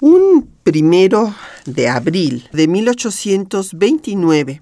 Un 0.00 0.48
primero 0.62 1.34
de 1.64 1.88
abril 1.88 2.46
de 2.52 2.68
1829, 2.68 4.60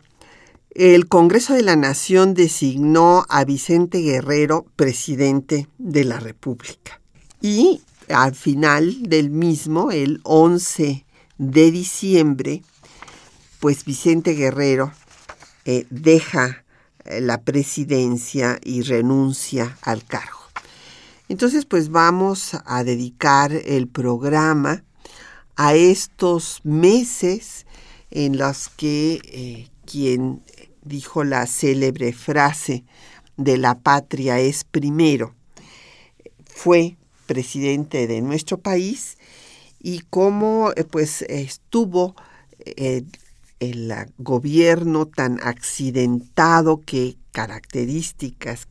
el 0.70 1.08
Congreso 1.08 1.54
de 1.54 1.62
la 1.62 1.74
Nación 1.74 2.34
designó 2.34 3.26
a 3.28 3.44
Vicente 3.44 3.98
Guerrero 3.98 4.66
presidente 4.76 5.66
de 5.78 6.04
la 6.04 6.20
República. 6.20 7.00
Y 7.40 7.82
al 8.08 8.36
final 8.36 9.02
del 9.02 9.30
mismo, 9.30 9.90
el 9.90 10.20
11 10.22 11.04
de 11.38 11.70
diciembre, 11.72 12.62
pues 13.58 13.84
Vicente 13.84 14.34
Guerrero 14.34 14.92
eh, 15.64 15.86
deja 15.90 16.64
eh, 17.04 17.20
la 17.20 17.42
presidencia 17.42 18.60
y 18.62 18.82
renuncia 18.82 19.76
al 19.82 20.04
cargo. 20.04 20.45
Entonces, 21.28 21.64
pues 21.64 21.88
vamos 21.88 22.52
a 22.66 22.84
dedicar 22.84 23.52
el 23.52 23.88
programa 23.88 24.84
a 25.56 25.74
estos 25.74 26.60
meses 26.62 27.66
en 28.10 28.38
los 28.38 28.68
que 28.68 29.20
eh, 29.24 29.68
quien 29.84 30.42
dijo 30.82 31.24
la 31.24 31.46
célebre 31.46 32.12
frase 32.12 32.84
de 33.36 33.58
la 33.58 33.76
patria 33.76 34.38
es 34.38 34.62
primero, 34.62 35.34
fue 36.44 36.96
presidente 37.26 38.06
de 38.06 38.20
nuestro 38.20 38.58
país 38.58 39.18
y 39.80 40.02
cómo 40.08 40.70
eh, 40.76 40.84
pues 40.84 41.22
estuvo 41.22 42.14
eh, 42.60 43.02
el 43.58 43.92
gobierno 44.18 45.06
tan 45.06 45.40
accidentado 45.42 46.82
que 46.82 47.16
características 47.32 48.68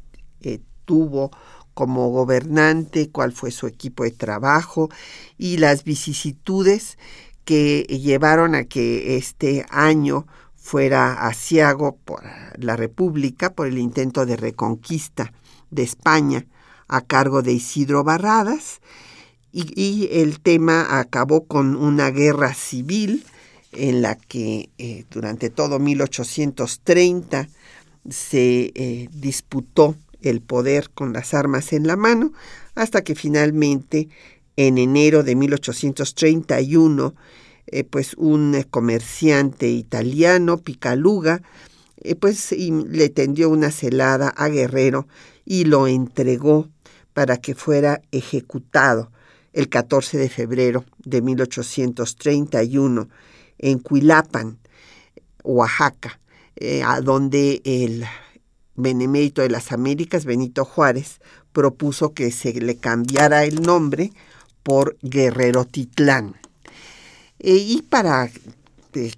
tuvo 0.86 1.32
como 1.76 2.10
gobernante, 2.10 3.10
cuál 3.12 3.34
fue 3.34 3.52
su 3.52 3.68
equipo 3.68 4.04
de 4.04 4.12
trabajo 4.12 4.90
y 5.38 5.58
las 5.58 5.84
vicisitudes 5.84 6.98
que 7.44 7.84
llevaron 7.84 8.56
a 8.56 8.64
que 8.64 9.18
este 9.18 9.66
año 9.70 10.26
fuera 10.56 11.28
asiago 11.28 11.98
por 12.04 12.24
la 12.58 12.76
República 12.76 13.54
por 13.54 13.68
el 13.68 13.78
intento 13.78 14.26
de 14.26 14.36
reconquista 14.36 15.32
de 15.70 15.84
España 15.84 16.48
a 16.88 17.02
cargo 17.02 17.44
de 17.44 17.54
Isidro 17.54 18.04
Barradas. 18.04 18.82
Y, 19.52 20.10
el 20.12 20.42
tema 20.42 21.00
acabó 21.00 21.46
con 21.46 21.78
una 21.78 22.10
guerra 22.10 22.54
civil 22.54 23.24
en 23.72 24.02
la 24.02 24.16
que 24.16 24.70
eh, 24.78 25.06
durante 25.10 25.50
todo 25.50 25.80
1830 25.80 27.48
se 28.10 28.72
eh, 28.76 29.08
disputó 29.14 29.96
el 30.30 30.42
poder 30.42 30.90
con 30.90 31.14
las 31.14 31.34
armas 31.34 31.74
en 31.74 31.88
la 31.88 31.96
mano, 31.96 32.34
hasta 32.76 33.04
que 33.04 33.16
finalmente 33.16 34.10
en 34.58 34.78
enero 34.78 35.24
de 35.24 35.36
1831, 35.36 37.16
eh, 37.68 37.84
pues 37.84 38.14
un 38.16 38.64
comerciante 38.70 39.68
italiano, 39.70 40.58
Picaluga, 40.58 41.42
eh, 41.98 42.16
pues 42.16 42.52
le 42.52 43.10
tendió 43.10 43.50
una 43.50 43.72
celada 43.72 44.30
a 44.30 44.48
Guerrero 44.48 45.08
y 45.46 45.66
lo 45.66 45.88
entregó 45.88 46.70
para 47.14 47.38
que 47.38 47.56
fuera 47.56 48.02
ejecutado 48.12 49.12
el 49.54 49.70
14 49.70 50.18
de 50.18 50.30
febrero 50.30 50.86
de 51.04 51.22
1831 51.22 53.10
en 53.58 53.80
Cuilapan, 53.80 54.60
Oaxaca, 55.44 56.20
eh, 56.58 56.84
a 56.84 57.00
donde 57.02 57.62
el 57.64 58.06
benemérito 58.76 59.42
de 59.42 59.50
las 59.50 59.72
Américas, 59.72 60.26
Benito 60.26 60.66
Juárez, 60.66 61.20
propuso 61.52 62.14
que 62.14 62.32
se 62.32 62.54
le 62.54 62.78
cambiara 62.78 63.46
el 63.46 63.62
nombre 63.62 64.12
por 64.64 64.98
Guerrero 65.02 65.66
Titlán. 65.66 66.36
E, 67.40 67.56
y 67.56 67.82
para 67.82 68.30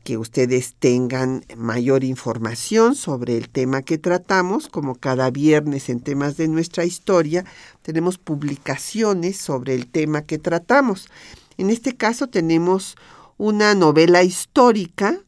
que 0.04 0.18
ustedes 0.18 0.74
tengan 0.80 1.46
mayor 1.56 2.04
información 2.04 2.96
sobre 2.96 3.38
el 3.38 3.50
tema 3.50 3.84
que 3.84 3.98
tratamos, 3.98 4.70
como 4.70 4.96
cada 4.96 5.30
viernes 5.30 5.90
en 5.90 6.00
temas 6.00 6.36
de 6.36 6.48
nuestra 6.48 6.84
historia, 6.84 7.46
tenemos 7.84 8.18
publicaciones 8.18 9.38
sobre 9.38 9.76
el 9.76 9.88
tema 9.88 10.24
que 10.24 10.40
tratamos. 10.40 11.10
En 11.58 11.70
este 11.70 11.96
caso 11.96 12.28
tenemos 12.28 12.96
una 13.38 13.76
novela 13.76 14.24
histórica 14.24 15.20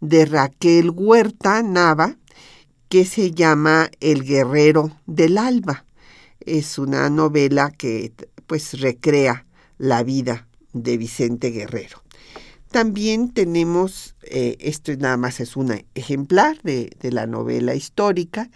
de 0.00 0.24
Raquel 0.24 0.90
Huerta 0.90 1.62
Nava, 1.62 2.16
que 2.90 3.04
se 3.04 3.30
llama 3.30 3.88
El 4.00 4.24
Guerrero 4.24 4.90
del 5.06 5.38
Alba. 5.38 5.86
Es 6.40 6.76
una 6.76 7.08
novela 7.08 7.70
que 7.70 8.12
pues 8.48 8.80
recrea 8.80 9.46
la 9.78 10.02
vida 10.02 10.48
de 10.72 10.98
Vicente 10.98 11.50
Guerrero. 11.50 12.02
También 12.72 13.32
tenemos, 13.32 14.16
eh, 14.22 14.56
esto 14.58 14.92
nada 14.96 15.16
más 15.16 15.38
es 15.38 15.56
un 15.56 15.84
ejemplar 15.94 16.60
de, 16.62 16.90
de 17.00 17.12
la 17.12 17.28
novela 17.28 17.76
histórica, 17.76 18.50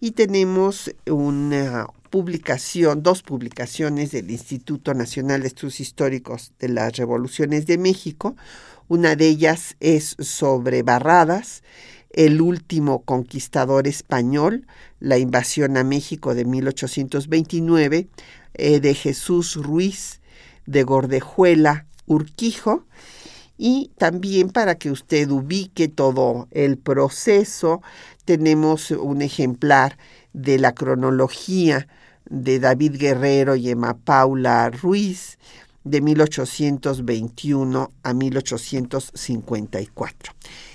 y 0.00 0.12
tenemos 0.12 0.90
una 1.06 1.86
publicación, 2.08 3.02
dos 3.02 3.22
publicaciones 3.22 4.12
del 4.12 4.30
Instituto 4.30 4.94
Nacional 4.94 5.42
de 5.42 5.48
Estudios 5.48 5.80
Históricos 5.80 6.52
de 6.58 6.70
las 6.70 6.96
Revoluciones 6.96 7.66
de 7.66 7.76
México. 7.76 8.34
Una 8.88 9.14
de 9.14 9.28
ellas 9.28 9.76
es 9.80 10.16
sobre 10.18 10.82
Barradas 10.82 11.62
el 12.14 12.40
último 12.40 13.02
conquistador 13.02 13.86
español, 13.88 14.66
la 15.00 15.18
invasión 15.18 15.76
a 15.76 15.84
México 15.84 16.34
de 16.34 16.44
1829, 16.44 18.06
eh, 18.54 18.80
de 18.80 18.94
Jesús 18.94 19.56
Ruiz 19.56 20.20
de 20.64 20.84
Gordejuela 20.84 21.86
Urquijo, 22.06 22.86
y 23.58 23.90
también 23.98 24.50
para 24.50 24.76
que 24.76 24.90
usted 24.90 25.30
ubique 25.30 25.88
todo 25.88 26.48
el 26.52 26.78
proceso, 26.78 27.82
tenemos 28.24 28.92
un 28.92 29.20
ejemplar 29.22 29.98
de 30.32 30.58
la 30.58 30.72
cronología 30.72 31.88
de 32.30 32.60
David 32.60 32.96
Guerrero 32.96 33.56
y 33.56 33.70
Emma 33.70 33.96
Paula 33.96 34.70
Ruiz 34.70 35.38
de 35.84 36.00
1821 36.00 37.92
a 38.02 38.14
1854. 38.14 40.32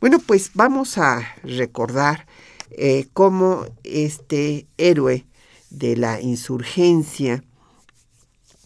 Bueno, 0.00 0.20
pues 0.20 0.52
vamos 0.54 0.96
a 0.98 1.26
recordar 1.42 2.26
eh, 2.70 3.06
cómo 3.14 3.64
este 3.82 4.66
héroe 4.76 5.24
de 5.70 5.96
la 5.96 6.20
insurgencia 6.20 7.42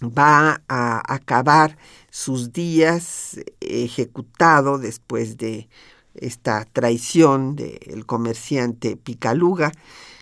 va 0.03 0.63
a 0.69 1.15
acabar 1.15 1.77
sus 2.11 2.53
días 2.53 3.41
ejecutado 3.61 4.79
después 4.79 5.37
de 5.37 5.69
esta 6.15 6.65
traición 6.65 7.57
del 7.57 8.05
comerciante 8.07 8.97
Picaluga, 8.97 9.73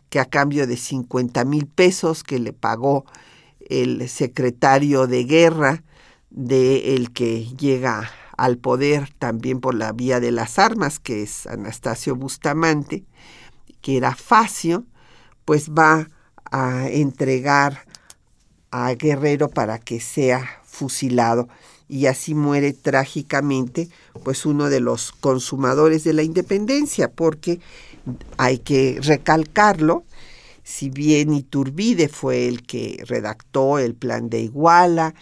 que 0.08 0.20
a 0.20 0.24
cambio 0.24 0.66
de 0.66 0.76
50 0.76 1.44
mil 1.44 1.66
pesos 1.66 2.22
que 2.22 2.38
le 2.38 2.52
pagó 2.52 3.04
el 3.68 4.08
secretario 4.08 5.06
de 5.06 5.24
guerra 5.24 5.82
de 6.30 6.94
el 6.94 7.12
que 7.12 7.46
llega 7.56 8.10
al 8.36 8.56
poder 8.56 9.12
también 9.18 9.60
por 9.60 9.74
la 9.74 9.92
vía 9.92 10.20
de 10.20 10.32
las 10.32 10.58
armas, 10.58 10.98
que 10.98 11.22
es 11.22 11.46
Anastasio 11.46 12.16
Bustamante, 12.16 13.04
que 13.80 13.96
era 13.96 14.14
Facio, 14.14 14.84
pues 15.44 15.70
va 15.70 16.08
a 16.50 16.88
entregar 16.88 17.84
a 18.70 18.94
Guerrero 18.94 19.48
para 19.48 19.78
que 19.78 20.00
sea 20.00 20.60
fusilado. 20.64 21.48
Y 21.88 22.06
así 22.06 22.34
muere 22.34 22.72
trágicamente 22.72 23.88
pues 24.22 24.46
uno 24.46 24.70
de 24.70 24.80
los 24.80 25.12
consumadores 25.12 26.04
de 26.04 26.12
la 26.12 26.22
independencia 26.22 27.10
porque 27.10 27.60
hay 28.36 28.58
que 28.58 28.98
recalcarlo 29.02 30.04
si 30.70 30.88
bien 30.88 31.32
Iturbide 31.32 32.08
fue 32.08 32.46
el 32.46 32.62
que 32.62 33.02
redactó 33.06 33.80
el 33.80 33.94
plan 33.94 34.30
de 34.30 34.40
Iguala 34.42 35.14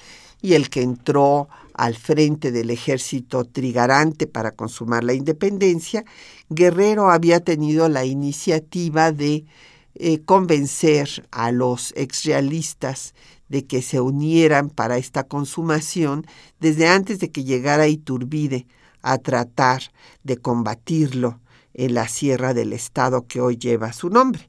y 0.43 0.53
el 0.53 0.69
que 0.69 0.83
entró 0.83 1.49
al 1.73 1.97
frente 1.97 2.53
del 2.53 2.71
ejército 2.71 3.45
trigarante 3.45 4.27
para 4.27 4.51
consumar 4.51 5.05
la 5.05 5.15
independencia, 5.15 6.05
Guerrero 6.51 7.11
había 7.11 7.41
tenido 7.41 7.89
la 7.89 8.05
iniciativa 8.05 9.11
de 9.11 9.47
eh, 9.95 10.21
convencer 10.21 11.27
a 11.31 11.51
los 11.51 11.95
exrealistas 11.97 13.15
de 13.49 13.67
que 13.67 13.83
se 13.83 14.01
unieran 14.01 14.71
para 14.71 14.99
esta 14.99 15.25
consumación 15.25 16.27
desde 16.61 16.89
antes 16.89 17.19
de 17.19 17.31
que 17.31 17.45
llegara 17.45 17.89
Iturbide 17.89 18.67
a 19.03 19.19
tratar 19.19 19.83
de 20.25 20.37
combatirlo 20.37 21.41
en 21.75 21.95
la 21.95 22.09
sierra 22.09 22.55
del 22.55 22.73
estado 22.73 23.27
que 23.27 23.41
hoy 23.41 23.57
lleva 23.57 23.93
su 23.93 24.11
nombre 24.11 24.49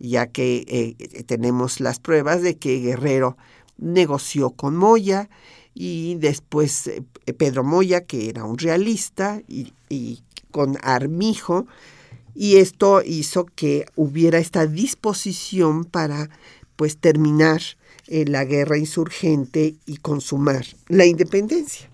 ya 0.00 0.26
que 0.26 0.64
eh, 0.66 1.24
tenemos 1.24 1.78
las 1.78 2.00
pruebas 2.00 2.42
de 2.42 2.56
que 2.56 2.80
Guerrero 2.80 3.36
negoció 3.76 4.50
con 4.50 4.74
Moya 4.76 5.28
y 5.74 6.16
después 6.16 6.86
eh, 6.88 7.02
Pedro 7.36 7.62
Moya, 7.62 8.00
que 8.00 8.28
era 8.28 8.44
un 8.44 8.58
realista, 8.58 9.40
y, 9.46 9.72
con 10.50 10.78
Armijo, 10.82 11.66
y 12.34 12.56
esto 12.56 13.02
hizo 13.04 13.44
que 13.44 13.86
hubiera 13.94 14.38
esta 14.38 14.66
disposición 14.66 15.84
para 15.84 16.28
pues 16.74 16.96
terminar 16.96 17.60
eh, 18.10 18.24
la 18.26 18.44
guerra 18.44 18.76
insurgente 18.76 19.76
y 19.86 19.98
consumar 19.98 20.66
la 20.88 21.06
independencia. 21.06 21.88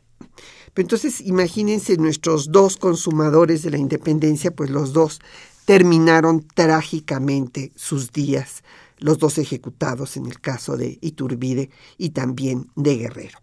entonces 0.75 1.21
imagínense 1.21 1.99
nuestros 1.99 2.51
dos 2.51 2.79
consumadores 2.79 3.63
de 3.63 3.71
la 3.71 3.79
independencia, 3.79 4.51
pues 4.51 4.71
los 4.71 4.93
dos 4.95 5.21
terminaron 5.67 6.41
trágicamente 6.55 7.71
sus 7.77 8.13
días, 8.13 8.65
los 8.99 9.19
dos 9.19 9.37
ejecutados 9.37 10.17
en 10.17 10.25
el 10.25 10.41
caso 10.41 10.79
de 10.79 10.99
Iturbide 11.03 11.69
y 11.99 12.11
también 12.11 12.71
de 12.77 12.97
Guerrero. 12.97 13.39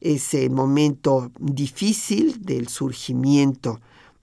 Ese 0.00 0.48
momento 0.48 1.30
difícil 1.38 2.42
del 2.42 2.68
surgimiento 2.68 3.80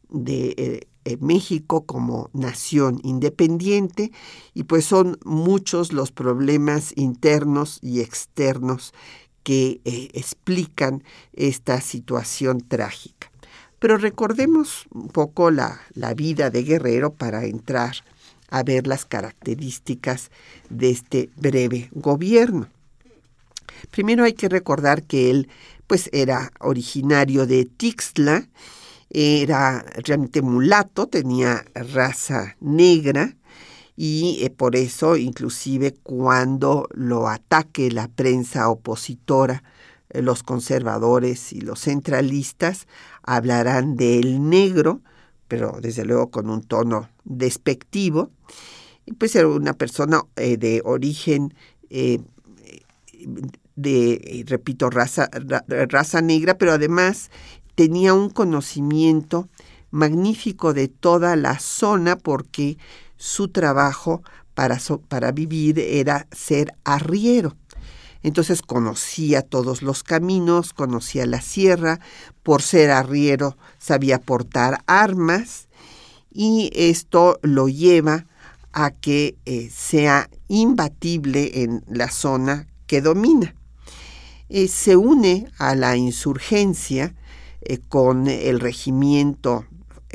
de 0.10 0.88
eh, 1.06 1.18
México 1.20 1.86
como 1.86 2.30
nación 2.34 3.00
independiente 3.04 4.12
y 4.54 4.64
pues 4.64 4.86
son 4.86 5.18
muchos 5.26 5.94
los 5.94 6.12
problemas 6.12 6.94
internos 6.96 7.80
y 7.82 8.02
externos 8.02 8.94
que 9.44 9.82
eh, 9.86 10.10
explican 10.14 11.04
esta 11.34 11.82
situación 11.82 12.62
trágica. 12.62 13.32
Pero 13.80 13.98
recordemos 13.98 14.86
un 14.92 15.08
poco 15.08 15.50
la, 15.50 15.82
vida 16.16 16.52
de 16.52 16.64
Guerrero 16.64 17.14
para 17.14 17.46
entrar 17.46 17.96
a 18.50 18.62
ver 18.62 18.86
las 18.86 19.06
características 19.06 20.30
de 20.70 20.92
este 20.92 21.32
breve 21.36 21.90
gobierno. 21.94 22.68
Primero 23.90 24.24
hay 24.24 24.34
que 24.34 24.50
recordar 24.50 25.02
que 25.02 25.32
él 25.32 25.50
pues 25.88 26.10
era 26.14 26.52
originario 26.60 27.48
de 27.48 27.66
Tixla, 27.66 28.48
era 29.14 29.84
realmente 30.06 30.42
mulato, 30.42 31.08
tenía 31.08 31.66
raza 31.76 32.56
negra 32.62 33.36
y 33.98 34.40
eh, 34.42 34.50
por 34.50 34.76
eso 34.78 35.18
inclusive 35.18 35.94
cuando 36.02 36.88
lo 36.94 37.28
ataque 37.28 37.92
la 37.92 38.08
prensa 38.08 38.70
opositora 38.70 39.64
eh, 40.10 40.22
los 40.22 40.44
conservadores 40.44 41.52
y 41.52 41.60
los 41.60 41.82
centralistas 41.82 42.88
hablarán 43.22 43.98
del 43.98 44.50
negro, 44.50 45.02
pero 45.50 45.78
desde 45.82 46.06
luego 46.06 46.32
con 46.32 46.50
un 46.50 46.64
tono 46.64 47.10
despectivo. 47.26 48.32
Y 49.06 49.14
pues 49.14 49.36
era 49.36 49.50
una 49.50 49.74
persona 49.74 50.22
eh, 50.38 50.56
de 50.56 50.82
origen, 50.86 51.54
de, 53.76 54.46
repito, 54.48 54.90
raza, 54.90 55.30
raza 55.68 56.22
negra, 56.22 56.58
pero 56.58 56.72
además 56.72 57.30
tenía 57.82 58.14
un 58.14 58.30
conocimiento 58.30 59.50
magnífico 59.90 60.72
de 60.72 60.88
toda 60.88 61.36
la 61.36 61.58
zona 61.58 62.16
porque 62.16 62.78
su 63.18 63.48
trabajo 63.48 64.22
para, 64.54 64.80
para 65.08 65.32
vivir 65.32 65.80
era 65.80 66.28
ser 66.32 66.76
arriero. 66.84 67.58
Entonces 68.22 68.62
conocía 68.62 69.42
todos 69.42 69.82
los 69.82 70.04
caminos, 70.04 70.74
conocía 70.74 71.26
la 71.26 71.42
sierra, 71.42 72.00
por 72.44 72.62
ser 72.62 72.92
arriero 72.92 73.58
sabía 73.80 74.20
portar 74.20 74.84
armas 74.86 75.68
y 76.32 76.70
esto 76.76 77.40
lo 77.42 77.68
lleva 77.68 78.28
a 78.74 78.92
que 78.92 79.38
eh, 79.46 79.72
sea 79.76 80.30
imbatible 80.48 81.64
en 81.64 81.84
la 81.88 82.12
zona 82.12 82.68
que 82.86 83.02
domina. 83.02 83.56
Eh, 84.50 84.68
se 84.68 84.96
une 84.96 85.48
a 85.58 85.74
la 85.74 85.98
insurgencia 85.98 87.16
eh, 87.62 87.80
con 87.90 88.28
el 88.28 88.60
regimiento, 88.60 89.66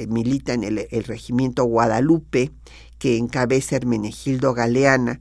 milita 0.09 0.53
en 0.53 0.65
el, 0.65 1.05
regimiento 1.05 1.65
Guadalupe, 1.65 2.53
que 2.99 3.17
encabeza 3.17 3.77
Hermenegildo 3.77 4.55
Galeana 4.55 5.21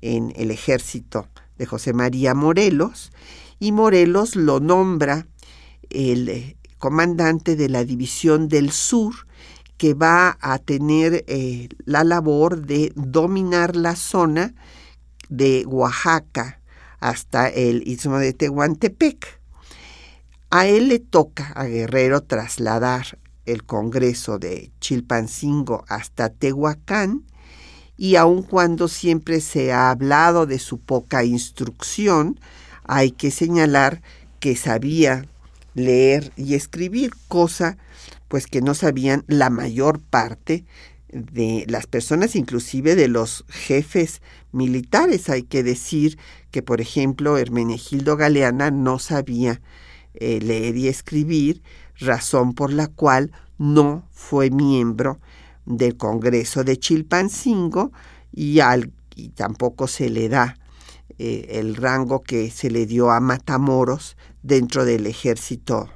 en 0.00 0.32
el 0.36 0.50
ejército 0.50 1.28
de 1.58 1.66
José 1.66 1.92
María 1.92 2.34
Morelos, 2.34 3.12
y 3.58 3.72
Morelos 3.72 4.36
lo 4.36 4.60
nombra 4.60 5.26
el 5.90 6.28
eh, 6.28 6.56
comandante 6.78 7.56
de 7.56 7.68
la 7.68 7.84
División 7.84 8.48
del 8.48 8.70
Sur, 8.70 9.14
que 9.76 9.94
va 9.94 10.38
a 10.40 10.58
tener 10.58 11.24
eh, 11.26 11.68
la 11.84 12.04
labor 12.04 12.66
de 12.66 12.92
dominar 12.94 13.74
la 13.74 13.96
zona 13.96 14.54
de 15.28 15.64
Oaxaca 15.66 16.60
hasta 17.00 17.48
el 17.48 17.86
istmo 17.88 18.18
de 18.18 18.32
Tehuantepec. 18.32 19.40
A 20.56 20.68
él 20.68 20.86
le 20.86 21.00
toca 21.00 21.48
a 21.56 21.64
Guerrero 21.64 22.22
trasladar 22.22 23.18
el 23.44 23.64
Congreso 23.64 24.38
de 24.38 24.70
Chilpancingo 24.78 25.84
hasta 25.88 26.28
Tehuacán 26.28 27.24
y 27.96 28.14
aun 28.14 28.44
cuando 28.44 28.86
siempre 28.86 29.40
se 29.40 29.72
ha 29.72 29.90
hablado 29.90 30.46
de 30.46 30.60
su 30.60 30.78
poca 30.78 31.24
instrucción, 31.24 32.38
hay 32.84 33.10
que 33.10 33.32
señalar 33.32 34.00
que 34.38 34.54
sabía 34.54 35.26
leer 35.74 36.32
y 36.36 36.54
escribir, 36.54 37.10
cosa 37.26 37.76
pues 38.28 38.46
que 38.46 38.62
no 38.62 38.74
sabían 38.74 39.24
la 39.26 39.50
mayor 39.50 39.98
parte 39.98 40.64
de 41.08 41.64
las 41.66 41.88
personas, 41.88 42.36
inclusive 42.36 42.94
de 42.94 43.08
los 43.08 43.44
jefes 43.48 44.22
militares. 44.52 45.28
Hay 45.30 45.42
que 45.42 45.64
decir 45.64 46.16
que, 46.52 46.62
por 46.62 46.80
ejemplo, 46.80 47.38
Hermenegildo 47.38 48.16
Galeana 48.16 48.70
no 48.70 49.00
sabía 49.00 49.60
eh, 50.14 50.38
leer 50.40 50.76
y 50.76 50.86
escribir, 50.86 51.62
razón 51.96 52.54
por 52.54 52.72
la 52.72 52.86
cual 52.86 53.32
no 53.58 54.08
fue 54.12 54.50
miembro 54.50 55.18
del 55.66 55.96
Congreso 55.96 56.62
de 56.62 56.76
Chilpancingo 56.76 57.90
y, 58.32 58.60
al, 58.60 58.92
tampoco 59.34 59.88
se 59.88 60.10
le 60.10 60.28
da 60.28 60.56
eh, 61.18 61.46
el 61.50 61.74
rango 61.74 62.22
que 62.22 62.50
se 62.50 62.70
le 62.70 62.86
dio 62.86 63.10
a 63.10 63.18
Matamoros 63.18 64.16
dentro 64.42 64.84
del 64.84 65.06
ejército 65.06 65.88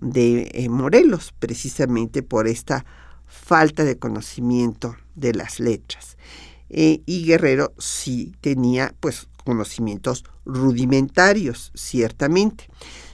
de 0.00 0.50
eh, 0.52 0.68
Morelos, 0.68 1.32
precisamente 1.38 2.22
por 2.24 2.48
esta 2.48 2.84
falta 3.26 3.84
de 3.84 3.98
conocimiento 3.98 4.96
de 5.14 5.34
las 5.34 5.60
letras. 5.60 6.16
Y 6.72 7.24
Guerrero 7.24 7.72
sí 7.78 8.32
tenía 8.40 8.94
pues 9.00 9.28
conocimientos 9.44 10.24
rudimentarios, 10.44 11.72
ciertamente. 11.74 12.68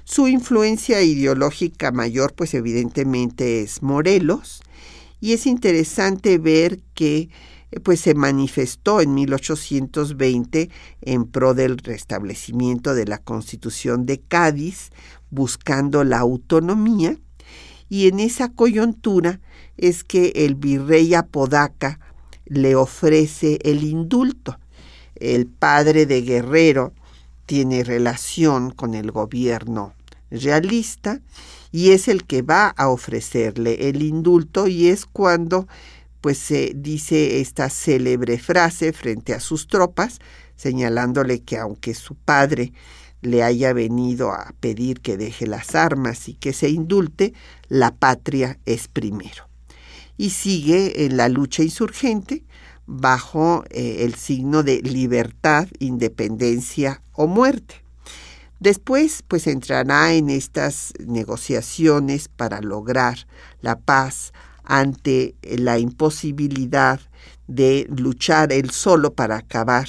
Su 0.09 0.29
influencia 0.29 1.03
ideológica 1.03 1.91
mayor 1.91 2.33
pues 2.33 2.55
evidentemente 2.55 3.61
es 3.61 3.83
Morelos, 3.83 4.63
y 5.21 5.33
es 5.33 5.47
interesante 5.47 6.39
ver 6.39 6.79
que 6.95 7.29
pues 7.83 8.03
se 8.03 8.15
manifestó 8.15 9.01
en 9.01 9.15
1820 9.15 10.71
en 11.01 11.25
pro 11.25 11.55
del 11.55 11.79
restablecimiento 11.79 12.95
de 12.95 13.05
la 13.05 13.19
Constitución 13.19 14.07
de 14.07 14.21
Cádiz, 14.21 14.91
buscando 15.31 16.05
la 16.05 16.21
autonomía 16.21 17.19
y 17.89 18.07
en 18.07 18.21
esa 18.21 18.53
coyuntura 18.53 19.41
es 19.77 20.05
que 20.05 20.29
el 20.37 20.55
virrey 20.55 21.15
Apodaca 21.15 21.99
le 22.45 22.77
ofrece 22.77 23.59
el 23.65 23.83
indulto. 23.83 24.57
El 25.17 25.49
padre 25.49 26.07
de 26.07 26.23
Guerrero 26.23 26.93
tiene 27.47 27.83
relación 27.83 28.71
con 28.71 28.95
el 28.95 29.11
gobierno 29.11 29.96
realista 30.31 31.21
y 31.73 31.91
es 31.91 32.09
el 32.09 32.25
que 32.25 32.43
va 32.43 32.69
a 32.69 32.89
ofrecerle 32.89 33.89
el 33.89 34.03
indulto 34.03 34.67
y 34.67 34.89
es 34.89 35.07
cuando 35.07 35.69
pues 36.21 36.39
se 36.39 36.73
dice 36.75 37.41
esta 37.41 37.71
célebre 37.71 38.39
frase 38.39 38.93
frente 38.93 39.35
a 39.35 39.41
sus 39.41 39.69
tropas 39.69 40.19
señalándole 40.57 41.41
que 41.41 41.59
aunque 41.59 41.95
su 41.95 42.15
padre 42.15 42.73
le 43.23 43.43
haya 43.43 43.73
venido 43.73 44.31
a 44.31 44.55
pedir 44.61 45.01
que 45.01 45.17
deje 45.17 45.47
las 45.47 45.75
armas 45.75 46.29
y 46.29 46.35
que 46.35 46.53
se 46.53 46.69
indulte, 46.69 47.35
la 47.69 47.95
patria 47.95 48.59
es 48.67 48.89
primero. 48.89 49.49
Y 50.17 50.31
sigue 50.31 51.05
en 51.05 51.17
la 51.17 51.29
lucha 51.29 51.63
insurgente 51.63 52.45
bajo 52.87 53.65
eh, 53.71 53.99
el 54.01 54.15
signo 54.15 54.63
de 54.63 54.81
libertad, 54.81 55.69
independencia 55.79 57.03
o 57.13 57.27
muerte. 57.27 57.86
Después, 58.61 59.23
pues 59.27 59.47
entrará 59.47 60.15
en 60.15 60.31
estas 60.31 60.95
negociaciones 61.07 62.29
para 62.29 62.61
lograr 62.61 63.27
la 63.61 63.79
paz 63.79 64.33
ante 64.65 65.35
la 65.43 65.79
imposibilidad 65.79 67.01
de 67.47 67.87
luchar 67.97 68.53
él 68.53 68.71
solo 68.71 69.13
para 69.13 69.37
acabar 69.37 69.87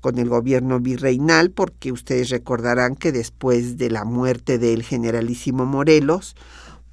con 0.00 0.18
el 0.18 0.28
gobierno 0.28 0.80
virreinal, 0.80 1.50
porque 1.50 1.92
ustedes 1.92 2.30
recordarán 2.30 2.94
que 2.94 3.12
después 3.12 3.76
de 3.76 3.90
la 3.90 4.04
muerte 4.04 4.58
del 4.58 4.82
generalísimo 4.82 5.66
Morelos, 5.66 6.36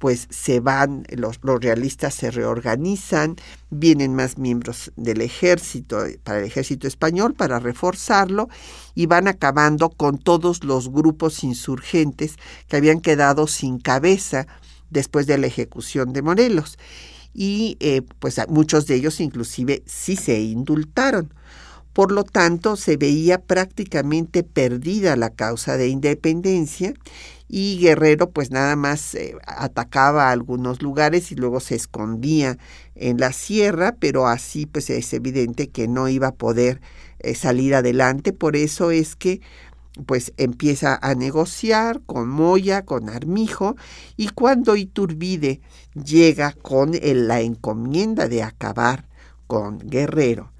pues 0.04 0.26
se 0.28 0.60
van, 0.60 1.06
los, 1.16 1.40
realistas 1.40 2.12
se 2.12 2.30
reorganizan, 2.30 3.36
vienen 3.70 4.14
más 4.14 4.36
miembros 4.36 4.92
del 4.96 5.22
ejército, 5.22 6.04
para 6.22 6.40
el 6.40 6.44
ejército 6.44 6.86
español, 6.86 7.32
para 7.32 7.58
reforzarlo, 7.58 8.50
y 8.94 9.06
van 9.06 9.28
acabando 9.28 9.88
con 9.88 10.18
todos 10.18 10.62
los 10.62 10.90
grupos 10.90 11.42
insurgentes 11.42 12.36
que 12.68 12.76
habían 12.76 13.00
quedado 13.00 13.46
sin 13.46 13.78
cabeza 13.78 14.46
después 14.90 15.26
de 15.26 15.38
la 15.38 15.46
ejecución 15.46 16.12
de 16.12 16.20
Morelos. 16.20 16.76
Y 17.32 17.78
eh, 17.80 18.02
pues 18.18 18.38
muchos 18.50 18.86
de 18.86 18.96
ellos 18.96 19.20
inclusive 19.20 19.84
sí 19.86 20.16
se 20.16 20.38
indultaron. 20.38 21.32
Por 21.94 22.12
lo 22.12 22.24
tanto, 22.24 22.76
se 22.76 22.98
veía 22.98 23.38
prácticamente 23.38 24.42
perdida 24.42 25.16
la 25.16 25.30
causa 25.30 25.78
de 25.78 25.88
independencia 25.88 26.92
y 27.56 27.78
Guerrero 27.78 28.30
pues 28.30 28.50
nada 28.50 28.74
más 28.74 29.14
eh, 29.14 29.36
atacaba 29.46 30.32
algunos 30.32 30.82
lugares 30.82 31.30
y 31.30 31.36
luego 31.36 31.60
se 31.60 31.76
escondía 31.76 32.58
en 32.96 33.20
la 33.20 33.32
sierra, 33.32 33.94
pero 34.00 34.26
así 34.26 34.66
pues 34.66 34.90
es 34.90 35.12
evidente 35.12 35.68
que 35.68 35.86
no 35.86 36.08
iba 36.08 36.26
a 36.26 36.34
poder 36.34 36.80
eh, 37.20 37.36
salir 37.36 37.76
adelante, 37.76 38.32
por 38.32 38.56
eso 38.56 38.90
es 38.90 39.14
que 39.14 39.40
pues 40.04 40.32
empieza 40.36 40.98
a 41.00 41.14
negociar 41.14 42.00
con 42.06 42.28
Moya, 42.28 42.84
con 42.84 43.08
Armijo, 43.08 43.76
y 44.16 44.30
cuando 44.30 44.74
Iturbide 44.74 45.60
llega 45.94 46.54
con 46.54 46.90
la 47.00 47.40
encomienda 47.40 48.26
de 48.26 48.42
acabar 48.42 49.06
con 49.46 49.78
Guerrero 49.78 50.50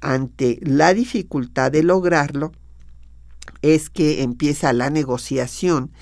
ante 0.00 0.58
la 0.62 0.94
dificultad 0.94 1.70
de 1.70 1.84
lograrlo, 1.84 2.50
es 3.62 3.88
que 3.88 4.22
empieza 4.22 4.72
la 4.72 4.90
negociación 4.90 5.92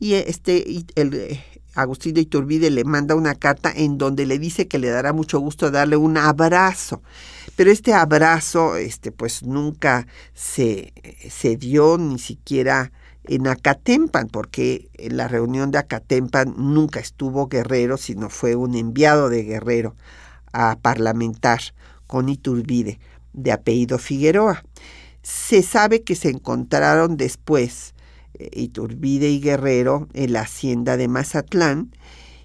y 0.00 0.14
este 0.14 0.82
el 0.96 1.14
eh, 1.14 1.44
Agustín 1.74 2.14
de 2.14 2.22
Iturbide 2.22 2.70
le 2.70 2.84
manda 2.84 3.14
una 3.14 3.36
carta 3.36 3.72
en 3.74 3.96
donde 3.96 4.26
le 4.26 4.38
dice 4.38 4.66
que 4.66 4.78
le 4.78 4.88
dará 4.88 5.12
mucho 5.12 5.38
gusto 5.38 5.70
darle 5.70 5.96
un 5.96 6.16
abrazo. 6.16 7.02
Pero 7.54 7.70
este 7.70 7.92
abrazo, 7.92 8.76
este, 8.76 9.12
pues 9.12 9.44
nunca 9.44 10.06
se, 10.34 10.92
se 11.28 11.56
dio 11.56 11.96
ni 11.98 12.18
siquiera 12.18 12.90
en 13.24 13.46
Acatempan, 13.46 14.28
porque 14.28 14.88
en 14.94 15.16
la 15.16 15.28
reunión 15.28 15.70
de 15.70 15.78
Acatempan 15.78 16.54
nunca 16.56 16.98
estuvo 16.98 17.46
Guerrero, 17.46 17.96
sino 17.96 18.30
fue 18.30 18.56
un 18.56 18.74
enviado 18.74 19.28
de 19.28 19.44
Guerrero 19.44 19.94
a 20.52 20.78
parlamentar 20.80 21.60
con 22.06 22.28
Iturbide 22.28 22.98
de 23.32 23.52
apellido 23.52 23.98
Figueroa. 23.98 24.64
Se 25.22 25.62
sabe 25.62 26.02
que 26.02 26.16
se 26.16 26.30
encontraron 26.30 27.16
después 27.16 27.94
Iturbide 28.38 29.28
y 29.30 29.40
Guerrero 29.40 30.08
en 30.14 30.32
la 30.32 30.42
hacienda 30.42 30.96
de 30.96 31.08
Mazatlán 31.08 31.90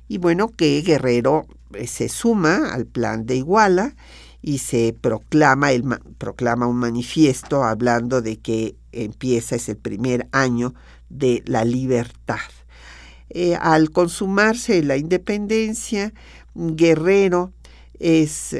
y 0.07 0.17
bueno 0.17 0.49
que 0.49 0.81
Guerrero 0.81 1.47
eh, 1.73 1.87
se 1.87 2.09
suma 2.09 2.73
al 2.73 2.85
plan 2.85 3.25
de 3.25 3.37
Iguala 3.37 3.95
y 4.41 4.59
se 4.59 4.95
proclama, 4.99 5.71
el, 5.71 5.83
proclama 6.17 6.67
un 6.67 6.77
manifiesto 6.77 7.63
hablando 7.63 8.21
de 8.21 8.37
que 8.37 8.75
empieza, 8.91 9.55
es 9.55 9.69
el 9.69 9.77
primer 9.77 10.27
año 10.31 10.75
de 11.09 11.41
la 11.45 11.65
libertad. 11.65 12.37
Eh, 13.29 13.55
al 13.55 13.89
consumarse 13.89 14.83
la 14.83 14.97
independencia, 14.97 16.13
Guerrero 16.53 17.51
es 17.99 18.55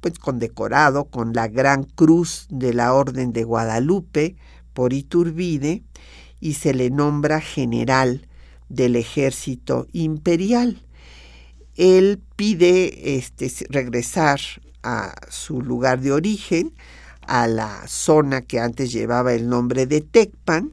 pues, 0.00 0.18
condecorado 0.18 1.04
con 1.04 1.34
la 1.34 1.48
Gran 1.48 1.84
Cruz 1.84 2.46
de 2.48 2.72
la 2.72 2.94
Orden 2.94 3.32
de 3.32 3.44
Guadalupe 3.44 4.36
por 4.72 4.92
Iturbide 4.92 5.82
y 6.40 6.54
se 6.54 6.74
le 6.74 6.90
nombra 6.90 7.40
general 7.40 8.26
del 8.68 8.96
ejército 8.96 9.86
imperial. 9.92 10.82
Él 11.76 12.20
pide 12.36 13.16
este, 13.16 13.50
regresar 13.68 14.40
a 14.82 15.14
su 15.30 15.62
lugar 15.62 16.00
de 16.00 16.12
origen, 16.12 16.74
a 17.26 17.46
la 17.46 17.86
zona 17.86 18.42
que 18.42 18.58
antes 18.58 18.92
llevaba 18.92 19.32
el 19.32 19.48
nombre 19.48 19.86
de 19.86 20.00
Tecpan, 20.00 20.72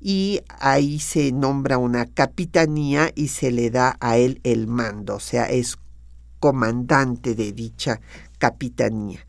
y 0.00 0.40
ahí 0.58 0.98
se 0.98 1.30
nombra 1.32 1.76
una 1.76 2.06
capitanía 2.06 3.10
y 3.14 3.28
se 3.28 3.50
le 3.50 3.70
da 3.70 3.96
a 4.00 4.16
él 4.16 4.40
el 4.44 4.66
mando, 4.66 5.16
o 5.16 5.20
sea, 5.20 5.44
es 5.50 5.76
comandante 6.38 7.34
de 7.34 7.52
dicha 7.52 8.00
capitanía. 8.38 9.26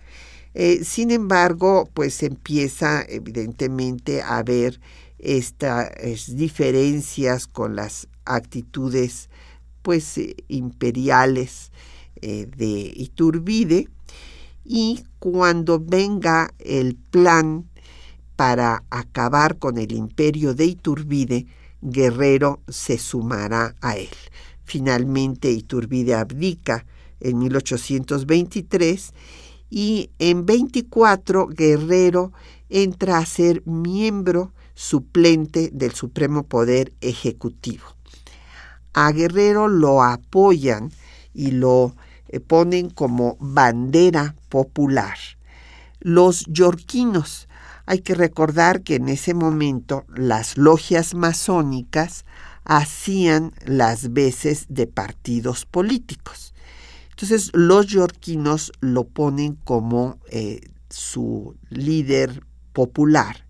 Eh, 0.54 0.84
sin 0.84 1.12
embargo, 1.12 1.90
pues 1.94 2.24
empieza 2.24 3.04
evidentemente 3.08 4.22
a 4.22 4.38
haber 4.38 4.80
estas 5.18 6.36
diferencias 6.36 7.48
con 7.48 7.76
las 7.76 8.08
actitudes 8.26 9.30
pues 9.82 10.18
eh, 10.18 10.36
imperiales 10.48 11.72
eh, 12.22 12.48
de 12.58 12.92
Iturbide 12.96 13.88
y 14.66 15.04
cuando 15.20 15.80
venga 15.80 16.54
el 16.60 16.96
plan 16.96 17.70
para 18.36 18.84
acabar 18.90 19.58
con 19.58 19.78
el 19.78 19.92
imperio 19.92 20.54
de 20.54 20.66
Iturbide, 20.66 21.46
Guerrero 21.82 22.62
se 22.68 22.98
sumará 22.98 23.76
a 23.82 23.98
él. 23.98 24.10
Finalmente 24.64 25.52
Iturbide 25.52 26.16
abdica 26.16 26.86
en 27.20 27.40
1823 27.40 29.14
y 29.72 30.12
en 30.20 30.46
24 30.46 31.48
Guerrero 31.48 32.34
entra 32.70 33.18
a 33.18 33.26
ser 33.26 33.66
miembro 33.66 34.54
suplente 34.76 35.70
del 35.74 35.94
Supremo 35.94 36.44
Poder 36.44 36.94
Ejecutivo. 37.00 37.86
A 38.94 39.12
Guerrero 39.14 39.70
lo 39.70 40.04
apoyan 40.04 40.92
y 41.34 41.52
lo 41.52 41.96
eh, 42.28 42.42
ponen 42.42 42.90
como 42.90 43.38
bandera 43.40 44.36
popular. 44.50 45.18
Los 46.02 46.46
yorquinos, 46.48 47.48
hay 47.86 48.00
que 48.00 48.14
recordar 48.14 48.82
que 48.82 48.96
en 48.96 49.08
ese 49.08 49.34
momento 49.34 50.04
las 50.14 50.58
logias 50.58 51.14
masónicas 51.14 52.26
hacían 52.66 53.54
las 53.66 54.12
veces 54.12 54.66
de 54.68 54.88
partidos 54.88 55.66
políticos. 55.66 56.51
Entonces 57.22 57.52
los 57.54 57.86
yorquinos 57.86 58.72
lo 58.80 59.04
ponen 59.04 59.54
como 59.54 60.18
eh, 60.32 60.72
su 60.90 61.56
líder 61.70 62.44
popular 62.74 63.46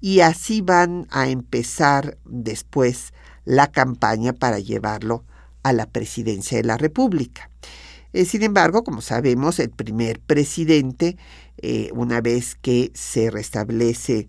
y 0.00 0.20
así 0.20 0.60
van 0.60 1.08
a 1.10 1.28
empezar 1.28 2.16
después 2.24 3.12
la 3.44 3.72
campaña 3.72 4.32
para 4.32 4.60
llevarlo 4.60 5.24
a 5.64 5.72
la 5.72 5.86
presidencia 5.86 6.58
de 6.58 6.62
la 6.62 6.76
República. 6.76 7.50
Eh, 8.12 8.24
sin 8.24 8.44
embargo, 8.44 8.84
como 8.84 9.00
sabemos, 9.00 9.58
el 9.58 9.70
primer 9.70 10.20
presidente, 10.20 11.16
eh, 11.56 11.90
una 11.94 12.20
vez 12.20 12.54
que 12.54 12.92
se 12.94 13.32
restablece 13.32 14.28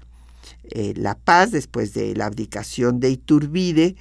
la 0.95 1.13
paz 1.13 1.51
después 1.51 1.93
de 1.93 2.15
la 2.15 2.25
abdicación 2.25 2.99
de 2.99 3.11
Iturbide, 3.11 3.95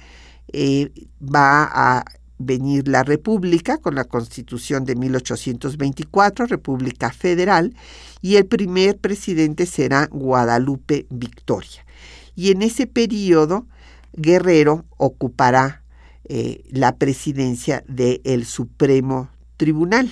va 1.21 1.69
a 1.71 2.05
venir 2.45 2.87
la 2.87 3.03
República 3.03 3.77
con 3.77 3.95
la 3.95 4.03
Constitución 4.03 4.85
de 4.85 4.95
1824, 4.95 6.45
República 6.45 7.11
Federal, 7.11 7.75
y 8.21 8.35
el 8.35 8.45
primer 8.45 8.97
presidente 8.97 9.65
será 9.65 10.07
Guadalupe 10.07 11.05
Victoria. 11.09 11.85
Y 12.35 12.51
en 12.51 12.61
ese 12.61 12.87
periodo 12.87 13.67
Guerrero 14.13 14.85
ocupará 14.97 15.83
eh, 16.25 16.63
la 16.69 16.95
presidencia 16.95 17.83
del 17.87 18.45
Supremo 18.45 19.29
Tribunal. 19.57 20.09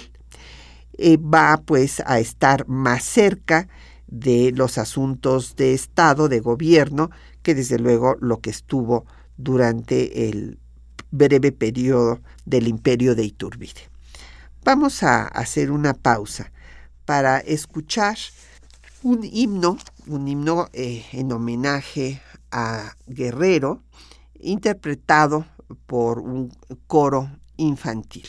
Eh, 0.97 1.17
va 1.17 1.61
pues 1.65 2.01
a 2.05 2.19
estar 2.19 2.67
más 2.67 3.03
cerca 3.03 3.69
de 4.07 4.51
los 4.53 4.77
asuntos 4.77 5.55
de 5.55 5.73
Estado, 5.73 6.27
de 6.27 6.41
gobierno, 6.41 7.09
que 7.41 7.55
desde 7.55 7.79
luego 7.79 8.17
lo 8.19 8.39
que 8.41 8.49
estuvo 8.49 9.05
durante 9.37 10.29
el 10.29 10.59
breve 11.11 11.51
periodo 11.51 12.19
del 12.45 12.67
imperio 12.67 13.15
de 13.15 13.25
Iturbide. 13.25 13.89
Vamos 14.63 15.03
a 15.03 15.27
hacer 15.27 15.71
una 15.71 15.93
pausa 15.93 16.51
para 17.05 17.39
escuchar 17.39 18.17
un 19.03 19.23
himno, 19.23 19.77
un 20.07 20.27
himno 20.27 20.69
eh, 20.73 21.05
en 21.11 21.31
homenaje 21.31 22.21
a 22.51 22.95
Guerrero, 23.07 23.81
interpretado 24.39 25.45
por 25.85 26.19
un 26.19 26.51
coro 26.87 27.29
infantil. 27.57 28.27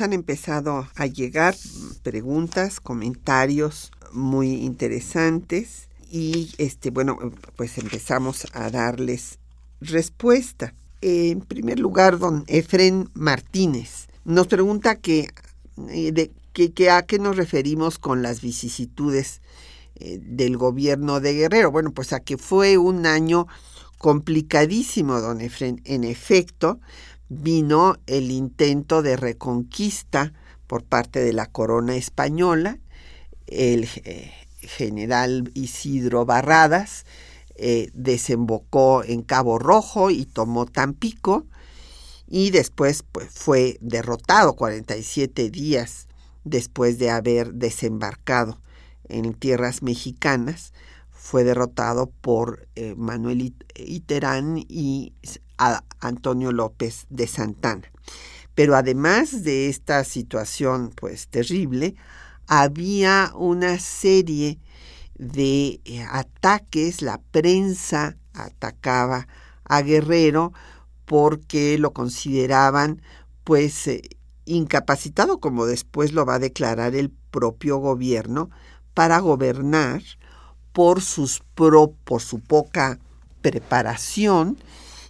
Han 0.00 0.12
empezado 0.12 0.88
a 0.94 1.06
llegar 1.06 1.54
preguntas, 2.02 2.80
comentarios 2.80 3.92
muy 4.12 4.52
interesantes 4.52 5.88
y 6.10 6.52
este 6.58 6.90
bueno, 6.90 7.18
pues 7.56 7.78
empezamos 7.78 8.46
a 8.52 8.70
darles 8.70 9.38
respuesta. 9.80 10.74
En 11.00 11.40
primer 11.40 11.78
lugar, 11.78 12.18
don 12.18 12.44
Efren 12.46 13.10
Martínez 13.14 14.06
nos 14.24 14.46
pregunta 14.46 14.96
que, 14.96 15.28
eh, 15.90 16.12
de, 16.12 16.30
que, 16.52 16.90
a 16.90 17.02
qué 17.02 17.18
nos 17.18 17.36
referimos 17.36 17.98
con 17.98 18.22
las 18.22 18.40
vicisitudes 18.40 19.42
eh, 19.96 20.18
del 20.22 20.56
gobierno 20.56 21.20
de 21.20 21.34
Guerrero. 21.34 21.70
Bueno, 21.70 21.92
pues 21.92 22.12
a 22.12 22.20
que 22.20 22.38
fue 22.38 22.78
un 22.78 23.06
año 23.06 23.46
complicadísimo, 23.98 25.20
don 25.20 25.40
Efren. 25.40 25.82
En 25.84 26.04
efecto, 26.04 26.80
vino 27.28 27.96
el 28.06 28.30
intento 28.30 29.02
de 29.02 29.16
reconquista 29.16 30.32
por 30.66 30.84
parte 30.84 31.20
de 31.20 31.32
la 31.32 31.46
corona 31.46 31.96
española, 31.96 32.78
el 33.46 33.88
eh, 34.04 34.32
general 34.60 35.50
Isidro 35.54 36.24
Barradas 36.24 37.04
eh, 37.56 37.90
desembocó 37.94 39.04
en 39.04 39.22
Cabo 39.22 39.58
Rojo 39.58 40.10
y 40.10 40.24
tomó 40.24 40.66
Tampico 40.66 41.46
y 42.26 42.50
después 42.50 43.04
pues, 43.12 43.28
fue 43.30 43.76
derrotado 43.80 44.54
47 44.54 45.50
días 45.50 46.08
después 46.44 46.98
de 46.98 47.10
haber 47.10 47.54
desembarcado 47.54 48.60
en 49.08 49.34
tierras 49.34 49.82
mexicanas, 49.82 50.72
fue 51.10 51.44
derrotado 51.44 52.10
por 52.20 52.66
eh, 52.74 52.94
Manuel 52.96 53.54
Iterán 53.76 54.58
y 54.58 55.12
a 55.58 55.84
Antonio 56.06 56.52
López 56.52 57.06
de 57.10 57.26
Santana. 57.26 57.90
Pero 58.54 58.76
además 58.76 59.42
de 59.42 59.68
esta 59.68 60.04
situación 60.04 60.92
pues 60.94 61.28
terrible, 61.28 61.96
había 62.46 63.32
una 63.34 63.78
serie 63.78 64.58
de 65.16 65.80
eh, 65.84 66.04
ataques, 66.10 67.02
la 67.02 67.20
prensa 67.30 68.16
atacaba 68.32 69.26
a 69.64 69.82
Guerrero 69.82 70.52
porque 71.04 71.78
lo 71.78 71.92
consideraban 71.92 73.02
pues 73.44 73.86
eh, 73.86 74.02
incapacitado, 74.44 75.38
como 75.38 75.66
después 75.66 76.12
lo 76.12 76.26
va 76.26 76.34
a 76.34 76.38
declarar 76.38 76.94
el 76.94 77.10
propio 77.30 77.78
gobierno, 77.78 78.50
para 78.94 79.18
gobernar 79.18 80.02
por, 80.72 81.02
sus 81.02 81.42
pro, 81.54 81.94
por 82.04 82.22
su 82.22 82.40
poca 82.40 82.98
preparación 83.42 84.56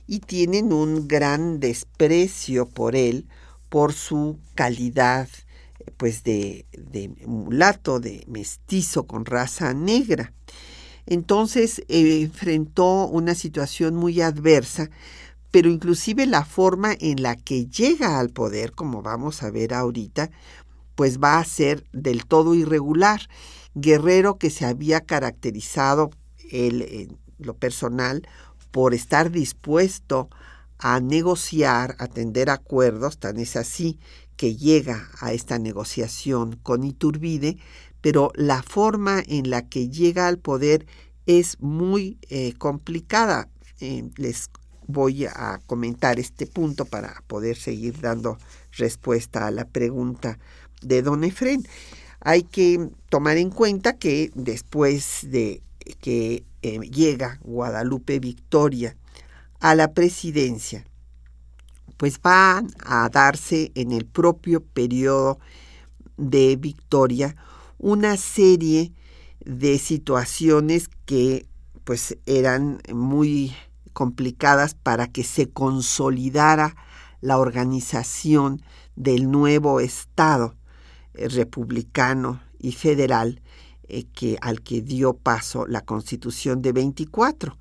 y 0.07 0.21
tienen 0.21 0.73
un 0.73 1.09
gran 1.09 1.61
desprecio 1.61 2.67
por 2.67 2.97
él 2.97 3.27
por 3.69 3.93
su 3.93 4.39
calidad 4.55 5.29
pues 5.97 6.23
de, 6.25 6.67
de 6.73 7.09
mulato, 7.27 8.01
de 8.01 8.25
mestizo 8.29 9.07
con 9.07 9.25
raza 9.25 9.75
negra. 9.75 10.33
Entonces 11.07 11.81
eh, 11.89 12.23
enfrentó 12.23 13.07
una 13.07 13.35
situación 13.35 13.95
muy 13.95 14.21
adversa, 14.21 14.91
pero 15.51 15.69
inclusive 15.69 16.27
la 16.27 16.45
forma 16.45 16.95
en 16.99 17.23
la 17.23 17.37
que 17.37 17.67
llega 17.67 18.19
al 18.19 18.31
poder, 18.31 18.73
como 18.73 19.03
vamos 19.03 19.43
a 19.43 19.51
ver 19.51 19.75
ahorita, 19.75 20.31
pues 20.95 21.21
va 21.21 21.39
a 21.39 21.45
ser 21.45 21.85
del 21.93 22.27
todo 22.27 22.55
irregular. 22.55 23.29
Guerrero 23.75 24.39
que 24.39 24.51
se 24.51 24.65
había 24.65 25.01
caracterizado 25.01 26.11
él, 26.51 26.83
en 26.83 27.19
lo 27.39 27.55
personal 27.55 28.27
por 28.75 28.93
estar 28.93 29.31
dispuesto 29.31 30.29
a 30.79 30.99
negociar, 30.99 31.95
a 32.01 32.09
tender 32.09 32.51
acuerdos, 32.51 33.19
tan 33.19 33.39
es 33.39 33.55
así 33.55 34.01
que 34.37 34.57
llega 34.57 35.11
a 35.21 35.33
esta 35.33 35.61
negociación 35.61 36.59
con 36.61 36.83
Iturbide, 36.83 37.59
pero 38.01 38.33
la 38.35 38.65
forma 38.65 39.23
en 39.29 39.49
la 39.49 39.69
que 39.69 39.91
llega 39.91 40.27
al 40.27 40.39
poder 40.39 40.87
es 41.25 41.61
muy 41.61 42.19
eh, 42.29 42.55
complicada. 42.59 43.49
Eh, 43.79 44.11
les 44.17 44.51
voy 44.89 45.27
a 45.27 45.61
comentar 45.69 46.19
este 46.19 46.49
punto 46.49 46.85
para 46.85 47.23
poder 47.29 47.57
seguir 47.57 48.01
dando 48.01 48.39
respuesta 48.73 49.47
a 49.47 49.53
la 49.53 49.67
pregunta 49.67 50.41
de 50.83 51.01
don 51.03 51.23
Efren. 51.23 51.63
Hay 52.19 52.43
que 52.43 52.89
tomar 53.09 53.37
en 53.37 53.51
cuenta 53.51 53.99
que 53.99 54.33
después 54.35 55.21
de 55.31 55.63
que 56.01 56.45
eh, 56.63 56.81
llega 56.81 57.39
Guadalupe 57.43 58.19
Victoria 58.21 58.97
a 59.61 59.75
la 59.75 59.93
presidencia, 59.93 60.85
pues 61.97 62.21
van 62.21 62.71
a 62.85 63.09
darse 63.09 63.73
en 63.75 63.93
el 63.93 64.05
propio 64.05 64.63
periodo 64.63 65.39
de 66.17 66.57
Victoria 66.57 67.37
una 67.79 68.17
serie 68.17 68.93
de 69.45 69.79
situaciones 69.79 70.89
que 71.05 71.47
pues 71.85 72.17
eran 72.27 72.81
muy 72.93 73.55
complicadas 73.93 74.75
para 74.75 75.07
que 75.07 75.23
se 75.23 75.51
consolidara 75.51 76.77
la 77.21 77.39
organización 77.39 78.63
del 78.97 79.31
nuevo 79.31 79.81
Estado 79.81 80.55
eh, 81.15 81.29
republicano 81.29 82.41
y 82.59 82.73
federal 82.73 83.41
eh, 83.89 84.05
que, 84.15 84.39
al 84.41 84.63
que 84.63 84.83
dio 84.83 85.15
paso 85.15 85.67
la 85.67 85.83
Constitución 85.83 86.63
de 86.63 86.73
24, 86.73 87.59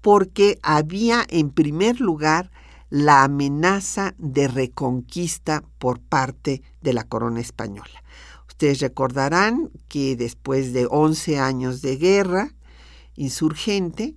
porque 0.00 0.58
había 0.62 1.24
en 1.28 1.50
primer 1.50 2.00
lugar 2.00 2.50
la 2.90 3.24
amenaza 3.24 4.14
de 4.18 4.48
reconquista 4.48 5.62
por 5.78 6.00
parte 6.00 6.62
de 6.80 6.92
la 6.92 7.04
corona 7.04 7.40
española. 7.40 8.02
Ustedes 8.48 8.80
recordarán 8.80 9.70
que 9.88 10.16
después 10.16 10.72
de 10.72 10.86
11 10.90 11.38
años 11.38 11.82
de 11.82 11.96
guerra 11.96 12.54
insurgente, 13.14 14.16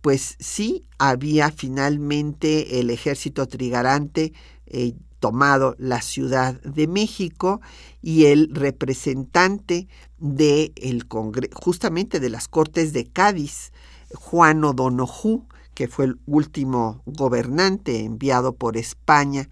pues 0.00 0.36
sí 0.40 0.84
había 0.98 1.50
finalmente 1.50 2.80
el 2.80 2.90
ejército 2.90 3.46
trigarante 3.46 4.32
eh, 4.66 4.94
tomado 5.20 5.74
la 5.78 6.02
Ciudad 6.02 6.60
de 6.62 6.86
México 6.86 7.60
y 8.02 8.26
el 8.26 8.54
representante 8.54 9.88
de 10.18 10.72
el 10.76 11.06
justamente 11.52 12.20
de 12.20 12.30
las 12.30 12.48
Cortes 12.48 12.92
de 12.92 13.06
Cádiz, 13.06 13.72
Juan 14.14 14.64
O'Donoghue, 14.64 15.42
que 15.74 15.88
fue 15.88 16.06
el 16.06 16.18
último 16.26 17.02
gobernante 17.06 18.04
enviado 18.04 18.54
por 18.54 18.76
España 18.76 19.48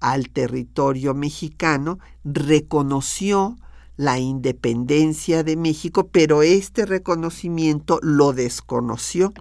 al 0.00 0.28
territorio 0.30 1.14
mexicano, 1.14 1.98
reconoció 2.24 3.56
la 3.96 4.18
independencia 4.18 5.42
de 5.42 5.56
México, 5.56 6.08
pero 6.08 6.42
este 6.42 6.86
reconocimiento 6.86 7.98
lo 8.02 8.32
desconoció 8.32 9.32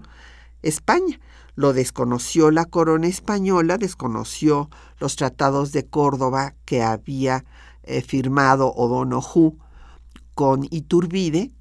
España. 0.62 1.20
Lo 1.56 1.74
desconoció 1.74 2.52
la 2.52 2.63
corona 2.65 3.08
española, 3.08 3.78
desconoció 3.78 4.70
los 5.00 5.18
tratados 5.18 5.74
de 5.74 5.86
Córdoba 5.86 6.56
que 6.63 6.84
había 6.84 7.44
eh, 7.84 8.02
firmado 8.02 8.72
O'Donoghue 8.74 9.58
con 10.39 10.65
Iturbide 10.69 11.52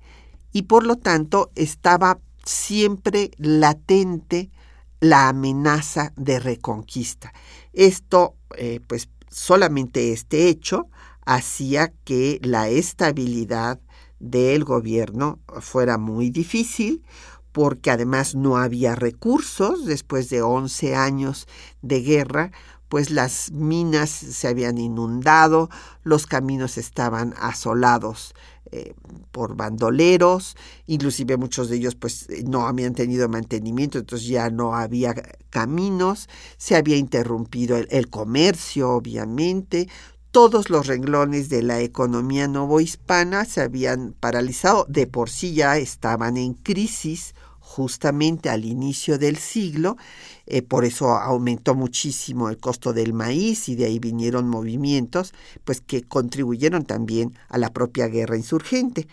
y 0.52 0.62
por 0.62 0.86
lo 0.86 0.98
tanto 0.98 1.50
estaba 1.56 2.20
siempre 2.44 3.32
latente 3.36 4.52
la 5.00 5.28
amenaza 5.28 6.12
de 6.14 6.38
reconquista. 6.38 7.32
Esto, 7.72 8.36
eh, 8.56 8.78
pues 8.86 9.08
solamente 9.28 10.12
este 10.12 10.48
hecho 10.48 10.86
hacía 11.26 11.92
que 12.04 12.38
la 12.44 12.68
estabilidad 12.68 13.80
del 14.20 14.62
gobierno 14.62 15.40
fuera 15.60 15.98
muy 15.98 16.30
difícil, 16.30 17.02
porque 17.50 17.90
además 17.90 18.36
no 18.36 18.58
había 18.58 18.94
recursos 18.94 19.86
después 19.86 20.30
de 20.30 20.42
11 20.42 20.94
años 20.94 21.48
de 21.82 22.00
guerra, 22.00 22.52
pues 22.88 23.10
las 23.10 23.50
minas 23.52 24.08
se 24.08 24.48
habían 24.48 24.78
inundado, 24.78 25.68
los 26.04 26.26
caminos 26.26 26.78
estaban 26.78 27.34
asolados 27.38 28.34
eh, 28.72 28.94
por 29.32 29.56
bandoleros, 29.56 30.56
inclusive 30.86 31.36
muchos 31.36 31.68
de 31.68 31.76
ellos 31.76 31.94
pues 31.94 32.26
no 32.44 32.66
habían 32.66 32.94
tenido 32.94 33.28
mantenimiento, 33.28 33.98
entonces 33.98 34.28
ya 34.28 34.50
no 34.50 34.74
había 34.74 35.14
caminos, 35.50 36.28
se 36.56 36.76
había 36.76 36.96
interrumpido 36.96 37.76
el, 37.76 38.08
comercio, 38.08 38.90
obviamente, 38.90 39.88
todos 40.30 40.70
los 40.70 40.86
renglones 40.86 41.48
de 41.48 41.62
la 41.62 41.80
economía 41.80 42.48
novohispana 42.48 43.44
se 43.44 43.60
habían 43.60 44.14
paralizado, 44.18 44.86
de 44.88 45.06
por 45.06 45.30
sí 45.30 45.54
ya 45.54 45.78
estaban 45.78 46.36
en 46.36 46.54
crisis 46.54 47.34
justamente 47.68 48.48
al 48.48 48.64
inicio 48.64 49.18
del 49.18 49.36
siglo, 49.36 49.98
eh, 50.46 50.62
por 50.62 50.86
eso 50.86 51.10
aumentó 51.10 51.74
muchísimo 51.74 52.48
el 52.48 52.56
costo 52.56 52.94
del 52.94 53.12
maíz 53.12 53.68
y 53.68 53.76
de 53.76 53.84
ahí 53.84 53.98
vinieron 53.98 54.48
movimientos 54.48 55.34
pues 55.64 55.82
que 55.82 56.02
contribuyeron 56.02 56.86
también 56.86 57.34
a 57.50 57.58
la 57.58 57.70
propia 57.70 58.08
guerra 58.08 58.38
insurgente. 58.38 59.06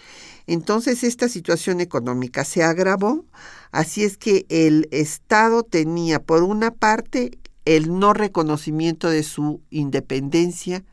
Entonces 0.48 1.04
esta 1.04 1.28
situación 1.28 1.82
económica 1.82 2.46
se 2.46 2.64
agravó, 2.64 3.26
así 3.72 4.06
es 4.06 4.16
que 4.16 4.46
el 4.48 4.88
Estado 4.92 5.64
tenía 5.64 6.24
por 6.24 6.42
una 6.42 6.72
parte 6.72 7.38
el 7.66 8.00
no 8.00 8.14
reconocimiento 8.14 9.10
de 9.10 9.24
su 9.24 9.62
independencia 9.70 10.86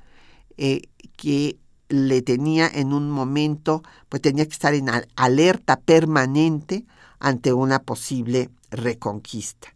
eh, 0.57 0.83
que 1.16 1.59
le 1.88 2.22
tenía 2.22 2.68
en 2.68 2.92
un 2.92 3.09
momento, 3.09 3.83
pues 4.09 4.20
tenía 4.20 4.46
que 4.46 4.53
estar 4.53 4.75
en 4.75 4.90
alerta 5.14 5.79
permanente 5.79 6.85
ante 7.22 7.52
una 7.52 7.78
posible 7.78 8.50
reconquista. 8.72 9.72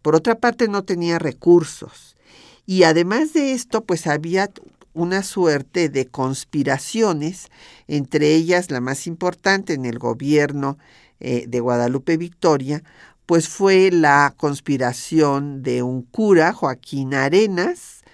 Por 0.00 0.16
otra 0.16 0.36
parte, 0.36 0.66
no 0.66 0.82
tenía 0.82 1.18
recursos. 1.18 2.16
Y 2.64 2.84
además 2.84 3.34
de 3.34 3.52
esto, 3.52 3.84
pues 3.84 4.06
había 4.06 4.50
una 4.94 5.22
suerte 5.22 5.90
de 5.90 6.06
conspiraciones, 6.06 7.48
entre 7.86 8.34
ellas 8.34 8.70
la 8.70 8.80
más 8.80 9.06
importante 9.06 9.74
en 9.74 9.84
el 9.84 9.98
gobierno 9.98 10.78
eh, 11.20 11.44
de 11.46 11.60
Guadalupe 11.60 12.16
Victoria, 12.16 12.82
pues 13.26 13.46
fue 13.46 13.90
la 13.90 14.32
conspiración 14.34 15.62
de 15.62 15.82
un 15.82 16.00
cura, 16.00 16.54
Joaquín 16.54 17.12
Arenas, 17.12 18.04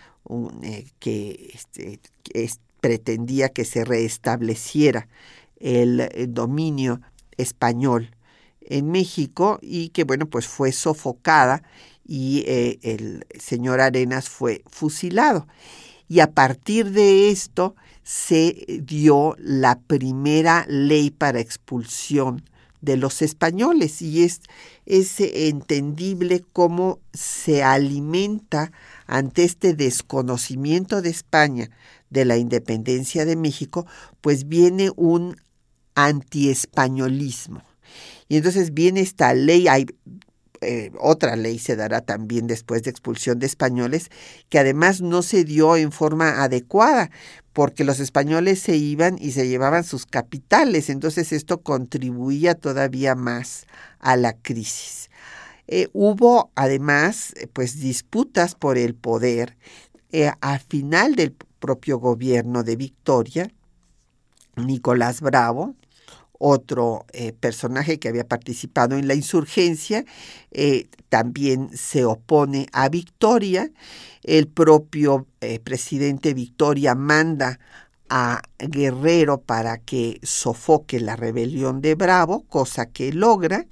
eh, 0.63 0.87
que, 0.99 1.53
este, 1.55 2.01
pretendía 2.81 3.49
que 3.49 3.65
se 3.65 3.85
restableciera 3.85 5.07
el 5.61 6.11
dominio 6.31 7.01
español 7.37 8.11
en 8.69 8.91
México 8.91 9.59
y 9.63 9.91
que, 9.91 10.05
bueno, 10.05 10.27
pues 10.27 10.47
fue 10.47 10.73
sofocada 10.73 11.63
y 12.05 12.45
eh, 12.47 12.79
el 12.83 13.27
señor 13.39 13.81
Arenas 13.81 14.29
fue 14.29 14.63
fusilado. 14.71 15.47
Y 16.09 16.21
a 16.21 16.33
partir 16.33 16.91
de 16.91 17.31
esto 17.31 17.75
se 18.03 18.83
dio 18.85 19.37
la 19.39 19.79
primera 19.81 20.67
ley 20.69 21.11
para 21.11 21.41
expulsión 21.41 22.43
de 22.83 22.97
los 22.97 23.23
españoles 23.23 24.03
y 24.03 24.25
es, 24.25 24.41
es 24.87 25.21
entendible 25.21 26.45
cómo 26.53 26.99
se 27.15 27.63
alimenta 27.63 28.73
ante 29.07 29.45
este 29.45 29.73
desconocimiento 29.75 31.01
de 31.01 31.11
España 31.11 31.71
de 32.11 32.25
la 32.25 32.37
independencia 32.37 33.25
de 33.25 33.37
México, 33.37 33.87
pues 34.21 34.49
viene 34.49 34.91
un 34.97 35.37
antiespañolismo. 35.95 37.63
Y 38.29 38.37
entonces 38.37 38.75
viene 38.75 39.01
esta 39.01 39.35
ley, 39.35 39.69
hay 39.69 39.87
eh, 40.63 40.93
otra 41.01 41.35
ley 41.35 41.59
se 41.59 41.75
dará 41.75 42.03
también 42.03 42.47
después 42.47 42.85
de 42.85 42.91
expulsión 42.91 43.41
de 43.41 43.47
españoles, 43.47 44.11
que 44.49 44.61
además 44.61 45.01
no 45.01 45.23
se 45.23 45.45
dio 45.45 45.77
en 45.77 45.91
forma 45.91 46.43
adecuada, 46.43 47.11
porque 47.53 47.85
los 47.85 47.99
españoles 47.99 48.61
se 48.61 48.77
iban 48.77 49.19
y 49.21 49.33
se 49.33 49.49
llevaban 49.49 49.83
sus 49.83 50.07
capitales, 50.07 50.89
entonces 50.89 51.33
esto 51.33 51.63
contribuía 51.63 52.55
todavía 52.55 53.17
más 53.17 53.67
a 53.99 54.17
la 54.17 54.35
crisis. 54.35 55.11
Eh, 55.67 55.89
hubo 55.93 56.51
además 56.55 57.35
pues 57.53 57.81
disputas 57.81 58.55
por 58.55 58.79
el 58.79 58.95
poder 58.95 59.57
eh, 60.11 60.31
al 60.41 60.61
final 60.61 61.15
del 61.15 61.33
propio 61.33 61.99
gobierno 61.99 62.63
de 62.63 62.77
Victoria, 62.77 63.51
Nicolás 64.57 65.21
Bravo, 65.21 65.75
otro 66.45 67.07
eh, 67.13 67.33
personaje 67.33 68.01
que 68.01 68.09
había 68.09 68.27
participado 68.27 68.97
en 68.97 69.07
la 69.07 69.15
insurgencia, 69.15 70.05
eh, 70.51 70.89
también 71.09 71.71
se 71.73 72.05
opone 72.05 72.67
a 72.73 72.89
Victoria. 72.89 73.71
El 74.25 74.49
propio 74.49 75.29
eh, 75.41 75.61
presidente 75.61 76.35
Victoria 76.35 76.97
manda 76.97 77.61
a 78.09 78.43
Guerrero 78.59 79.41
para 79.41 79.79
que 79.79 80.19
sofoque 80.25 80.99
la 80.99 81.15
rebelión 81.15 81.81
de 81.81 81.95
Bravo, 81.95 82.45
cosa 82.49 82.87
que 82.87 83.13
logra, 83.13 83.67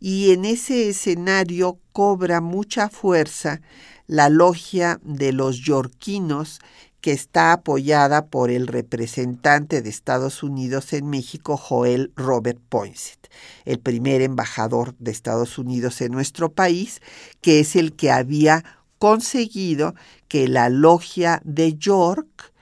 y 0.00 0.30
en 0.32 0.46
ese 0.46 0.88
escenario 0.88 1.78
cobra 1.92 2.40
mucha 2.40 2.88
fuerza 2.88 3.60
la 4.06 4.30
logia 4.30 4.98
de 5.02 5.32
los 5.32 5.58
yorquinos 5.58 6.60
que 7.00 7.12
está 7.12 7.52
apoyada 7.52 8.26
por 8.26 8.50
el 8.50 8.66
representante 8.66 9.82
de 9.82 9.90
Estados 9.90 10.42
Unidos 10.42 10.92
en 10.92 11.08
México, 11.08 11.56
Joel 11.56 12.12
Robert 12.16 12.60
Poinsett, 12.68 13.30
el 13.64 13.78
primer 13.78 14.20
embajador 14.22 14.96
de 14.98 15.12
Estados 15.12 15.58
Unidos 15.58 16.00
en 16.00 16.12
nuestro 16.12 16.52
país, 16.52 17.00
que 17.40 17.60
es 17.60 17.76
el 17.76 17.94
que 17.94 18.10
había 18.10 18.64
conseguido 18.98 19.94
que 20.26 20.48
la 20.48 20.68
logia 20.68 21.40
de 21.44 21.74
York 21.74 22.52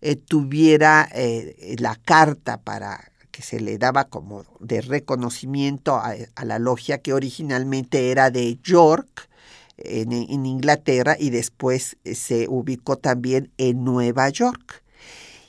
eh, 0.00 0.16
tuviera 0.16 1.08
eh, 1.14 1.76
la 1.78 1.96
carta 1.96 2.60
para 2.60 3.12
que 3.30 3.42
se 3.42 3.60
le 3.60 3.78
daba 3.78 4.04
como 4.04 4.44
de 4.60 4.80
reconocimiento 4.80 5.94
a, 5.94 6.14
a 6.34 6.44
la 6.44 6.58
logia 6.58 6.98
que 6.98 7.12
originalmente 7.12 8.10
era 8.10 8.30
de 8.30 8.58
York, 8.62 9.28
en, 9.84 10.12
Inglaterra 10.46 11.16
y 11.18 11.30
después 11.30 11.96
eh, 12.04 12.14
se 12.14 12.46
ubicó 12.48 12.96
también 12.96 13.50
en 13.58 13.84
Nueva 13.84 14.28
York. 14.28 14.82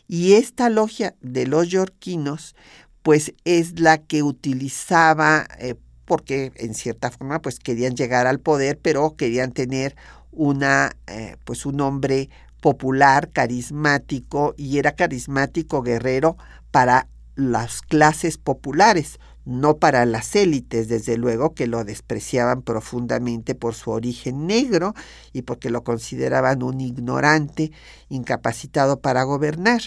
Y 0.08 0.34
esta 0.34 0.70
logia 0.70 1.16
de 1.22 1.48
los 1.48 1.70
yorquinos, 1.70 2.56
pues 3.02 3.34
es 3.46 3.80
la 3.80 3.98
que 3.98 4.24
utilizaba, 4.24 5.48
eh, 5.60 5.76
porque 6.06 6.52
en 6.56 6.74
cierta 6.74 7.12
forma 7.12 7.42
pues 7.42 7.60
querían 7.60 7.96
llegar 7.96 8.28
al 8.28 8.40
poder, 8.40 8.80
pero 8.82 9.16
querían 9.16 9.52
tener 9.52 9.96
una, 10.32 10.92
eh, 11.08 11.38
pues 11.46 11.66
un 11.66 11.82
hombre 11.82 12.30
popular, 12.62 13.30
carismático, 13.32 14.54
y 14.58 14.78
era 14.78 14.96
carismático 14.96 15.82
guerrero 15.82 16.38
para 16.72 17.08
las 17.36 17.82
clases 17.82 18.38
populares, 18.38 19.20
no 19.46 19.78
para 19.78 20.06
las 20.06 20.36
élites, 20.36 20.88
desde 20.88 21.18
luego, 21.18 21.54
que 21.54 21.68
lo 21.68 21.84
despreciaban 21.84 22.62
profundamente 22.62 23.56
por 23.56 23.76
su 23.76 23.92
origen 23.92 24.48
negro 24.48 24.94
y 25.34 25.42
porque 25.42 25.70
lo 25.70 25.84
consideraban 25.84 26.64
un 26.64 26.80
ignorante, 26.80 27.72
incapacitado 28.10 29.00
para 29.02 29.24
gobernar, 29.24 29.82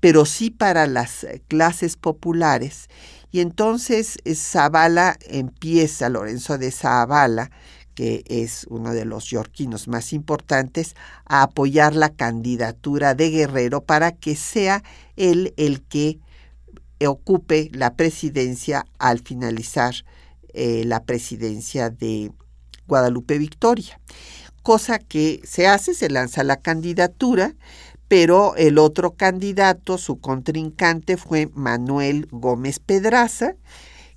pero 0.00 0.24
sí 0.24 0.50
para 0.50 0.86
las 0.86 1.26
clases 1.48 1.96
populares. 1.96 2.88
Y 3.30 3.40
entonces 3.40 4.18
eh, 4.24 4.34
Zavala 4.34 5.16
empieza, 5.26 6.08
Lorenzo 6.08 6.58
de 6.58 6.70
Zavala, 6.70 7.50
que 7.94 8.24
es 8.26 8.66
uno 8.70 8.94
de 8.94 9.04
los 9.04 9.26
yorquinos 9.26 9.88
más 9.88 10.12
importantes, 10.12 10.94
a 11.26 11.42
apoyar 11.42 11.94
la 11.94 12.10
candidatura 12.10 13.14
de 13.14 13.30
Guerrero 13.30 13.84
para 13.84 14.12
que 14.12 14.34
sea 14.36 14.82
él 15.16 15.52
el 15.56 15.82
que 15.82 16.18
ocupe 17.06 17.70
la 17.72 17.94
presidencia 17.94 18.86
al 18.98 19.20
finalizar 19.20 19.94
eh, 20.54 20.84
la 20.84 21.04
presidencia 21.04 21.90
de 21.90 22.30
Guadalupe 22.86 23.38
Victoria. 23.38 23.98
Cosa 24.62 24.98
que 24.98 25.40
se 25.44 25.66
hace, 25.66 25.94
se 25.94 26.10
lanza 26.10 26.44
la 26.44 26.58
candidatura, 26.58 27.54
pero 28.08 28.54
el 28.56 28.78
otro 28.78 29.12
candidato, 29.12 29.96
su 29.96 30.20
contrincante, 30.20 31.16
fue 31.16 31.48
Manuel 31.54 32.28
Gómez 32.30 32.78
Pedraza, 32.78 33.54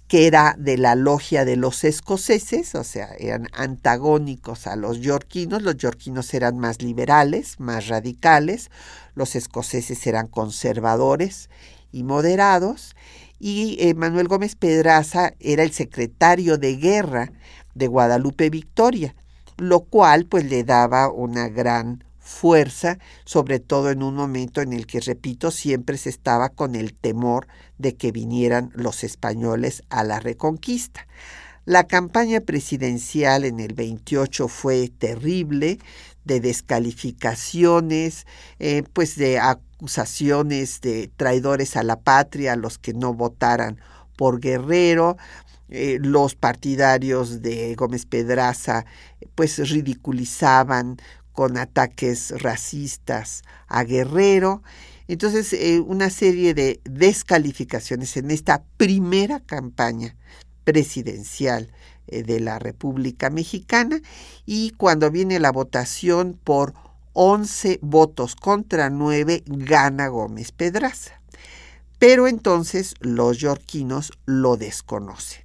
que 0.08 0.28
era 0.28 0.56
de 0.60 0.78
la 0.78 0.96
logia 0.96 1.46
de 1.46 1.56
los 1.56 1.84
escoceses, 1.84 2.76
o 2.76 2.84
sea, 2.84 3.08
eran 3.18 3.48
antagónicos 3.54 4.68
a 4.68 4.76
los 4.76 5.00
yorquinos. 5.00 5.64
Los 5.64 5.78
yorquinos 5.78 6.34
eran 6.34 6.60
más 6.60 6.82
liberales, 6.82 7.60
más 7.60 7.88
radicales, 7.88 8.70
los 9.16 9.36
escoceses 9.36 10.06
eran 10.06 10.28
conservadores 10.28 11.50
y 11.96 12.04
moderados, 12.04 12.94
y 13.40 13.78
eh, 13.80 13.94
Manuel 13.94 14.28
Gómez 14.28 14.56
Pedraza 14.56 15.34
era 15.40 15.64
el 15.64 15.72
secretario 15.72 16.58
de 16.58 16.76
guerra 16.76 17.32
de 17.74 17.88
Guadalupe 17.88 18.50
Victoria, 18.50 19.16
lo 19.58 19.80
cual 19.80 20.26
pues 20.26 20.44
le 20.44 20.66
daba 20.66 21.10
una 21.10 21.48
gran 21.48 22.04
fuerza, 22.20 22.98
sobre 23.24 23.60
todo 23.60 23.92
en 23.92 24.04
un 24.04 24.16
momento 24.16 24.60
en 24.60 24.74
el 24.74 24.88
que, 24.88 25.00
repito, 25.00 25.52
siempre 25.52 25.98
se 25.98 26.10
estaba 26.10 26.50
con 26.50 26.76
el 26.76 26.94
temor 26.94 27.48
de 27.78 27.96
que 27.96 28.12
vinieran 28.12 28.72
los 28.74 29.06
españoles 29.06 29.84
a 29.90 30.04
la 30.04 30.20
reconquista. 30.20 31.08
La 31.64 31.88
campaña 31.88 32.42
presidencial 32.42 33.46
en 33.46 33.62
el 33.62 33.74
28 33.74 34.50
fue 34.50 34.90
terrible, 34.90 35.80
de 36.26 36.40
descalificaciones, 36.40 38.26
eh, 38.60 38.84
pues 38.94 39.16
de 39.16 39.40
acusaciones 39.40 40.82
de 40.82 41.10
traidores 41.16 41.78
a 41.78 41.84
la 41.84 42.00
patria, 42.00 42.56
los 42.56 42.78
que 42.78 42.94
no 42.94 43.14
votaran 43.14 43.80
por 44.18 44.40
Guerrero, 44.40 45.18
eh, 45.70 45.98
los 46.02 46.36
partidarios 46.36 47.42
de 47.42 47.74
Gómez 47.76 48.06
Pedraza 48.06 48.86
pues 49.34 49.58
ridiculizaban 49.70 50.98
con 51.32 51.58
ataques 51.58 52.32
racistas 52.42 53.44
a 53.68 53.84
Guerrero. 53.84 54.64
Entonces, 55.08 55.54
eh, 55.54 55.80
una 55.80 56.10
serie 56.10 56.54
de 56.54 56.80
descalificaciones 56.84 58.16
en 58.18 58.32
esta 58.32 58.64
primera 58.78 59.40
campaña 59.40 60.16
presidencial 60.64 61.70
de 62.08 62.40
la 62.40 62.60
República 62.60 63.30
Mexicana 63.30 64.02
y 64.46 64.72
cuando 64.72 65.12
viene 65.12 65.40
la 65.40 65.52
votación 65.52 66.40
por 66.44 66.74
11 67.14 67.80
votos 67.82 68.36
contra 68.36 68.90
9 68.90 69.44
gana 69.46 70.08
Gómez 70.08 70.52
Pedraza. 70.52 71.20
Pero 72.00 72.28
entonces 72.28 72.96
los 73.00 73.38
yorquinos 73.38 74.12
lo 74.26 74.58
desconocen 74.58 75.44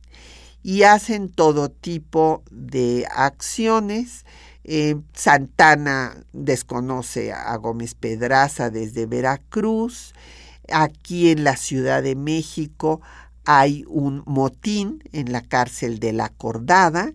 y 0.63 0.83
hacen 0.83 1.31
todo 1.31 1.71
tipo 1.71 2.43
de 2.51 3.07
acciones 3.11 4.25
eh, 4.65 4.97
Santana 5.15 6.15
desconoce 6.33 7.33
a 7.33 7.57
Gómez 7.57 7.95
Pedraza 7.95 8.71
desde 8.71 9.07
Veracruz. 9.07 10.15
Aquí 10.71 11.31
en 11.31 11.45
la 11.45 11.57
Ciudad 11.57 12.03
de 12.03 12.15
México 12.15 13.01
hay 13.53 13.85
un 13.89 14.23
motín 14.27 15.03
en 15.11 15.33
la 15.33 15.43
cárcel 15.43 15.99
de 15.99 16.13
la 16.13 16.29
Cordada 16.29 17.15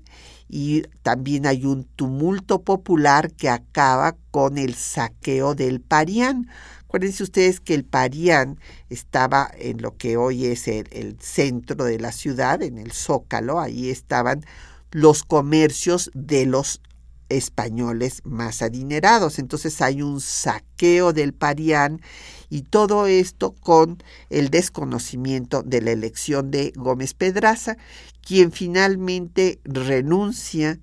y 0.50 0.82
también 1.02 1.48
hay 1.48 1.64
un 1.64 1.86
tumulto 1.86 2.62
popular 2.62 3.32
que 3.32 3.48
acaba 3.48 4.18
con 4.32 4.58
el 4.58 4.76
saqueo 4.76 5.56
del 5.56 5.80
Parián. 5.80 6.50
Acuérdense 6.82 7.24
ustedes 7.24 7.62
que 7.62 7.74
el 7.74 7.86
Parián 7.86 8.60
estaba 8.90 9.50
en 9.58 9.82
lo 9.82 9.96
que 9.96 10.18
hoy 10.18 10.48
es 10.48 10.68
el 10.68 11.16
centro 11.22 11.86
de 11.86 12.00
la 12.00 12.12
ciudad, 12.12 12.62
en 12.62 12.80
el 12.80 12.92
Zócalo, 12.92 13.62
ahí 13.62 13.90
estaban 13.90 14.44
los 14.92 15.24
comercios 15.24 16.12
de 16.14 16.48
los 16.48 16.82
españoles 17.30 18.22
más 18.24 18.62
adinerados. 18.62 19.40
Entonces 19.40 19.82
hay 19.82 20.02
un 20.02 20.22
saqueo 20.22 21.14
del 21.14 21.34
parián 21.34 22.02
y 22.50 22.62
todo 22.62 23.08
esto 23.08 23.52
con 23.52 24.04
el 24.30 24.50
desconocimiento 24.50 25.64
de 25.64 25.82
la 25.82 25.92
elección 25.92 26.52
de 26.52 26.74
Gómez 26.76 27.14
Pedraza, 27.14 27.78
quien 28.22 28.52
finalmente 28.52 29.60
renuncia 29.64 30.80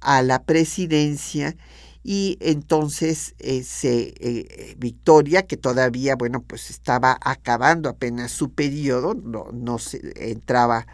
a 0.00 0.22
la 0.22 0.42
presidencia 0.42 1.56
y 2.02 2.38
entonces 2.40 3.34
ese 3.38 4.14
eh, 4.20 4.74
Victoria, 4.78 5.46
que 5.46 5.58
todavía, 5.58 6.16
bueno, 6.16 6.42
pues 6.42 6.70
estaba 6.70 7.18
acabando 7.20 7.90
apenas 7.90 8.32
su 8.32 8.50
periodo, 8.52 9.14
no, 9.14 9.48
no 9.52 9.78
se, 9.78 10.00
entraba 10.30 10.86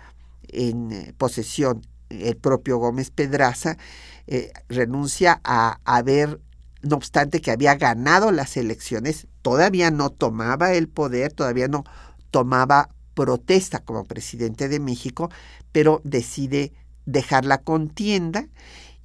en 0.49 0.93
eh, 0.93 1.15
posesión 1.17 1.83
el 2.09 2.37
propio 2.37 2.79
Gómez 2.79 3.11
Pedraza, 3.11 3.79
eh, 4.27 4.53
renuncia 4.69 5.41
a 5.45 5.81
haber, 5.85 6.41
no 6.83 6.97
obstante 6.97 7.41
que 7.41 7.51
había 7.51 7.75
ganado 7.77 8.33
las 8.33 8.57
elecciones, 8.57 9.27
todavía 9.43 9.91
no 9.91 10.11
tomaba 10.11 10.73
el 10.73 10.89
poder, 10.89 11.33
todavía 11.33 11.69
no 11.69 11.85
tomaba 12.31 12.91
protesta 13.15 13.81
como 13.81 14.05
presidente 14.05 14.69
de 14.69 14.81
México, 14.81 15.31
pero 15.73 16.01
decide 16.05 16.73
dejar 17.07 17.45
la 17.45 17.59
contienda 17.59 18.49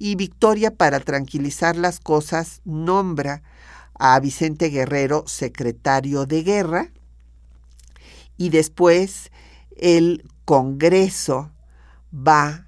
y 0.04 0.16
Victoria, 0.16 0.74
para 0.74 0.98
tranquilizar 0.98 1.76
las 1.76 2.00
cosas, 2.00 2.60
nombra 2.64 3.44
a 3.94 4.18
Vicente 4.18 4.68
Guerrero 4.68 5.22
secretario 5.28 6.26
de 6.26 6.42
guerra 6.42 6.88
y 8.36 8.48
después 8.48 9.30
el 9.76 10.28
Congreso 10.44 11.52
va 12.12 12.66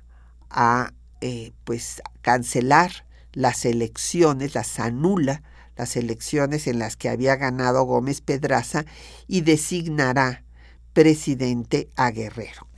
a 0.48 0.92
eh, 1.26 1.52
pues 1.64 2.02
cancelar 2.20 3.06
las 3.32 3.64
elecciones, 3.64 4.54
las 4.54 4.78
anula 4.78 5.42
las 5.74 5.96
elecciones 5.96 6.66
en 6.66 6.78
las 6.78 6.96
que 6.96 7.08
había 7.08 7.36
ganado 7.36 7.84
Gómez 7.84 8.20
Pedraza 8.20 8.84
y 9.26 9.40
designará 9.40 10.44
presidente 10.92 11.88
a 11.96 12.10
Guerrero. 12.10 12.68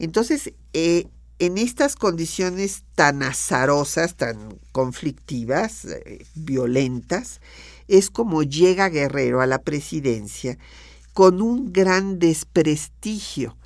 Entonces, 0.00 0.52
eh, 0.72 1.06
en 1.38 1.56
estas 1.56 1.94
condiciones 1.94 2.82
tan 2.96 3.22
azarosas, 3.22 4.16
tan 4.16 4.58
conflictivas, 4.72 5.84
eh, 5.84 6.26
violentas, 6.34 7.40
es 7.86 8.10
como 8.10 8.42
llega 8.42 8.88
Guerrero 8.88 9.40
a 9.40 9.46
la 9.46 9.62
presidencia 9.62 10.58
con 11.12 11.40
un 11.40 11.72
gran 11.72 12.18
desprestigio 12.18 13.56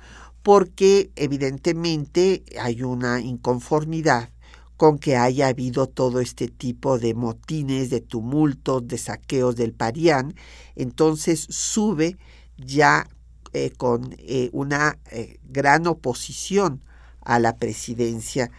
porque 0.43 1.11
evidentemente 1.15 2.43
hay 2.59 2.83
una 2.83 3.21
inconformidad 3.21 4.29
con 4.77 4.97
que 4.97 5.17
haya 5.17 5.47
habido 5.47 5.87
todo 5.87 6.21
este 6.21 6.47
tipo 6.47 6.99
de 6.99 7.13
motines, 7.13 7.89
de 7.89 7.99
tumultos, 7.99 8.87
de 8.87 8.97
saqueos 8.97 9.57
del 9.57 9.73
Parián, 9.73 10.35
entonces 10.75 11.45
sube 11.49 12.17
ya 12.57 13.09
eh, 13.51 13.71
con 13.75 14.15
eh, 14.19 14.49
una 14.53 14.97
eh, 15.11 15.39
gran 15.43 15.85
oposición 15.85 16.81
a 17.21 17.39
la 17.39 17.57
presidencia 17.57 18.51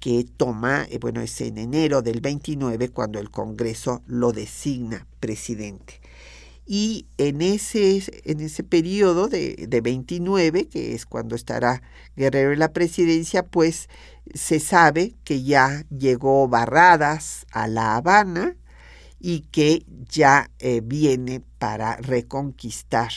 que 0.00 0.24
toma, 0.36 0.86
bueno, 1.00 1.20
es 1.20 1.38
en 1.42 1.58
enero 1.58 2.00
del 2.00 2.20
29 2.20 2.88
cuando 2.90 3.18
el 3.18 3.30
Congreso 3.30 4.02
lo 4.06 4.32
designa 4.32 5.06
presidente 5.20 6.00
y 6.66 7.06
en 7.16 7.42
ese, 7.42 8.02
en 8.24 8.40
ese 8.40 8.64
periodo 8.64 9.28
de, 9.28 9.66
de 9.68 9.80
29, 9.80 10.66
que 10.66 10.94
es 10.94 11.06
cuando 11.06 11.36
estará 11.36 11.82
Guerrero 12.16 12.52
en 12.52 12.58
la 12.58 12.72
presidencia, 12.72 13.44
pues 13.44 13.88
se 14.34 14.58
sabe 14.58 15.14
que 15.22 15.44
ya 15.44 15.84
llegó 15.96 16.48
Barradas 16.48 17.46
a 17.52 17.68
La 17.68 17.94
Habana 17.94 18.56
y 19.20 19.40
que 19.40 19.84
ya 20.08 20.50
eh, 20.58 20.80
viene 20.82 21.40
para 21.58 21.96
reconquistar 21.96 23.10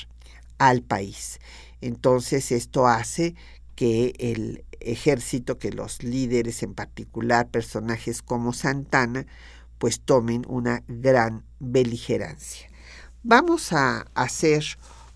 al 0.59 0.81
país. 0.81 1.39
Entonces 1.81 2.51
esto 2.51 2.87
hace 2.87 3.35
que 3.75 4.13
el 4.19 4.63
ejército, 4.79 5.57
que 5.57 5.71
los 5.71 6.03
líderes, 6.03 6.63
en 6.63 6.73
particular 6.73 7.49
personajes 7.49 8.21
como 8.21 8.53
Santana, 8.53 9.25
pues 9.77 10.01
tomen 10.01 10.45
una 10.47 10.83
gran 10.87 11.45
beligerancia. 11.59 12.68
Vamos 13.23 13.73
a 13.73 14.07
hacer 14.15 14.63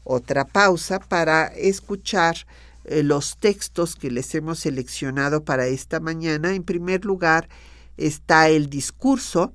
otra 0.04 0.46
pausa 0.46 1.00
para 1.00 1.48
escuchar 1.48 2.36
eh, 2.84 3.02
los 3.02 3.38
textos 3.38 3.96
que 3.96 4.12
les 4.12 4.36
hemos 4.36 4.60
seleccionado 4.60 5.46
para 5.46 5.68
esta 5.68 6.02
mañana. 6.02 6.54
En 6.54 6.64
primer 6.64 7.06
lugar 7.06 7.48
está 7.96 8.50
el 8.50 8.70
discurso 8.70 9.54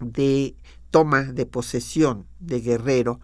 de 0.00 0.56
toma 0.90 1.22
de 1.22 1.46
posesión 1.46 2.26
de 2.40 2.60
Guerrero 2.60 3.20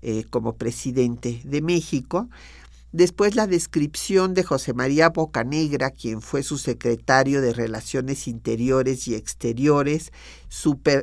eh, 0.00 0.24
como 0.30 0.54
presidente 0.54 1.40
de 1.44 1.60
México 1.60 2.28
Después 2.92 3.36
la 3.36 3.46
descripción 3.46 4.34
de 4.34 4.42
José 4.42 4.74
María 4.74 5.08
Bocanegra, 5.08 5.90
quien 5.90 6.20
fue 6.20 6.42
su 6.42 6.58
secretario 6.58 7.40
de 7.40 7.54
Relaciones 7.54 8.28
Interiores 8.28 9.08
y 9.08 9.14
Exteriores, 9.14 10.12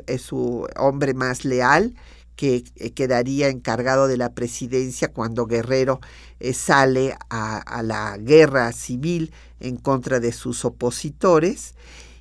eh, 0.06 0.18
su 0.20 0.68
hombre 0.78 1.16
más 1.16 1.46
leal, 1.46 1.96
que 2.40 2.64
eh, 2.78 2.92
quedaría 2.92 3.50
encargado 3.50 4.08
de 4.08 4.16
la 4.16 4.30
presidencia 4.30 5.12
cuando 5.12 5.46
Guerrero 5.46 6.00
eh, 6.40 6.54
sale 6.54 7.18
a, 7.30 7.84
la 7.84 8.16
guerra 8.18 8.72
civil 8.72 9.34
en 9.60 9.76
contra 9.76 10.22
de 10.22 10.32
sus 10.32 10.64
opositores, 10.64 11.74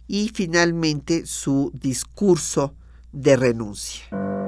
y 0.08 0.30
finalmente 0.34 1.24
su 1.24 1.70
discurso 1.72 2.74
de 3.12 3.36
renuncia. 3.36 4.47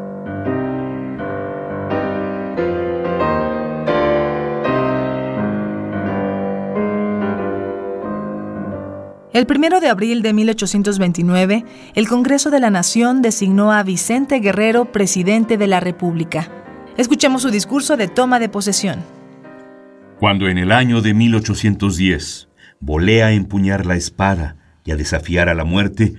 El 9.33 9.47
primero 9.47 9.79
de 9.79 9.89
abril 9.89 10.23
de 10.23 10.33
1829, 10.33 11.65
el 11.95 12.09
Congreso 12.09 12.51
de 12.51 12.59
la 12.59 12.71
Nación 12.71 13.23
designó 13.23 13.73
a 13.73 13.85
Vicente 13.85 14.41
Guerrero 14.41 14.91
presidente 14.91 15.57
de 15.57 15.69
la 15.69 15.79
República. 15.79 16.49
Escuchemos 16.97 17.43
su 17.43 17.51
discurso 17.53 17.97
de 17.97 18.09
toma 18.09 18.41
de 18.41 18.49
posesión. 18.49 19.05
Cuando 20.19 20.49
en 20.49 20.59
el 20.59 20.73
año 20.73 21.01
de 21.01 21.15
1810 21.15 22.49
volé 22.81 23.23
a 23.23 23.31
empuñar 23.31 23.87
la 23.87 23.95
espada 23.95 24.57
y 24.85 24.91
a 24.91 24.97
desafiar 24.97 25.49
a 25.49 25.55
la 25.55 25.65
muerte, 25.65 26.17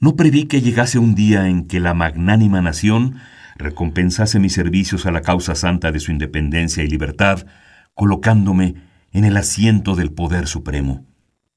no 0.00 0.16
preví 0.16 0.46
que 0.46 0.62
llegase 0.62 0.98
un 0.98 1.14
día 1.14 1.48
en 1.48 1.66
que 1.66 1.80
la 1.80 1.92
magnánima 1.92 2.62
nación 2.62 3.16
recompensase 3.56 4.40
mis 4.40 4.54
servicios 4.54 5.04
a 5.04 5.12
la 5.12 5.20
causa 5.20 5.54
santa 5.54 5.92
de 5.92 6.00
su 6.00 6.10
independencia 6.10 6.82
y 6.82 6.88
libertad, 6.88 7.44
colocándome 7.92 8.76
en 9.12 9.26
el 9.26 9.36
asiento 9.36 9.96
del 9.96 10.12
poder 10.12 10.46
supremo. 10.46 11.11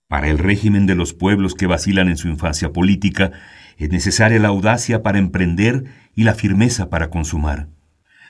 Para 0.08 0.30
el 0.30 0.38
régimen 0.38 0.86
de 0.86 0.94
los 0.94 1.14
pueblos 1.14 1.56
que 1.56 1.66
vacilan 1.66 2.10
en 2.10 2.18
su 2.18 2.28
infancia 2.28 2.72
política, 2.72 3.32
es 3.78 3.90
necesaria 3.90 4.40
la 4.40 4.50
audacia 4.50 5.02
para 5.02 5.18
emprender 5.18 5.86
y 6.16 6.24
la 6.24 6.36
firmeza 6.36 6.90
para 6.90 7.10
consumar. 7.10 7.70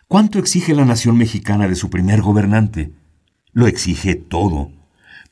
¿Cuánto 0.07 0.39
exige 0.39 0.73
la 0.73 0.85
nación 0.85 1.17
mexicana 1.17 1.67
de 1.67 1.75
su 1.75 1.89
primer 1.89 2.21
gobernante? 2.21 2.91
Lo 3.51 3.67
exige 3.67 4.15
todo, 4.15 4.71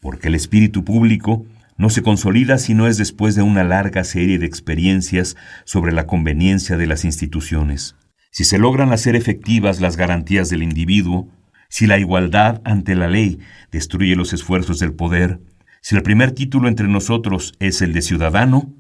porque 0.01 0.27
el 0.27 0.36
espíritu 0.36 0.84
público 0.84 1.45
no 1.77 1.89
se 1.89 2.03
consolida 2.03 2.58
si 2.58 2.73
no 2.73 2.88
es 2.88 2.97
después 2.97 3.36
de 3.36 3.41
una 3.41 3.63
larga 3.63 4.03
serie 4.03 4.38
de 4.38 4.45
experiencias 4.45 5.38
sobre 5.63 5.93
la 5.93 6.08
conveniencia 6.08 6.75
de 6.75 6.88
las 6.88 7.06
instituciones. 7.06 7.95
Si 8.32 8.43
se 8.43 8.58
logran 8.58 8.91
hacer 8.91 9.15
efectivas 9.15 9.79
las 9.79 9.95
garantías 9.95 10.49
del 10.49 10.62
individuo, 10.62 11.29
si 11.69 11.88
la 11.88 11.99
igualdad 11.99 12.62
ante 12.65 12.95
la 12.95 13.08
ley 13.08 13.39
destruye 13.71 14.15
los 14.15 14.34
esfuerzos 14.34 14.79
del 14.79 14.93
poder, 14.93 15.39
si 15.84 15.98
el 15.98 16.02
primer 16.02 16.32
título 16.32 16.69
entre 16.69 16.88
nosotros 16.88 17.56
es 17.60 17.82
el 17.82 17.91
de 17.91 18.02
ciudadano, 18.02 18.72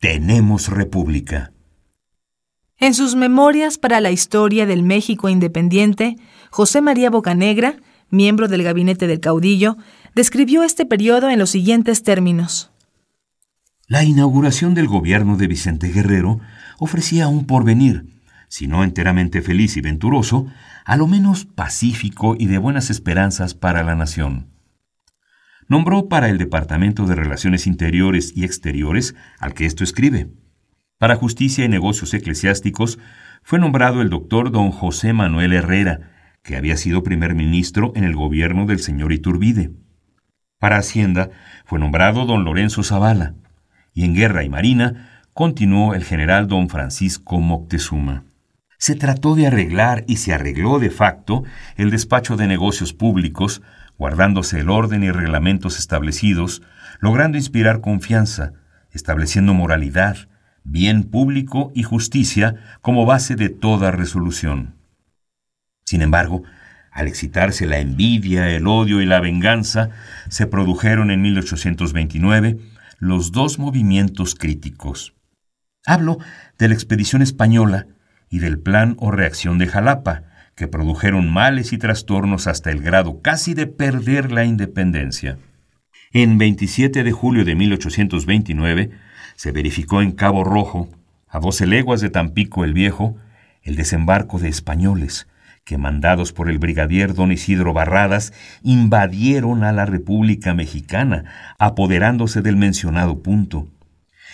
tenemos 0.00 0.66
república. 0.66 1.52
En 2.76 2.92
sus 2.92 3.14
memorias 3.14 3.78
para 3.78 4.00
la 4.00 4.10
historia 4.10 4.66
del 4.66 4.82
México 4.82 5.28
independiente, 5.28 6.16
José 6.50 6.80
María 6.80 7.08
Bocanegra, 7.08 7.76
miembro 8.10 8.48
del 8.48 8.64
gabinete 8.64 9.06
del 9.06 9.20
caudillo, 9.20 9.76
describió 10.16 10.64
este 10.64 10.84
periodo 10.86 11.30
en 11.30 11.38
los 11.38 11.50
siguientes 11.50 12.02
términos. 12.02 12.72
La 13.86 14.02
inauguración 14.02 14.74
del 14.74 14.88
gobierno 14.88 15.36
de 15.36 15.46
Vicente 15.46 15.86
Guerrero 15.86 16.40
ofrecía 16.80 17.28
un 17.28 17.46
porvenir, 17.46 18.06
si 18.48 18.66
no 18.66 18.82
enteramente 18.82 19.40
feliz 19.40 19.76
y 19.76 19.82
venturoso, 19.82 20.48
a 20.84 20.96
lo 20.96 21.06
menos 21.06 21.44
pacífico 21.44 22.34
y 22.36 22.46
de 22.46 22.58
buenas 22.58 22.90
esperanzas 22.90 23.54
para 23.54 23.84
la 23.84 23.94
nación 23.94 24.52
nombró 25.68 26.08
para 26.08 26.28
el 26.28 26.38
Departamento 26.38 27.06
de 27.06 27.14
Relaciones 27.14 27.66
Interiores 27.66 28.32
y 28.34 28.44
Exteriores 28.44 29.14
al 29.38 29.54
que 29.54 29.66
esto 29.66 29.84
escribe. 29.84 30.28
Para 30.98 31.16
Justicia 31.16 31.64
y 31.64 31.68
Negocios 31.68 32.14
Eclesiásticos 32.14 32.98
fue 33.42 33.58
nombrado 33.58 34.00
el 34.00 34.10
doctor 34.10 34.50
don 34.50 34.70
José 34.70 35.12
Manuel 35.12 35.52
Herrera, 35.52 36.12
que 36.42 36.56
había 36.56 36.76
sido 36.76 37.02
primer 37.02 37.34
ministro 37.34 37.92
en 37.94 38.04
el 38.04 38.14
gobierno 38.14 38.66
del 38.66 38.78
señor 38.78 39.12
Iturbide. 39.12 39.72
Para 40.58 40.78
Hacienda 40.78 41.30
fue 41.64 41.78
nombrado 41.78 42.24
don 42.26 42.44
Lorenzo 42.44 42.82
Zavala, 42.82 43.34
y 43.92 44.04
en 44.04 44.14
Guerra 44.14 44.44
y 44.44 44.48
Marina 44.48 45.22
continuó 45.32 45.94
el 45.94 46.04
general 46.04 46.48
don 46.48 46.68
Francisco 46.68 47.40
Moctezuma. 47.40 48.24
Se 48.78 48.94
trató 48.94 49.34
de 49.34 49.46
arreglar 49.46 50.04
y 50.06 50.16
se 50.16 50.32
arregló 50.32 50.78
de 50.78 50.90
facto 50.90 51.44
el 51.76 51.90
despacho 51.90 52.36
de 52.36 52.46
negocios 52.46 52.92
públicos 52.92 53.62
guardándose 53.98 54.60
el 54.60 54.70
orden 54.70 55.02
y 55.02 55.10
reglamentos 55.10 55.78
establecidos, 55.78 56.62
logrando 57.00 57.38
inspirar 57.38 57.80
confianza, 57.80 58.52
estableciendo 58.90 59.54
moralidad, 59.54 60.28
bien 60.64 61.04
público 61.04 61.72
y 61.74 61.82
justicia 61.82 62.56
como 62.80 63.06
base 63.06 63.36
de 63.36 63.50
toda 63.50 63.90
resolución. 63.90 64.74
Sin 65.84 66.02
embargo, 66.02 66.42
al 66.90 67.08
excitarse 67.08 67.66
la 67.66 67.78
envidia, 67.78 68.50
el 68.50 68.66
odio 68.66 69.00
y 69.00 69.06
la 69.06 69.20
venganza, 69.20 69.90
se 70.28 70.46
produjeron 70.46 71.10
en 71.10 71.22
1829 71.22 72.58
los 72.98 73.32
dos 73.32 73.58
movimientos 73.58 74.34
críticos. 74.34 75.14
Hablo 75.84 76.18
de 76.56 76.68
la 76.68 76.74
expedición 76.74 77.20
española 77.20 77.86
y 78.30 78.38
del 78.38 78.58
plan 78.58 78.96
o 78.98 79.10
reacción 79.10 79.58
de 79.58 79.66
Jalapa, 79.66 80.22
que 80.54 80.68
produjeron 80.68 81.32
males 81.32 81.72
y 81.72 81.78
trastornos 81.78 82.46
hasta 82.46 82.70
el 82.70 82.80
grado 82.80 83.20
casi 83.20 83.54
de 83.54 83.66
perder 83.66 84.30
la 84.32 84.44
independencia. 84.44 85.38
En 86.12 86.38
27 86.38 87.02
de 87.02 87.12
julio 87.12 87.44
de 87.44 87.54
1829 87.54 88.90
se 89.34 89.52
verificó 89.52 90.00
en 90.00 90.12
Cabo 90.12 90.44
Rojo, 90.44 90.88
a 91.28 91.40
doce 91.40 91.66
leguas 91.66 92.00
de 92.00 92.10
Tampico 92.10 92.64
el 92.64 92.72
Viejo, 92.72 93.16
el 93.62 93.74
desembarco 93.74 94.38
de 94.38 94.48
españoles, 94.48 95.26
que 95.64 95.78
mandados 95.78 96.32
por 96.32 96.50
el 96.50 96.58
brigadier 96.58 97.14
don 97.14 97.32
Isidro 97.32 97.72
Barradas, 97.72 98.32
invadieron 98.62 99.64
a 99.64 99.72
la 99.72 99.86
República 99.86 100.54
Mexicana, 100.54 101.24
apoderándose 101.58 102.42
del 102.42 102.56
mencionado 102.56 103.22
punto. 103.22 103.66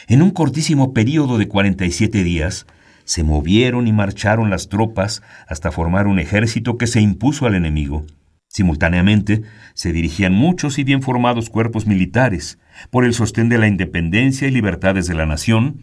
En 0.09 0.23
un 0.23 0.33
cortísimo 0.33 0.93
período 0.93 1.39
de 1.39 1.49
47 1.49 2.25
días, 2.25 2.67
se 3.11 3.25
movieron 3.25 3.89
y 3.89 3.93
marcharon 3.93 4.51
las 4.51 4.69
tropas 4.69 5.21
hasta 5.49 5.73
formar 5.73 6.07
un 6.07 6.21
ejército 6.21 6.79
que 6.79 6.87
se 6.87 7.01
impuso 7.01 7.45
al 7.45 7.57
enemigo. 7.57 8.07
Simultáneamente 8.47 9.43
se 9.75 9.93
dirigían 9.93 10.33
muchos 10.33 10.79
y 10.79 10.85
bien 10.85 11.03
formados 11.03 11.51
cuerpos 11.51 11.87
militares 11.87 12.61
por 12.89 13.05
el 13.05 13.13
sostén 13.13 13.49
de 13.49 13.59
la 13.59 13.67
independencia 13.67 14.47
y 14.47 14.53
libertades 14.53 15.09
de 15.09 15.15
la 15.15 15.27
nación, 15.27 15.81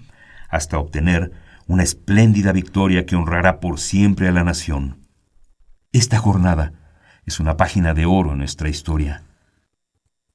hasta 0.47 0.79
obtener 0.79 1.33
una 1.67 1.83
espléndida 1.83 2.53
victoria 2.53 3.05
que 3.05 3.17
honrará 3.17 3.59
por 3.59 3.77
siempre 3.77 4.29
a 4.29 4.31
la 4.31 4.45
nación. 4.45 4.95
Esta 5.91 6.19
jornada 6.19 6.71
es 7.25 7.41
una 7.41 7.57
página 7.57 7.93
de 7.93 8.05
oro 8.05 8.31
en 8.31 8.37
nuestra 8.37 8.69
historia. 8.69 9.23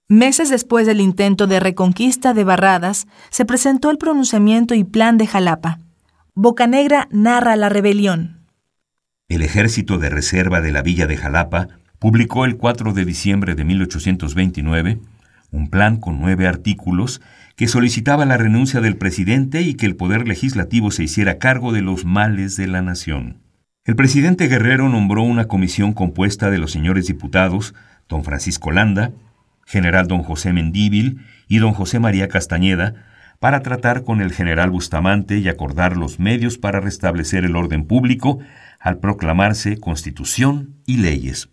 Meses 0.08 0.50
después 0.50 0.86
del 0.86 1.00
intento 1.00 1.46
de 1.46 1.58
reconquista 1.58 2.34
de 2.34 2.44
Barradas, 2.44 3.06
se 3.30 3.46
presentó 3.46 3.90
el 3.90 3.96
pronunciamiento 3.96 4.74
y 4.74 4.84
plan 4.84 5.16
de 5.16 5.26
Jalapa. 5.26 5.78
Bocanegra 6.34 7.08
narra 7.10 7.56
la 7.56 7.68
rebelión. 7.68 8.46
El 9.28 9.42
ejército 9.42 9.98
de 9.98 10.08
reserva 10.08 10.62
de 10.62 10.72
la 10.72 10.80
villa 10.80 11.06
de 11.06 11.18
Jalapa 11.18 11.68
publicó 11.98 12.46
el 12.46 12.56
4 12.56 12.94
de 12.94 13.04
diciembre 13.04 13.54
de 13.54 13.64
1829 13.64 14.98
un 15.50 15.68
plan 15.68 15.98
con 15.98 16.18
nueve 16.18 16.46
artículos 16.46 17.20
que 17.54 17.68
solicitaba 17.68 18.24
la 18.24 18.38
renuncia 18.38 18.80
del 18.80 18.96
presidente 18.96 19.60
y 19.60 19.74
que 19.74 19.84
el 19.84 19.94
poder 19.94 20.26
legislativo 20.26 20.90
se 20.90 21.04
hiciera 21.04 21.36
cargo 21.36 21.70
de 21.70 21.82
los 21.82 22.06
males 22.06 22.56
de 22.56 22.66
la 22.66 22.80
nación. 22.80 23.42
El 23.84 23.94
presidente 23.94 24.48
Guerrero 24.48 24.88
nombró 24.88 25.22
una 25.24 25.48
comisión 25.48 25.92
compuesta 25.92 26.50
de 26.50 26.56
los 26.56 26.72
señores 26.72 27.08
diputados 27.08 27.74
don 28.08 28.24
Francisco 28.24 28.70
Landa, 28.70 29.12
general 29.66 30.08
don 30.08 30.22
José 30.22 30.54
Mendíbil 30.54 31.20
y 31.46 31.58
don 31.58 31.74
José 31.74 31.98
María 31.98 32.28
Castañeda, 32.28 33.11
para 33.42 33.60
tratar 33.60 34.04
con 34.04 34.20
el 34.20 34.32
general 34.32 34.70
Bustamante 34.70 35.38
y 35.38 35.48
acordar 35.48 35.96
los 35.96 36.20
medios 36.20 36.58
para 36.58 36.78
restablecer 36.78 37.44
el 37.44 37.56
orden 37.56 37.88
público 37.88 38.38
al 38.78 38.98
proclamarse 38.98 39.80
constitución 39.80 40.76
y 40.86 40.98
leyes. 40.98 41.48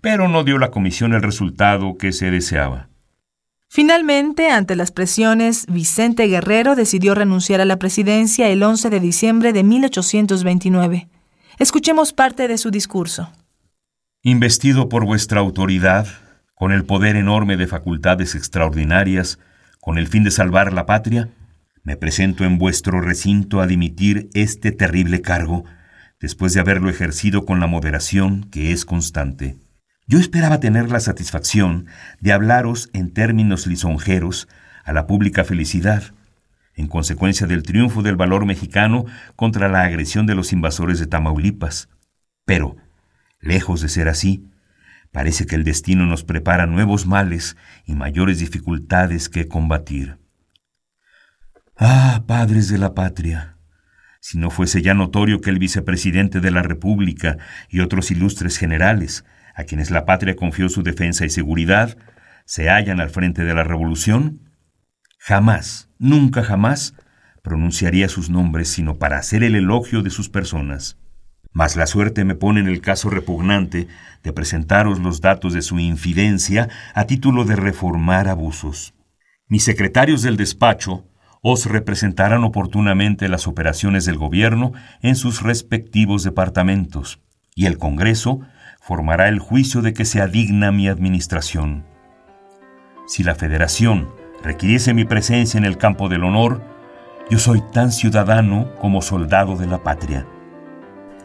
Pero 0.00 0.28
no 0.28 0.44
dio 0.44 0.56
la 0.56 0.70
comisión 0.70 1.12
el 1.12 1.20
resultado 1.20 1.98
que 1.98 2.12
se 2.12 2.30
deseaba. 2.30 2.88
Finalmente, 3.68 4.48
ante 4.48 4.76
las 4.76 4.92
presiones, 4.92 5.66
Vicente 5.66 6.26
Guerrero 6.26 6.74
decidió 6.74 7.14
renunciar 7.14 7.60
a 7.60 7.66
la 7.66 7.78
presidencia 7.78 8.48
el 8.48 8.62
11 8.62 8.88
de 8.88 9.00
diciembre 9.00 9.52
de 9.52 9.62
1829. 9.62 11.08
Escuchemos 11.58 12.14
parte 12.14 12.48
de 12.48 12.56
su 12.56 12.70
discurso. 12.70 13.30
Investido 14.22 14.88
por 14.88 15.04
vuestra 15.04 15.40
autoridad, 15.40 16.06
con 16.54 16.72
el 16.72 16.86
poder 16.86 17.16
enorme 17.16 17.58
de 17.58 17.66
facultades 17.66 18.34
extraordinarias, 18.34 19.38
con 19.80 19.98
el 19.98 20.08
fin 20.08 20.24
de 20.24 20.30
salvar 20.30 20.72
la 20.72 20.86
patria, 20.86 21.30
me 21.82 21.96
presento 21.96 22.44
en 22.44 22.58
vuestro 22.58 23.00
recinto 23.00 23.60
a 23.60 23.66
dimitir 23.66 24.28
este 24.34 24.72
terrible 24.72 25.22
cargo, 25.22 25.64
después 26.20 26.52
de 26.52 26.60
haberlo 26.60 26.90
ejercido 26.90 27.46
con 27.46 27.60
la 27.60 27.66
moderación 27.66 28.44
que 28.50 28.72
es 28.72 28.84
constante. 28.84 29.56
Yo 30.06 30.18
esperaba 30.18 30.60
tener 30.60 30.90
la 30.90 31.00
satisfacción 31.00 31.86
de 32.20 32.32
hablaros 32.32 32.90
en 32.92 33.12
términos 33.12 33.66
lisonjeros 33.66 34.48
a 34.84 34.92
la 34.92 35.06
pública 35.06 35.44
felicidad, 35.44 36.02
en 36.74 36.88
consecuencia 36.88 37.46
del 37.46 37.62
triunfo 37.62 38.02
del 38.02 38.16
valor 38.16 38.44
mexicano 38.44 39.06
contra 39.36 39.68
la 39.68 39.82
agresión 39.82 40.26
de 40.26 40.34
los 40.34 40.52
invasores 40.52 40.98
de 40.98 41.06
Tamaulipas. 41.06 41.88
Pero, 42.44 42.76
lejos 43.40 43.80
de 43.80 43.88
ser 43.88 44.08
así, 44.08 44.49
parece 45.12 45.46
que 45.46 45.56
el 45.56 45.64
destino 45.64 46.06
nos 46.06 46.24
prepara 46.24 46.66
nuevos 46.66 47.06
males 47.06 47.56
y 47.84 47.94
mayores 47.94 48.38
dificultades 48.38 49.28
que 49.28 49.48
combatir. 49.48 50.18
Ah, 51.76 52.24
padres 52.26 52.68
de 52.68 52.78
la 52.78 52.94
patria, 52.94 53.56
si 54.20 54.38
no 54.38 54.50
fuese 54.50 54.82
ya 54.82 54.92
notorio 54.92 55.40
que 55.40 55.50
el 55.50 55.58
vicepresidente 55.58 56.40
de 56.40 56.50
la 56.50 56.62
República 56.62 57.38
y 57.70 57.80
otros 57.80 58.10
ilustres 58.10 58.58
generales, 58.58 59.24
a 59.54 59.64
quienes 59.64 59.90
la 59.90 60.04
patria 60.04 60.36
confió 60.36 60.68
su 60.68 60.82
defensa 60.82 61.24
y 61.24 61.30
seguridad, 61.30 61.96
se 62.44 62.68
hallan 62.68 63.00
al 63.00 63.10
frente 63.10 63.44
de 63.44 63.54
la 63.54 63.64
revolución, 63.64 64.50
jamás, 65.18 65.88
nunca 65.98 66.42
jamás, 66.42 66.94
pronunciaría 67.42 68.08
sus 68.08 68.28
nombres 68.28 68.68
sino 68.68 68.98
para 68.98 69.16
hacer 69.16 69.42
el 69.42 69.54
elogio 69.54 70.02
de 70.02 70.10
sus 70.10 70.28
personas. 70.28 70.98
Mas 71.52 71.76
la 71.76 71.86
suerte 71.86 72.24
me 72.24 72.34
pone 72.34 72.60
en 72.60 72.68
el 72.68 72.80
caso 72.80 73.10
repugnante 73.10 73.88
de 74.22 74.32
presentaros 74.32 75.00
los 75.00 75.20
datos 75.20 75.52
de 75.52 75.62
su 75.62 75.78
infidencia 75.78 76.68
a 76.94 77.04
título 77.04 77.44
de 77.44 77.56
reformar 77.56 78.28
abusos. 78.28 78.94
Mis 79.48 79.64
secretarios 79.64 80.22
del 80.22 80.36
despacho 80.36 81.04
os 81.42 81.66
representarán 81.66 82.44
oportunamente 82.44 83.28
las 83.28 83.46
operaciones 83.46 84.04
del 84.04 84.18
gobierno 84.18 84.72
en 85.02 85.16
sus 85.16 85.42
respectivos 85.42 86.22
departamentos, 86.22 87.20
y 87.54 87.66
el 87.66 87.78
Congreso 87.78 88.40
formará 88.80 89.28
el 89.28 89.38
juicio 89.38 89.82
de 89.82 89.92
que 89.92 90.04
sea 90.04 90.26
digna 90.26 90.70
mi 90.70 90.88
administración. 90.88 91.84
Si 93.06 93.24
la 93.24 93.34
Federación 93.34 94.08
requiriese 94.42 94.94
mi 94.94 95.04
presencia 95.04 95.58
en 95.58 95.64
el 95.64 95.78
campo 95.78 96.08
del 96.08 96.24
honor, 96.24 96.62
yo 97.30 97.38
soy 97.38 97.62
tan 97.72 97.90
ciudadano 97.90 98.70
como 98.78 99.02
soldado 99.02 99.56
de 99.56 99.66
la 99.66 99.82
patria. 99.82 100.26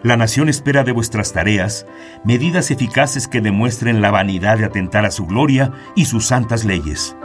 La 0.03 0.17
nación 0.17 0.49
espera 0.49 0.83
de 0.83 0.91
vuestras 0.91 1.33
tareas 1.33 1.85
medidas 2.23 2.69
eficaces 2.69 3.27
que 3.27 3.41
demuestren 3.41 4.01
la 4.01 4.11
vanidad 4.11 4.57
de 4.57 4.65
atentar 4.65 5.05
a 5.05 5.11
su 5.11 5.25
gloria 5.25 5.71
y 5.95 6.05
sus 6.05 6.27
santas 6.27 6.63
leyes. 6.63 7.15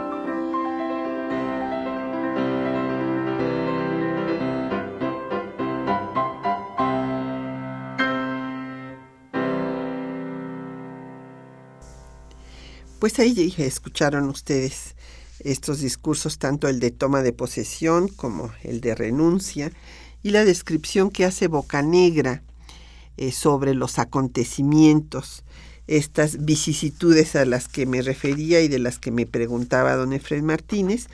Pues 12.99 13.17
ahí 13.17 13.53
escucharon 13.57 14.29
ustedes 14.29 14.95
estos 15.39 15.79
discursos, 15.79 16.37
tanto 16.37 16.67
el 16.67 16.79
de 16.79 16.91
toma 16.91 17.23
de 17.23 17.33
posesión 17.33 18.07
como 18.07 18.51
el 18.61 18.79
de 18.79 18.93
renuncia, 18.93 19.71
y 20.21 20.29
la 20.29 20.45
descripción 20.45 21.09
que 21.09 21.25
hace 21.25 21.47
Bocanegra 21.47 22.43
eh, 23.17 23.31
sobre 23.31 23.73
los 23.73 23.99
acontecimientos, 23.99 25.43
estas 25.87 26.45
vicisitudes 26.45 27.35
a 27.35 27.45
las 27.45 27.67
que 27.67 27.85
me 27.85 28.01
refería 28.01 28.61
y 28.61 28.67
de 28.67 28.79
las 28.79 28.99
que 28.99 29.11
me 29.11 29.25
preguntaba 29.25 29.95
don 29.95 30.13
Efraín 30.13 30.45
Martínez. 30.45 31.07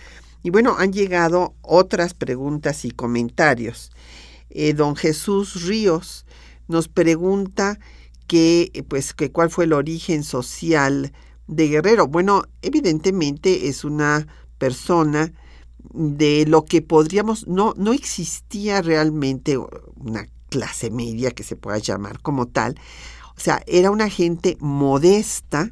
Y 0.44 0.50
bueno, 0.50 0.76
han 0.78 0.94
llegado 0.94 1.56
otras 1.62 2.14
preguntas 2.14 2.86
y 2.86 2.92
comentarios. 2.92 3.92
Eh, 4.50 4.74
don 4.74 4.96
Jesús 4.96 5.66
Ríos 5.66 6.26
nos 6.68 6.88
pregunta 6.88 7.80
que, 8.28 8.86
pues, 8.88 9.14
que 9.14 9.32
cuál 9.32 9.50
fue 9.50 9.66
el 9.66 9.74
origen 9.74 10.24
social 10.24 11.12
de 11.48 11.68
Guerrero? 11.70 12.08
Bueno, 12.08 12.44
evidentemente 12.62 13.70
es 13.70 13.84
una 13.84 14.28
persona 14.58 15.34
de 15.94 16.46
lo 16.48 16.66
que 16.66 16.82
podríamos, 16.82 17.48
no, 17.48 17.74
no 17.78 17.94
existía 17.94 18.82
realmente 18.82 19.58
una 19.58 20.28
clase 20.50 20.90
media 20.90 21.32
que 21.32 21.44
se 21.44 21.56
pueda 21.56 21.78
llamar 21.78 22.22
como 22.22 22.48
tal. 22.48 22.80
O 23.36 23.40
sea, 23.40 23.62
era 23.68 23.92
una 23.92 24.10
gente 24.10 24.58
modesta, 24.60 25.72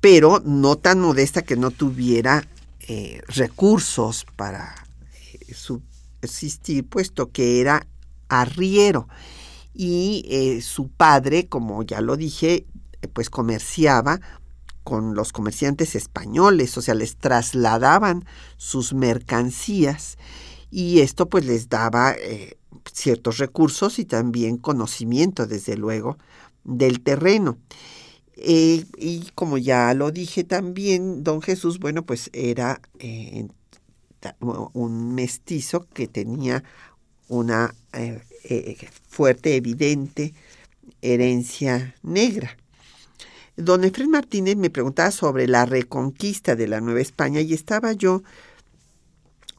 pero 0.00 0.42
no 0.44 0.76
tan 0.76 1.00
modesta 1.00 1.42
que 1.42 1.56
no 1.56 1.70
tuviera 1.70 2.46
eh, 2.80 3.22
recursos 3.28 4.26
para 4.36 4.74
eh, 5.32 5.54
subsistir, 5.54 6.86
puesto 6.86 7.30
que 7.30 7.60
era 7.60 7.86
arriero. 8.28 9.08
Y 9.74 10.24
eh, 10.28 10.62
su 10.62 10.88
padre, 10.88 11.46
como 11.48 11.82
ya 11.82 12.00
lo 12.00 12.16
dije, 12.16 12.66
pues 13.12 13.30
comerciaba 13.30 14.20
con 14.86 15.14
los 15.14 15.32
comerciantes 15.32 15.96
españoles, 15.96 16.78
o 16.78 16.80
sea, 16.80 16.94
les 16.94 17.16
trasladaban 17.16 18.24
sus 18.56 18.94
mercancías 18.94 20.16
y 20.70 21.00
esto 21.00 21.28
pues 21.28 21.44
les 21.44 21.68
daba 21.68 22.12
eh, 22.12 22.56
ciertos 22.92 23.38
recursos 23.38 23.98
y 23.98 24.04
también 24.04 24.58
conocimiento, 24.58 25.46
desde 25.46 25.76
luego, 25.76 26.18
del 26.64 27.00
terreno. 27.00 27.58
Eh, 28.36 28.84
y 28.98 29.30
como 29.34 29.58
ya 29.58 29.94
lo 29.94 30.10
dije 30.10 30.44
también, 30.44 31.24
don 31.24 31.40
Jesús, 31.42 31.78
bueno, 31.78 32.04
pues 32.04 32.30
era 32.32 32.80
eh, 32.98 33.48
un 34.42 35.14
mestizo 35.14 35.86
que 35.92 36.06
tenía 36.06 36.62
una 37.28 37.74
fuerte, 39.08 39.56
evidente 39.56 40.34
herencia 41.02 41.94
negra. 42.02 42.56
Don 43.56 43.84
Efraín 43.84 44.10
Martínez 44.10 44.56
me 44.56 44.70
preguntaba 44.70 45.10
sobre 45.10 45.46
la 45.48 45.64
reconquista 45.64 46.56
de 46.56 46.68
la 46.68 46.80
Nueva 46.80 47.00
España 47.00 47.40
y 47.40 47.54
estaba 47.54 47.92
yo 47.92 48.22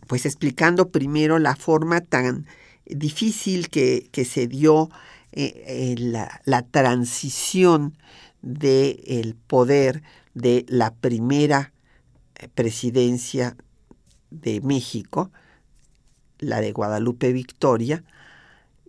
pues 0.07 0.25
explicando 0.25 0.89
primero 0.89 1.39
la 1.39 1.55
forma 1.55 2.01
tan 2.01 2.45
difícil 2.89 3.69
que, 3.69 4.09
se 4.29 4.47
dio 4.47 4.89
eh, 5.31 5.95
la, 5.97 6.41
la, 6.45 6.63
transición 6.63 7.97
del 8.41 9.35
poder 9.47 10.03
de 10.33 10.65
la 10.67 10.93
primera 10.93 11.73
eh, 12.35 12.47
presidencia 12.53 13.57
de 14.29 14.61
México, 14.61 15.31
la 16.39 16.61
de 16.61 16.71
Guadalupe 16.71 17.33
Victoria, 17.33 18.03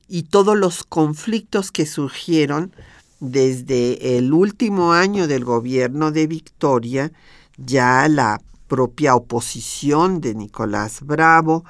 y 0.08 0.24
todos 0.24 0.56
los 0.56 0.84
conflictos 0.84 1.70
que 1.70 1.86
surgieron 1.86 2.72
desde 3.20 4.16
el 4.16 4.32
último 4.32 4.92
año 4.92 5.26
del 5.26 5.44
gobierno 5.44 6.12
de 6.12 6.26
Victoria, 6.26 7.12
ya 7.56 8.08
la 8.08 8.40
propia 8.68 9.14
oposición 9.16 10.20
de 10.20 10.34
Nicolás 10.34 11.00
Bravo 11.02 11.64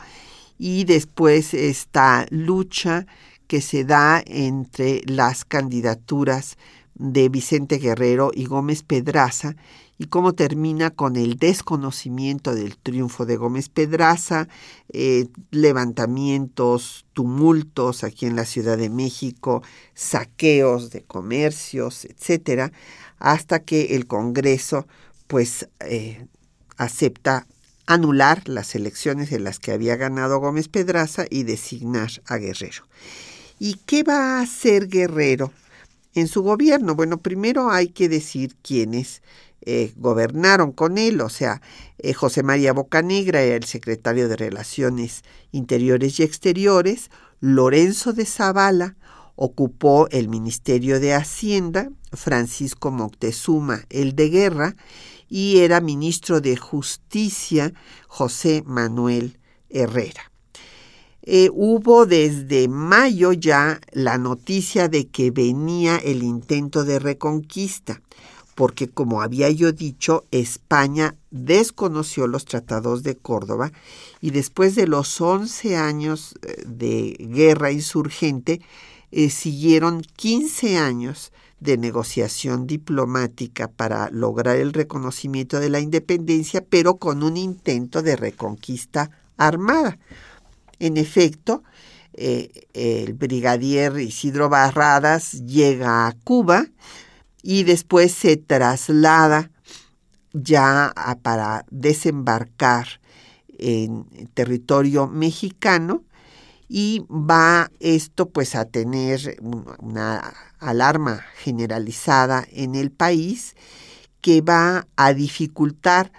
y 0.58 0.84
después 0.84 1.54
esta 1.54 2.26
lucha 2.30 3.06
que 3.46 3.60
se 3.60 3.84
da 3.84 4.22
entre 4.26 5.02
las 5.06 5.44
candidaturas 5.44 6.58
de 6.94 7.28
Vicente 7.28 7.78
Guerrero 7.78 8.30
y 8.34 8.44
Gómez 8.44 8.82
Pedraza 8.82 9.54
y 9.98 10.06
cómo 10.06 10.32
termina 10.32 10.90
con 10.90 11.16
el 11.16 11.36
desconocimiento 11.36 12.54
del 12.54 12.76
triunfo 12.76 13.26
de 13.26 13.36
Gómez 13.36 13.68
Pedraza, 13.68 14.48
eh, 14.92 15.26
levantamientos, 15.50 17.04
tumultos 17.14 18.04
aquí 18.04 18.26
en 18.26 18.36
la 18.36 18.44
Ciudad 18.44 18.78
de 18.78 18.90
México, 18.90 19.62
saqueos 19.94 20.90
de 20.90 21.02
comercios, 21.02 22.04
etcétera, 22.04 22.72
hasta 23.18 23.60
que 23.60 23.96
el 23.96 24.06
Congreso 24.06 24.86
pues 25.26 25.68
eh, 25.80 26.26
acepta 26.76 27.46
anular 27.88 28.46
las 28.46 28.74
elecciones 28.74 29.32
en 29.32 29.44
las 29.44 29.58
que 29.58 29.72
había 29.72 29.96
ganado 29.96 30.40
Gómez 30.40 30.68
Pedraza 30.68 31.24
y 31.30 31.44
designar 31.44 32.10
a 32.26 32.36
Guerrero. 32.36 32.84
¿Y 33.58 33.76
qué 33.86 34.02
va 34.02 34.36
a 34.36 34.40
hacer 34.42 34.88
Guerrero 34.88 35.52
en 36.12 36.28
su 36.28 36.42
gobierno? 36.42 36.94
Bueno, 36.94 37.16
primero 37.16 37.70
hay 37.70 37.88
que 37.88 38.10
decir 38.10 38.56
quiénes 38.60 39.22
eh, 39.62 39.94
gobernaron 39.96 40.70
con 40.70 40.98
él, 40.98 41.22
o 41.22 41.30
sea, 41.30 41.62
eh, 41.96 42.12
José 42.12 42.42
María 42.42 42.74
Bocanegra 42.74 43.40
era 43.40 43.56
el 43.56 43.64
secretario 43.64 44.28
de 44.28 44.36
Relaciones 44.36 45.22
Interiores 45.50 46.20
y 46.20 46.24
Exteriores, 46.24 47.10
Lorenzo 47.40 48.12
de 48.12 48.26
Zavala 48.26 48.96
ocupó 49.34 50.08
el 50.10 50.28
Ministerio 50.28 51.00
de 51.00 51.14
Hacienda, 51.14 51.90
Francisco 52.12 52.90
Moctezuma 52.90 53.80
el 53.88 54.14
de 54.14 54.28
Guerra, 54.28 54.76
y 55.28 55.58
era 55.58 55.80
ministro 55.80 56.40
de 56.40 56.56
Justicia 56.56 57.72
José 58.06 58.62
Manuel 58.66 59.38
Herrera. 59.70 60.30
Eh, 61.22 61.50
hubo 61.52 62.06
desde 62.06 62.68
mayo 62.68 63.32
ya 63.32 63.80
la 63.92 64.16
noticia 64.16 64.88
de 64.88 65.08
que 65.08 65.30
venía 65.30 65.96
el 65.98 66.22
intento 66.22 66.84
de 66.84 66.98
reconquista 66.98 68.00
porque 68.58 68.88
como 68.88 69.22
había 69.22 69.48
yo 69.50 69.70
dicho, 69.70 70.24
España 70.32 71.14
desconoció 71.30 72.26
los 72.26 72.44
tratados 72.44 73.04
de 73.04 73.16
Córdoba 73.16 73.70
y 74.20 74.32
después 74.32 74.74
de 74.74 74.88
los 74.88 75.20
11 75.20 75.76
años 75.76 76.34
eh, 76.42 76.64
de 76.66 77.16
guerra 77.20 77.70
insurgente, 77.70 78.60
eh, 79.12 79.30
siguieron 79.30 80.02
15 80.02 80.76
años 80.76 81.30
de 81.60 81.76
negociación 81.76 82.66
diplomática 82.66 83.68
para 83.68 84.10
lograr 84.10 84.56
el 84.56 84.72
reconocimiento 84.72 85.60
de 85.60 85.70
la 85.70 85.80
independencia, 85.80 86.64
pero 86.64 86.96
con 86.96 87.22
un 87.22 87.36
intento 87.36 88.02
de 88.02 88.16
reconquista 88.16 89.10
armada. 89.36 89.98
En 90.78 90.96
efecto, 90.96 91.62
eh, 92.14 92.66
el 92.74 93.14
brigadier 93.14 93.98
Isidro 93.98 94.48
Barradas 94.48 95.32
llega 95.44 96.06
a 96.06 96.12
Cuba 96.24 96.66
y 97.42 97.64
después 97.64 98.12
se 98.12 98.36
traslada 98.36 99.50
ya 100.32 100.92
para 101.22 101.64
desembarcar 101.70 103.00
en 103.58 104.04
territorio 104.34 105.08
mexicano 105.08 106.04
y 106.68 107.04
va 107.08 107.70
esto 107.80 108.28
pues 108.28 108.54
a 108.54 108.66
tener 108.66 109.38
una 109.78 110.34
alarma 110.58 111.24
generalizada 111.38 112.46
en 112.50 112.74
el 112.74 112.90
país 112.90 113.56
que 114.20 114.42
va 114.42 114.86
a 114.96 115.14
dificultar 115.14 116.12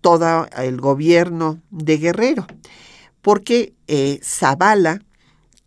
todo 0.00 0.46
el 0.56 0.80
gobierno 0.80 1.62
de 1.70 1.96
Guerrero, 1.98 2.46
porque 3.22 3.74
eh, 3.86 4.20
Zavala, 4.22 5.00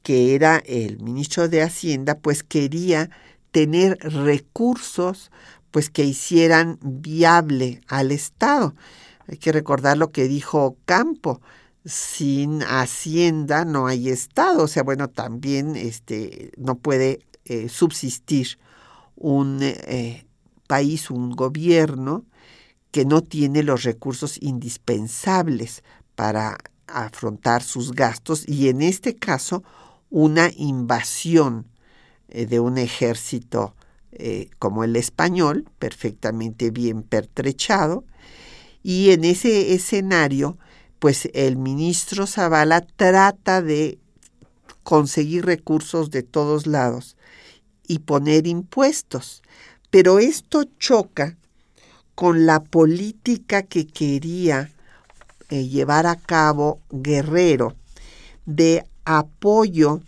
que 0.03 0.35
era 0.35 0.57
el 0.57 0.99
ministro 0.99 1.47
de 1.47 1.63
Hacienda, 1.63 2.19
pues 2.19 2.43
quería 2.43 3.09
tener 3.51 3.97
recursos 3.99 5.31
pues 5.71 5.89
que 5.89 6.03
hicieran 6.03 6.77
viable 6.81 7.81
al 7.87 8.11
Estado. 8.11 8.75
Hay 9.27 9.37
que 9.37 9.51
recordar 9.51 9.97
lo 9.97 10.11
que 10.11 10.27
dijo 10.27 10.77
Campo, 10.85 11.41
sin 11.87 12.63
hacienda 12.63 13.63
no 13.63 13.87
hay 13.87 14.09
estado, 14.09 14.63
o 14.63 14.67
sea, 14.67 14.83
bueno, 14.83 15.09
también 15.09 15.77
este 15.77 16.51
no 16.57 16.75
puede 16.75 17.19
eh, 17.45 17.69
subsistir 17.69 18.59
un 19.15 19.59
eh, 19.61 20.25
país, 20.67 21.09
un 21.09 21.31
gobierno 21.31 22.25
que 22.91 23.05
no 23.05 23.21
tiene 23.23 23.63
los 23.63 23.83
recursos 23.83 24.37
indispensables 24.41 25.83
para 26.15 26.57
afrontar 26.87 27.63
sus 27.63 27.93
gastos 27.93 28.43
y 28.47 28.67
en 28.67 28.81
este 28.81 29.15
caso 29.15 29.63
una 30.09 30.51
invasión 30.57 31.67
eh, 32.27 32.45
de 32.45 32.59
un 32.59 32.77
ejército 32.77 33.73
como 34.57 34.83
el 34.83 34.95
español, 34.95 35.69
perfectamente 35.77 36.71
bien 36.71 37.03
pertrechado, 37.03 38.03
y 38.81 39.11
en 39.11 39.25
ese 39.25 39.73
escenario, 39.75 40.57
pues 40.99 41.29
el 41.33 41.57
ministro 41.57 42.27
Zavala 42.27 42.81
trata 42.81 43.61
de 43.61 43.99
conseguir 44.83 45.45
recursos 45.45 46.11
de 46.11 46.23
todos 46.23 46.65
lados 46.65 47.17
y 47.87 47.99
poner 47.99 48.47
impuestos. 48.47 49.43
Pero 49.89 50.19
esto 50.19 50.63
choca 50.79 51.37
con 52.15 52.45
la 52.45 52.63
política 52.63 53.63
que 53.63 53.85
quería 53.85 54.71
eh, 55.49 55.67
llevar 55.67 56.07
a 56.07 56.15
cabo 56.15 56.81
Guerrero 56.89 57.75
de 58.45 58.85
apoyo 59.05 60.01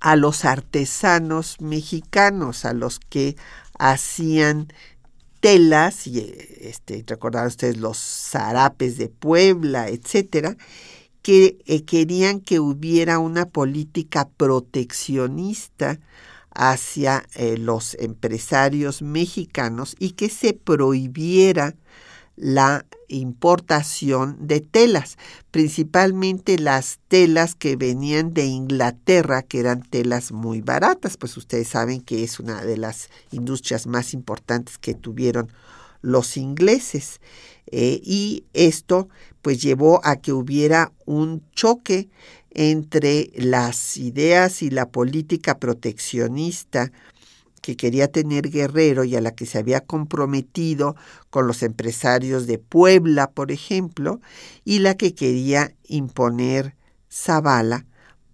a 0.00 0.16
los 0.16 0.44
artesanos 0.44 1.60
mexicanos, 1.60 2.64
a 2.64 2.72
los 2.72 2.98
que 2.98 3.36
hacían 3.78 4.72
y 5.54 6.34
este, 6.60 7.04
recordar 7.06 7.46
ustedes 7.46 7.76
los 7.76 7.98
zarapes 7.98 8.98
de 8.98 9.08
Puebla, 9.08 9.88
etcétera, 9.88 10.56
que 11.22 11.58
eh, 11.66 11.84
querían 11.84 12.40
que 12.40 12.58
hubiera 12.58 13.20
una 13.20 13.46
política 13.46 14.28
proteccionista 14.36 16.00
hacia 16.50 17.24
eh, 17.36 17.58
los 17.58 17.94
empresarios 17.94 19.02
mexicanos 19.02 19.94
y 20.00 20.12
que 20.12 20.30
se 20.30 20.52
prohibiera 20.52 21.76
la 22.36 22.84
importación 23.08 24.46
de 24.46 24.60
telas, 24.60 25.16
principalmente 25.50 26.58
las 26.58 26.98
telas 27.08 27.54
que 27.54 27.76
venían 27.76 28.34
de 28.34 28.46
Inglaterra, 28.46 29.42
que 29.42 29.60
eran 29.60 29.82
telas 29.82 30.32
muy 30.32 30.60
baratas, 30.60 31.16
pues 31.16 31.36
ustedes 31.36 31.68
saben 31.68 32.00
que 32.00 32.24
es 32.24 32.38
una 32.38 32.62
de 32.62 32.76
las 32.76 33.08
industrias 33.30 33.86
más 33.86 34.12
importantes 34.12 34.78
que 34.78 34.94
tuvieron 34.94 35.50
los 36.02 36.36
ingleses. 36.36 37.20
Eh, 37.68 38.00
y 38.04 38.44
esto 38.52 39.08
pues 39.42 39.60
llevó 39.62 40.00
a 40.04 40.16
que 40.16 40.32
hubiera 40.32 40.92
un 41.04 41.42
choque 41.52 42.08
entre 42.50 43.30
las 43.34 43.96
ideas 43.96 44.62
y 44.62 44.70
la 44.70 44.88
política 44.88 45.58
proteccionista 45.58 46.90
que 47.66 47.76
quería 47.76 48.06
tener 48.06 48.48
Guerrero 48.48 49.02
y 49.02 49.16
a 49.16 49.20
la 49.20 49.32
que 49.32 49.44
se 49.44 49.58
había 49.58 49.80
comprometido 49.80 50.94
con 51.30 51.48
los 51.48 51.64
empresarios 51.64 52.46
de 52.46 52.58
Puebla, 52.58 53.32
por 53.32 53.50
ejemplo, 53.50 54.20
y 54.64 54.78
la 54.78 54.94
que 54.96 55.16
quería 55.16 55.74
imponer 55.88 56.76
Zavala 57.10 57.84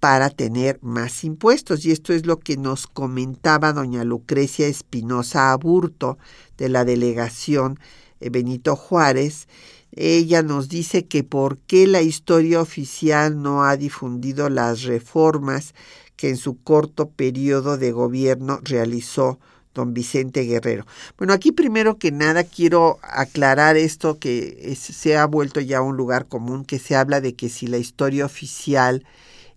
para 0.01 0.29
tener 0.29 0.79
más 0.83 1.25
impuestos. 1.25 1.87
Y 1.87 1.93
esto 1.93 2.13
es 2.13 2.27
lo 2.27 2.41
que 2.41 2.59
nos 2.59 2.87
comentaba 2.87 3.73
doña 3.73 4.05
Lucrecia 4.05 4.67
Espinosa 4.67 5.53
Aburto 5.53 6.19
de 6.59 6.69
la 6.69 6.85
delegación 6.85 7.81
eh, 8.21 8.29
Benito 8.29 8.77
Juárez. 8.77 9.49
Ella 9.93 10.43
nos 10.43 10.69
dice 10.69 11.07
que 11.07 11.25
por 11.25 11.57
qué 11.57 11.87
la 11.87 12.03
historia 12.03 12.61
oficial 12.61 13.41
no 13.41 13.65
ha 13.65 13.79
difundido 13.79 14.51
las 14.51 14.83
reformas 14.83 15.73
que 16.17 16.29
en 16.29 16.37
su 16.37 16.61
corto 16.63 17.11
periodo 17.11 17.79
de 17.79 17.93
gobierno 17.93 18.61
realizó 18.63 19.39
don 19.75 19.95
Vicente 19.95 20.43
Guerrero. 20.43 20.87
Bueno, 21.17 21.33
aquí 21.33 21.53
primero 21.53 21.99
que 21.99 22.13
nada 22.13 22.45
quiero 22.45 22.99
aclarar 23.03 23.77
esto 23.77 24.19
que 24.19 24.77
se 24.77 25.17
ha 25.17 25.27
vuelto 25.27 25.61
ya 25.61 25.81
un 25.81 25.97
lugar 25.97 26.27
común, 26.27 26.65
que 26.65 26.79
se 26.79 26.95
habla 26.95 27.21
de 27.21 27.35
que 27.35 27.49
si 27.49 27.67
la 27.67 27.79
historia 27.79 28.27
oficial 28.27 29.05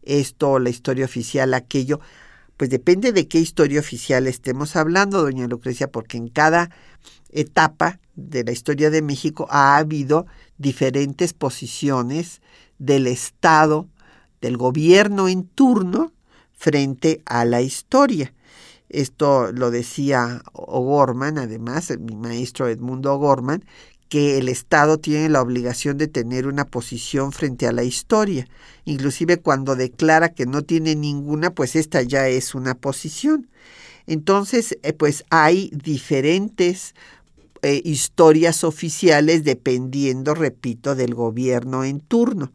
esto 0.04 0.52
o 0.52 0.60
la 0.60 0.70
historia 0.70 1.06
oficial 1.06 1.54
aquello, 1.54 2.00
pues 2.58 2.70
depende 2.70 3.12
de 3.12 3.28
qué 3.28 3.40
historia 3.40 3.80
oficial 3.80 4.28
estemos 4.28 4.76
hablando, 4.76 5.22
doña 5.22 5.48
Lucrecia, 5.48 5.92
porque 5.92 6.18
en 6.18 6.30
cada 6.30 6.70
etapa 7.32 8.00
de 8.16 8.44
la 8.46 8.52
historia 8.52 8.90
de 8.90 9.02
México 9.02 9.48
ha 9.50 9.76
habido 9.76 10.26
diferentes 10.58 11.34
posiciones 11.34 12.42
del 12.78 13.08
Estado, 13.08 13.88
del 14.40 14.56
gobierno 14.56 15.28
en 15.28 15.46
turno, 15.46 16.14
frente 16.66 17.22
a 17.28 17.46
la 17.46 17.62
historia. 17.62 18.34
Esto 18.90 19.52
lo 19.52 19.70
decía 19.70 20.42
O'Gorman, 20.54 21.38
además, 21.38 21.94
mi 22.00 22.16
maestro 22.16 22.68
Edmundo 22.68 23.14
O'Gorman, 23.14 23.64
que 24.10 24.40
el 24.40 24.50
Estado 24.50 24.98
tiene 24.98 25.30
la 25.30 25.44
obligación 25.44 26.00
de 26.00 26.08
tener 26.08 26.48
una 26.48 26.66
posición 26.66 27.34
frente 27.34 27.68
a 27.68 27.72
la 27.72 27.84
historia. 27.84 28.48
Inclusive 28.84 29.38
cuando 29.38 29.76
declara 29.76 30.30
que 30.30 30.48
no 30.48 30.64
tiene 30.64 30.96
ninguna, 30.96 31.52
pues 31.52 31.76
esta 31.76 32.02
ya 32.02 32.30
es 32.30 32.56
una 32.56 32.74
posición. 32.74 33.48
Entonces, 34.08 34.76
eh, 34.82 34.94
pues 34.94 35.24
hay 35.30 35.70
diferentes 35.72 36.96
eh, 37.62 37.80
historias 37.86 38.64
oficiales 38.64 39.44
dependiendo, 39.44 40.34
repito, 40.34 40.96
del 40.96 41.14
gobierno 41.14 41.84
en 41.84 42.00
turno. 42.00 42.52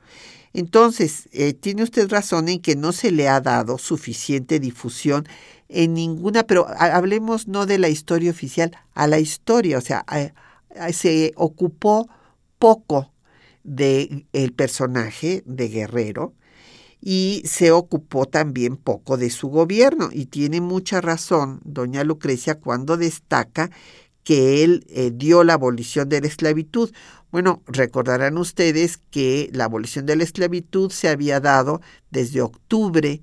Entonces, 0.53 1.28
eh, 1.32 1.53
tiene 1.55 1.82
usted 1.82 2.09
razón 2.09 2.48
en 2.48 2.61
que 2.61 2.76
no 2.76 2.92
se 2.92 3.12
le 3.12 3.28
ha 3.28 3.40
dado 3.40 3.78
suficiente 3.78 4.59
difusión 4.61 5.26
en 5.68 5.94
ninguna, 5.94 6.42
pero 6.44 6.66
hablemos 6.78 7.46
no 7.46 7.66
de 7.66 7.78
la 7.78 7.88
historia 7.88 8.30
oficial, 8.30 8.76
a 8.94 9.07
la 9.07 9.20
historia, 9.20 9.78
o 9.78 9.80
sea, 9.80 10.05
se 10.92 11.32
ocupó 11.36 12.09
poco 12.59 13.12
del 13.62 14.26
el 14.32 14.53
personaje 14.53 15.42
de 15.46 15.68
Guerrero 15.68 16.34
y 17.01 17.42
se 17.46 17.70
ocupó 17.70 18.26
también 18.26 18.76
poco 18.76 19.16
de 19.16 19.30
su 19.30 19.48
gobierno. 19.48 20.11
Y 20.12 20.26
tiene 20.26 20.61
mucha 20.61 21.01
razón 21.01 21.61
doña 21.64 22.05
Lucrecia 22.05 22.57
cuando 22.57 22.96
destaca 22.96 23.70
que 24.25 24.64
él 24.64 24.85
eh, 24.89 25.11
dio 25.14 25.45
la 25.45 25.55
abolición 25.55 26.09
de 26.09 26.21
la 26.21 26.27
esclavitud. 26.27 26.91
Bueno, 27.31 27.62
recordarán 27.66 28.39
ustedes 28.39 28.99
que 29.11 29.51
la 29.53 29.64
abolición 29.64 30.07
de 30.07 30.16
la 30.16 30.25
esclavitud 30.25 30.91
se 30.91 31.09
había 31.09 31.41
dado 31.41 31.81
desde 32.11 32.43
octubre 32.43 33.23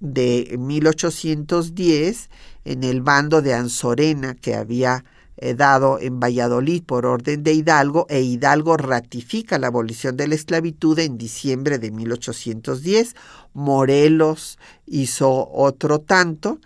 de 0.00 0.56
1810 0.58 2.30
en 2.64 2.84
el 2.84 3.02
bando 3.02 3.42
de 3.42 3.54
Anzorena 3.54 4.34
que 4.34 4.54
había 4.54 5.04
eh, 5.36 5.54
dado 5.54 5.98
en 5.98 6.20
Valladolid 6.20 6.82
por 6.84 7.06
orden 7.06 7.42
de 7.42 7.54
Hidalgo 7.54 8.06
e 8.10 8.20
Hidalgo 8.20 8.76
ratifica 8.76 9.58
la 9.58 9.68
abolición 9.68 10.16
de 10.18 10.28
la 10.28 10.34
esclavitud 10.34 10.98
en 10.98 11.16
diciembre 11.16 11.78
de 11.78 11.90
1810. 11.90 13.14
Morelos 13.54 14.58
hizo 14.86 15.50
otro 15.50 16.00
tanto 16.00 16.60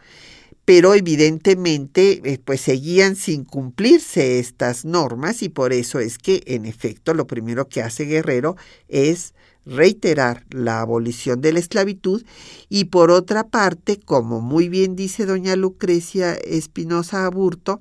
pero 0.65 0.95
evidentemente 0.95 2.21
eh, 2.25 2.39
pues 2.43 2.61
seguían 2.61 3.17
sin 3.17 3.45
cumplirse 3.45 4.39
estas 4.39 4.85
normas 4.85 5.43
y 5.43 5.49
por 5.49 5.73
eso 5.73 6.01
es 6.01 6.19
que 6.19 6.43
en 6.47 6.65
efecto 6.65 7.15
lo 7.15 7.27
primero 7.27 7.69
que 7.69 7.83
hace 7.83 8.05
Guerrero 8.05 8.57
es 8.89 9.35
reiterar 9.67 10.45
la 10.51 10.81
abolición 10.81 11.41
de 11.41 11.53
la 11.53 11.59
esclavitud 11.59 12.25
y 12.69 12.87
por 12.87 13.11
otra 13.11 13.49
parte, 13.49 13.99
como 13.99 14.41
muy 14.41 14.69
bien 14.69 14.97
dice 14.97 15.27
doña 15.27 15.57
Lucrecia 15.57 16.35
Espinosa 16.35 17.27
Aburto, 17.27 17.81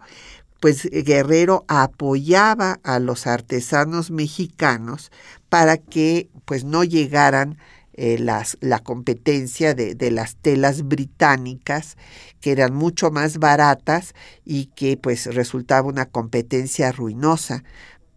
pues 0.60 0.90
Guerrero 0.90 1.66
apoyaba 1.68 2.80
a 2.84 3.00
los 3.00 3.28
artesanos 3.28 4.12
mexicanos 4.12 5.12
para 5.50 5.78
que 5.78 6.30
pues 6.46 6.64
no 6.64 6.86
llegaran 6.86 7.58
eh, 7.94 8.18
las, 8.20 8.58
la 8.60 8.80
competencia 8.80 9.74
de, 9.74 9.96
de, 9.96 10.12
las 10.12 10.36
telas 10.36 10.88
británicas 10.88 11.98
que 12.42 12.52
eran 12.52 12.74
mucho 12.74 13.12
más 13.12 13.38
baratas 13.38 14.16
y 14.46 14.66
que 14.68 14.98
pues 14.98 15.34
resultaba 15.34 15.88
una 15.88 16.08
competencia 16.08 16.92
ruinosa 16.92 17.64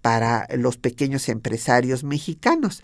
para 0.03 0.47
los 0.57 0.77
pequeños 0.77 1.29
empresarios 1.29 2.05
mexicanos. 2.05 2.83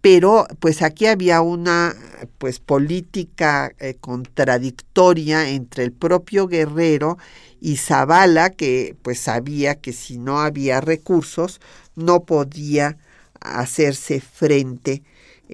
Pero 0.00 0.46
pues 0.58 0.82
aquí 0.82 1.06
había 1.06 1.40
una 1.40 1.94
pues 2.36 2.58
política 2.60 3.72
eh, 3.78 3.94
contradictoria 3.98 5.48
entre 5.48 5.84
el 5.84 5.92
propio 5.92 6.46
Guerrero 6.46 7.16
y 7.58 7.76
Zavala 7.78 8.50
que 8.50 8.96
pues 9.00 9.18
sabía 9.20 9.76
que 9.76 9.94
si 9.94 10.18
no 10.18 10.40
había 10.40 10.82
recursos 10.82 11.60
no 11.96 12.24
podía 12.24 12.98
hacerse 13.40 14.20
frente 14.20 15.02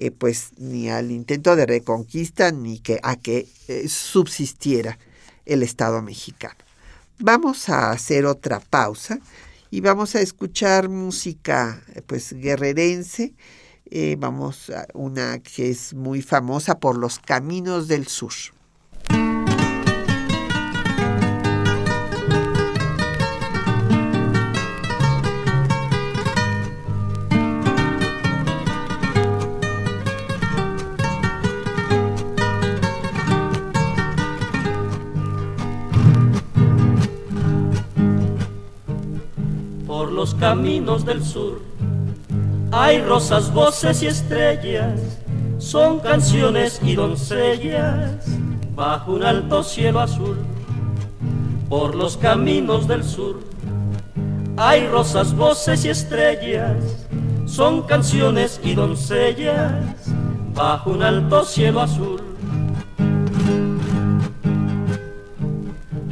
eh, 0.01 0.09
pues 0.09 0.53
ni 0.57 0.89
al 0.89 1.11
intento 1.11 1.55
de 1.55 1.67
reconquista 1.67 2.51
ni 2.51 2.79
que 2.79 2.99
a 3.03 3.17
que 3.17 3.47
eh, 3.67 3.87
subsistiera 3.87 4.97
el 5.45 5.61
Estado 5.61 6.01
mexicano. 6.01 6.55
Vamos 7.19 7.69
a 7.69 7.91
hacer 7.91 8.25
otra 8.25 8.59
pausa 8.59 9.19
y 9.69 9.81
vamos 9.81 10.15
a 10.15 10.21
escuchar 10.21 10.89
música 10.89 11.83
pues 12.07 12.33
guerrerense. 12.33 13.35
Eh, 13.91 14.15
vamos 14.17 14.71
a 14.71 14.87
una 14.95 15.37
que 15.37 15.69
es 15.69 15.93
muy 15.93 16.23
famosa 16.23 16.79
por 16.79 16.97
los 16.97 17.19
caminos 17.19 17.87
del 17.87 18.07
sur. 18.07 18.33
Caminos 40.41 41.05
del 41.05 41.23
sur. 41.23 41.61
Hay 42.71 42.99
rosas, 43.03 43.53
voces 43.53 44.01
y 44.01 44.07
estrellas, 44.07 44.99
son 45.59 45.99
canciones 45.99 46.81
y 46.83 46.95
doncellas 46.95 48.25
bajo 48.73 49.13
un 49.13 49.23
alto 49.23 49.63
cielo 49.63 49.99
azul. 49.99 50.37
Por 51.69 51.93
los 51.93 52.17
caminos 52.17 52.87
del 52.87 53.03
sur 53.03 53.39
hay 54.57 54.87
rosas, 54.87 55.35
voces 55.35 55.85
y 55.85 55.89
estrellas, 55.89 57.07
son 57.45 57.83
canciones 57.83 58.59
y 58.63 58.73
doncellas 58.73 59.85
bajo 60.55 60.89
un 60.89 61.03
alto 61.03 61.45
cielo 61.45 61.81
azul. 61.81 62.19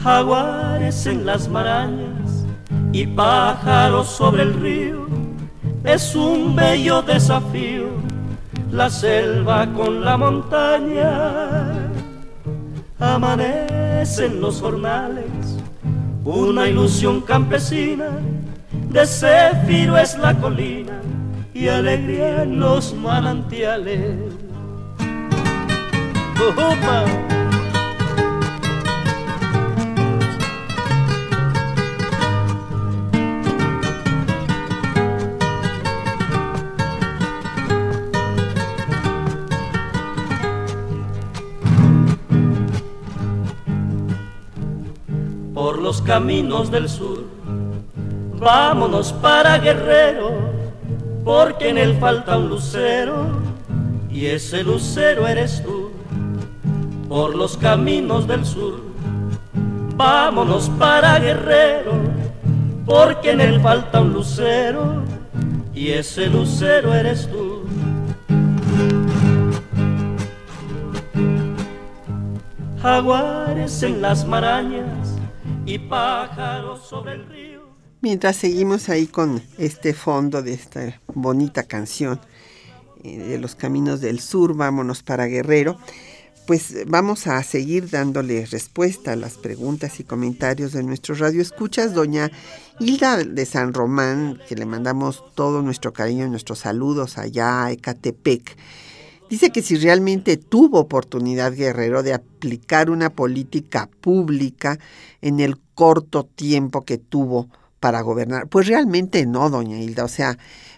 Jaguares 0.03 1.07
en 1.07 1.25
las 1.25 1.49
marañas 1.49 2.08
y 2.91 3.05
pájaros 3.05 4.07
sobre 4.07 4.43
el 4.43 4.53
río. 4.53 5.07
Es 5.83 6.15
un 6.15 6.55
bello 6.55 7.01
desafío, 7.01 7.85
la 8.71 8.89
selva 8.89 9.67
con 9.73 10.03
la 10.03 10.17
montaña. 10.17 11.89
Amanecen 12.99 14.41
los 14.41 14.59
jornales, 14.59 15.57
una 16.25 16.67
ilusión 16.67 17.21
campesina, 17.21 18.09
de 18.89 19.05
céfiro 19.05 19.97
es 19.97 20.17
la 20.17 20.33
colina 20.33 20.99
y 21.53 21.67
alegría 21.67 22.43
en 22.43 22.59
los 22.59 22.93
manantiales. 22.93 24.15
Los 45.89 46.03
caminos 46.03 46.69
del 46.69 46.87
sur. 46.87 47.23
Vámonos 48.37 49.11
para 49.11 49.57
Guerrero, 49.57 50.29
porque 51.25 51.69
en 51.69 51.79
él 51.79 51.97
falta 51.99 52.37
un 52.37 52.47
lucero, 52.47 53.25
y 54.07 54.27
ese 54.27 54.63
lucero 54.63 55.25
eres 55.25 55.63
tú. 55.63 55.89
Por 57.07 57.35
los 57.35 57.57
caminos 57.57 58.27
del 58.27 58.45
sur, 58.45 58.81
vámonos 59.95 60.69
para 60.77 61.17
Guerrero, 61.17 61.93
porque 62.85 63.31
en 63.31 63.41
él 63.41 63.59
falta 63.59 63.99
un 63.99 64.13
lucero, 64.13 65.01
y 65.73 65.87
ese 65.89 66.27
lucero 66.27 66.93
eres 66.93 67.27
tú. 67.31 67.63
Jaguares 72.79 73.81
en 73.81 74.03
las 74.03 74.23
marañas 74.23 74.98
y 75.69 75.77
pájaros 75.77 76.87
sobre 76.87 77.13
el 77.13 77.27
río. 77.27 77.69
Mientras 78.01 78.37
seguimos 78.37 78.89
ahí 78.89 79.05
con 79.05 79.39
este 79.59 79.93
fondo 79.93 80.41
de 80.41 80.53
esta 80.53 80.99
bonita 81.13 81.63
canción 81.63 82.19
eh, 83.03 83.19
de 83.19 83.37
los 83.37 83.53
caminos 83.53 84.01
del 84.01 84.19
sur, 84.19 84.55
vámonos 84.55 85.03
para 85.03 85.27
Guerrero, 85.27 85.77
pues 86.47 86.87
vamos 86.87 87.27
a 87.27 87.43
seguir 87.43 87.87
dándole 87.87 88.47
respuesta 88.47 89.11
a 89.11 89.15
las 89.15 89.37
preguntas 89.37 89.99
y 89.99 90.03
comentarios 90.03 90.71
de 90.71 90.81
nuestros 90.81 91.19
radioescuchas. 91.19 91.93
Doña 91.93 92.31
Hilda 92.79 93.17
de 93.17 93.45
San 93.45 93.71
Román, 93.75 94.39
que 94.49 94.55
le 94.55 94.65
mandamos 94.65 95.23
todo 95.35 95.61
nuestro 95.61 95.93
cariño 95.93 96.25
y 96.25 96.29
nuestros 96.31 96.59
saludos 96.59 97.19
allá 97.19 97.65
a 97.65 97.71
Ecatepec 97.71 98.57
Dice 99.29 99.51
que 99.51 99.61
si 99.61 99.75
realmente 99.75 100.37
tuvo 100.37 100.79
oportunidad 100.79 101.53
Guerrero 101.53 102.01
de 102.01 102.13
aplicar 102.13 102.89
una 102.89 103.11
política 103.11 103.87
pública 104.01 104.79
en 105.21 105.39
el 105.39 105.59
corto 105.75 106.23
tiempo 106.23 106.83
que 106.83 106.97
tuvo 106.97 107.47
para 107.79 108.01
gobernar, 108.01 108.47
pues 108.47 108.67
realmente 108.67 109.25
no, 109.27 109.49
doña 109.49 109.79
Hilda, 109.79 110.03
o 110.03 110.09
sea, 110.09 110.37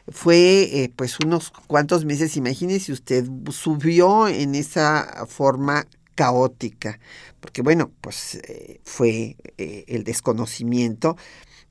fue 0.10 0.64
eh, 0.64 0.92
pues 0.96 1.18
unos 1.24 1.52
cuantos 1.68 2.04
meses, 2.04 2.36
imagínese 2.36 2.92
usted, 2.92 3.26
subió 3.52 4.28
en 4.28 4.54
esa 4.56 5.26
forma 5.28 5.88
caótica, 6.16 7.00
porque 7.40 7.62
bueno, 7.62 7.90
pues 8.02 8.36
eh, 8.36 8.82
fue 8.84 9.38
eh, 9.58 9.86
el 9.88 10.04
desconocimiento 10.04 11.16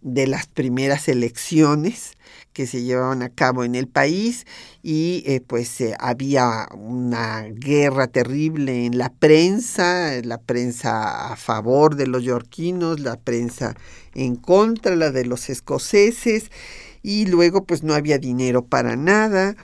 de 0.00 0.26
las 0.26 0.46
primeras 0.46 1.08
elecciones 1.08 2.12
que 2.60 2.66
se 2.66 2.82
llevaban 2.82 3.22
a 3.22 3.30
cabo 3.30 3.64
en 3.64 3.74
el 3.74 3.88
país 3.88 4.46
y 4.82 5.22
eh, 5.24 5.40
pues 5.40 5.80
eh, 5.80 5.96
había 5.98 6.68
una 6.74 7.44
guerra 7.44 8.06
terrible 8.06 8.84
en 8.84 8.98
la 8.98 9.10
prensa, 9.14 10.20
la 10.22 10.36
prensa 10.36 11.32
a 11.32 11.36
favor 11.36 11.96
de 11.96 12.06
los 12.06 12.22
yorquinos, 12.22 13.00
la 13.00 13.16
prensa 13.16 13.74
en 14.14 14.36
contra, 14.36 14.94
la 14.94 15.10
de 15.10 15.24
los 15.24 15.48
escoceses 15.48 16.50
y 17.02 17.24
luego 17.24 17.64
pues 17.64 17.82
no 17.82 17.94
había 17.94 18.18
dinero 18.18 18.66
para 18.66 18.94
nada. 18.94 19.56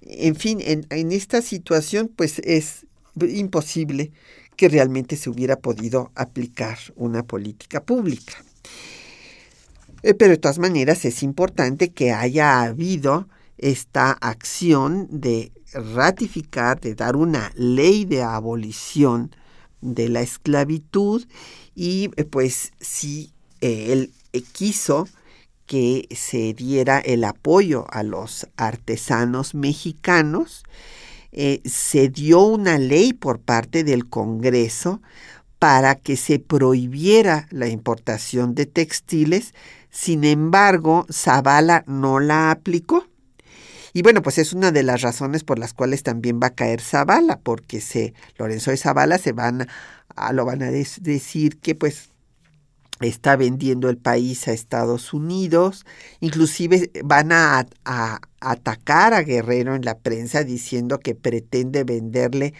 En 0.00 0.34
fin, 0.34 0.58
en, 0.60 0.88
en 0.90 1.12
esta 1.12 1.42
situación 1.42 2.10
pues 2.16 2.40
es 2.40 2.84
imposible 3.20 4.10
que 4.56 4.68
realmente 4.68 5.14
se 5.14 5.30
hubiera 5.30 5.54
podido 5.60 6.10
aplicar 6.16 6.78
una 6.96 7.22
política 7.22 7.84
pública. 7.84 8.42
Eh, 10.02 10.14
pero 10.14 10.30
de 10.30 10.38
todas 10.38 10.58
maneras 10.58 11.04
es 11.04 11.22
importante 11.22 11.90
que 11.90 12.12
haya 12.12 12.62
habido 12.62 13.28
esta 13.58 14.12
acción 14.12 15.08
de 15.10 15.52
ratificar, 15.72 16.80
de 16.80 16.94
dar 16.94 17.16
una 17.16 17.52
ley 17.54 18.04
de 18.06 18.22
abolición 18.22 19.34
de 19.82 20.08
la 20.08 20.22
esclavitud 20.22 21.26
y 21.74 22.10
eh, 22.16 22.24
pues 22.24 22.72
si 22.80 23.32
eh, 23.60 23.92
él 23.92 24.12
quiso 24.52 25.06
que 25.66 26.08
se 26.10 26.54
diera 26.54 26.98
el 26.98 27.22
apoyo 27.24 27.86
a 27.90 28.02
los 28.02 28.48
artesanos 28.56 29.54
mexicanos, 29.54 30.64
se 31.32 32.08
dio 32.08 32.40
una 32.40 32.76
ley 32.76 33.12
por 33.12 33.38
parte 33.38 33.84
del 33.84 34.08
Congreso 34.08 35.00
para 35.60 35.94
que 35.94 36.16
se 36.16 36.40
prohibiera 36.40 37.46
la 37.50 37.68
importación 37.68 38.56
de 38.56 38.66
textiles 38.66 39.54
sin 39.90 40.24
embargo, 40.24 41.06
Zavala 41.12 41.84
no 41.86 42.20
la 42.20 42.50
aplicó 42.52 43.06
Y 43.92 44.02
bueno, 44.02 44.22
pues 44.22 44.38
es 44.38 44.52
una 44.52 44.70
de 44.70 44.84
las 44.84 45.02
razones 45.02 45.42
por 45.42 45.58
las 45.58 45.74
cuales 45.74 46.02
también 46.04 46.38
va 46.42 46.48
a 46.48 46.54
caer 46.54 46.80
Zavala, 46.80 47.40
porque 47.40 47.80
se, 47.80 48.14
Lorenzo 48.38 48.70
de 48.70 48.76
Zavala 48.76 49.18
se 49.18 49.32
van 49.32 49.66
a, 50.14 50.32
lo 50.32 50.44
van 50.44 50.62
a 50.62 50.70
decir 50.70 51.58
que 51.58 51.74
pues 51.74 52.10
está 53.00 53.34
vendiendo 53.36 53.88
el 53.88 53.96
país 53.96 54.46
a 54.46 54.52
Estados 54.52 55.12
Unidos, 55.12 55.86
inclusive 56.20 56.90
van 57.02 57.32
a, 57.32 57.66
atacar 58.40 59.14
a 59.14 59.22
Guerrero 59.22 59.74
en 59.74 59.84
la 59.84 59.98
prensa 59.98 60.44
diciendo 60.44 61.00
que 61.00 61.14
pretende 61.14 61.82
venderle 61.84 62.54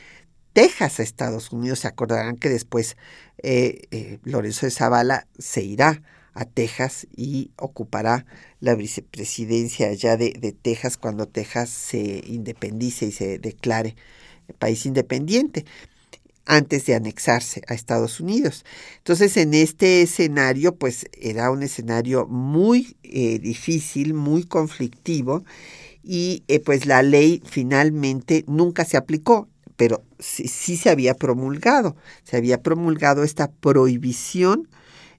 Texas 0.52 0.98
a 0.98 1.02
Estados 1.04 1.52
Unidos. 1.52 1.80
Se 1.80 1.88
acordarán 1.88 2.36
que 2.36 2.48
después 2.48 2.96
eh, 3.42 3.82
eh, 3.92 4.18
Lorenzo 4.24 4.66
de 4.66 4.72
Zavala 4.72 5.26
se 5.38 5.62
irá 5.62 6.02
a 6.34 6.44
Texas 6.44 7.06
y 7.16 7.50
ocupará 7.56 8.26
la 8.60 8.74
vicepresidencia 8.74 9.88
allá 9.88 10.16
de, 10.16 10.54
Texas 10.62 10.96
cuando 10.96 11.26
Texas 11.26 11.70
se 11.70 12.22
independice 12.26 13.06
y 13.06 13.12
se 13.12 13.38
declare 13.38 13.96
país 14.58 14.86
independiente 14.86 15.64
antes 16.46 16.86
de 16.86 16.94
anexarse 16.94 17.62
a 17.68 17.74
Estados 17.74 18.18
Unidos. 18.18 18.64
Entonces, 18.98 19.36
en 19.36 19.54
este 19.54 20.02
escenario, 20.02 20.74
pues 20.74 21.06
era 21.12 21.50
un 21.50 21.62
escenario 21.62 22.26
muy 22.26 22.96
eh, 23.04 23.38
difícil, 23.38 24.14
muy 24.14 24.44
conflictivo, 24.44 25.44
y 26.02 26.44
eh, 26.48 26.60
pues 26.60 26.86
la 26.86 27.02
ley 27.02 27.42
finalmente 27.44 28.44
nunca 28.48 28.84
se 28.84 28.96
aplicó, 28.96 29.48
pero 29.76 30.02
sí, 30.18 30.76
se 30.76 30.90
había 30.90 31.14
promulgado, 31.14 31.96
se 32.24 32.36
había 32.36 32.62
promulgado 32.62 33.22
esta 33.22 33.50
prohibición 33.50 34.68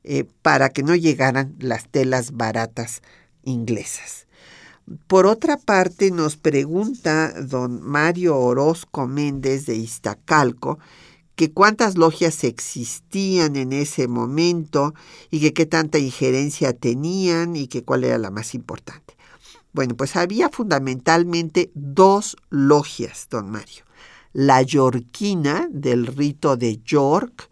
eh, 0.03 0.25
para 0.41 0.69
que 0.69 0.83
no 0.83 0.95
llegaran 0.95 1.55
las 1.59 1.87
telas 1.87 2.31
baratas 2.31 3.01
inglesas. 3.43 4.27
Por 5.07 5.25
otra 5.25 5.57
parte, 5.57 6.11
nos 6.11 6.37
pregunta 6.37 7.33
don 7.41 7.81
Mario 7.81 8.37
Orozco 8.37 9.07
Méndez 9.07 9.65
de 9.65 9.75
Iztacalco 9.75 10.79
que 11.35 11.51
cuántas 11.51 11.97
logias 11.97 12.43
existían 12.43 13.55
en 13.55 13.73
ese 13.73 14.07
momento 14.07 14.93
y 15.29 15.39
que 15.39 15.53
qué 15.53 15.65
tanta 15.65 15.97
injerencia 15.97 16.73
tenían 16.73 17.55
y 17.55 17.67
que 17.67 17.83
cuál 17.83 18.03
era 18.03 18.17
la 18.17 18.31
más 18.31 18.53
importante. 18.53 19.15
Bueno, 19.73 19.95
pues 19.95 20.15
había 20.15 20.49
fundamentalmente 20.49 21.71
dos 21.73 22.35
logias, 22.49 23.27
don 23.29 23.49
Mario. 23.49 23.85
La 24.33 24.61
yorquina 24.61 25.67
del 25.71 26.07
rito 26.07 26.57
de 26.57 26.81
York, 26.83 27.49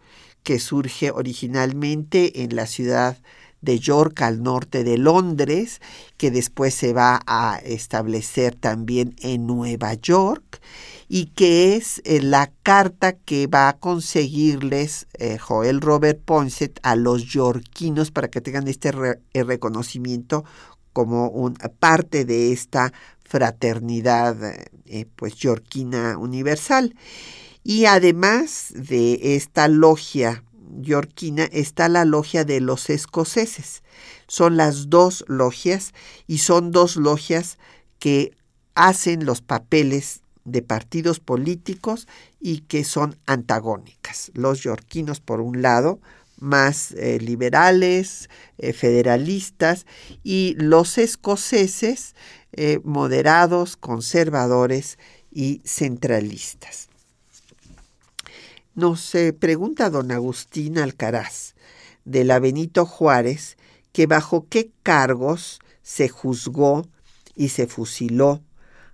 que 0.50 0.58
surge 0.58 1.12
originalmente 1.12 2.42
en 2.42 2.56
la 2.56 2.66
ciudad 2.66 3.16
de 3.60 3.78
York 3.78 4.20
al 4.22 4.42
norte 4.42 4.82
de 4.82 4.98
Londres, 4.98 5.80
que 6.16 6.32
después 6.32 6.74
se 6.74 6.92
va 6.92 7.20
a 7.24 7.60
establecer 7.64 8.56
también 8.56 9.14
en 9.20 9.46
Nueva 9.46 9.94
York, 9.94 10.60
y 11.06 11.26
que 11.26 11.76
es 11.76 12.02
eh, 12.04 12.20
la 12.20 12.50
carta 12.64 13.12
que 13.12 13.46
va 13.46 13.68
a 13.68 13.76
conseguirles 13.76 15.06
eh, 15.20 15.38
Joel 15.38 15.80
Robert 15.80 16.20
Poinsett 16.24 16.80
a 16.82 16.96
los 16.96 17.26
yorquinos 17.26 18.10
para 18.10 18.26
que 18.26 18.40
tengan 18.40 18.66
este 18.66 18.88
eh, 18.88 19.44
reconocimiento 19.44 20.44
como 20.92 21.28
una 21.28 21.68
parte 21.68 22.24
de 22.24 22.50
esta 22.50 22.92
fraternidad 23.20 24.36
pues 25.14 25.36
yorquina 25.36 26.18
universal. 26.18 26.96
Y 27.62 27.84
además 27.84 28.72
de 28.74 29.36
esta 29.36 29.68
logia 29.68 30.42
yorquina 30.80 31.44
está 31.44 31.88
la 31.88 32.04
logia 32.04 32.44
de 32.44 32.60
los 32.60 32.90
escoceses. 32.90 33.82
Son 34.28 34.56
las 34.56 34.88
dos 34.88 35.24
logias 35.28 35.92
y 36.26 36.38
son 36.38 36.70
dos 36.70 36.96
logias 36.96 37.58
que 37.98 38.36
hacen 38.74 39.26
los 39.26 39.42
papeles 39.42 40.22
de 40.44 40.62
partidos 40.62 41.20
políticos 41.20 42.08
y 42.40 42.60
que 42.60 42.84
son 42.84 43.16
antagónicas. 43.26 44.30
Los 44.34 44.62
yorquinos, 44.62 45.20
por 45.20 45.40
un 45.40 45.62
lado, 45.62 46.00
más 46.38 46.92
eh, 46.92 47.18
liberales, 47.20 48.30
eh, 48.58 48.72
federalistas, 48.72 49.86
y 50.24 50.54
los 50.58 50.96
escoceses, 50.98 52.14
eh, 52.52 52.80
moderados, 52.82 53.76
conservadores 53.76 54.98
y 55.30 55.60
centralistas. 55.64 56.89
Nos 58.80 59.12
pregunta 59.38 59.90
don 59.90 60.10
Agustín 60.10 60.78
Alcaraz 60.78 61.54
de 62.06 62.24
la 62.24 62.38
Benito 62.38 62.86
Juárez 62.86 63.58
que 63.92 64.06
bajo 64.06 64.46
qué 64.48 64.70
cargos 64.82 65.60
se 65.82 66.08
juzgó 66.08 66.88
y 67.36 67.50
se 67.50 67.66
fusiló 67.66 68.40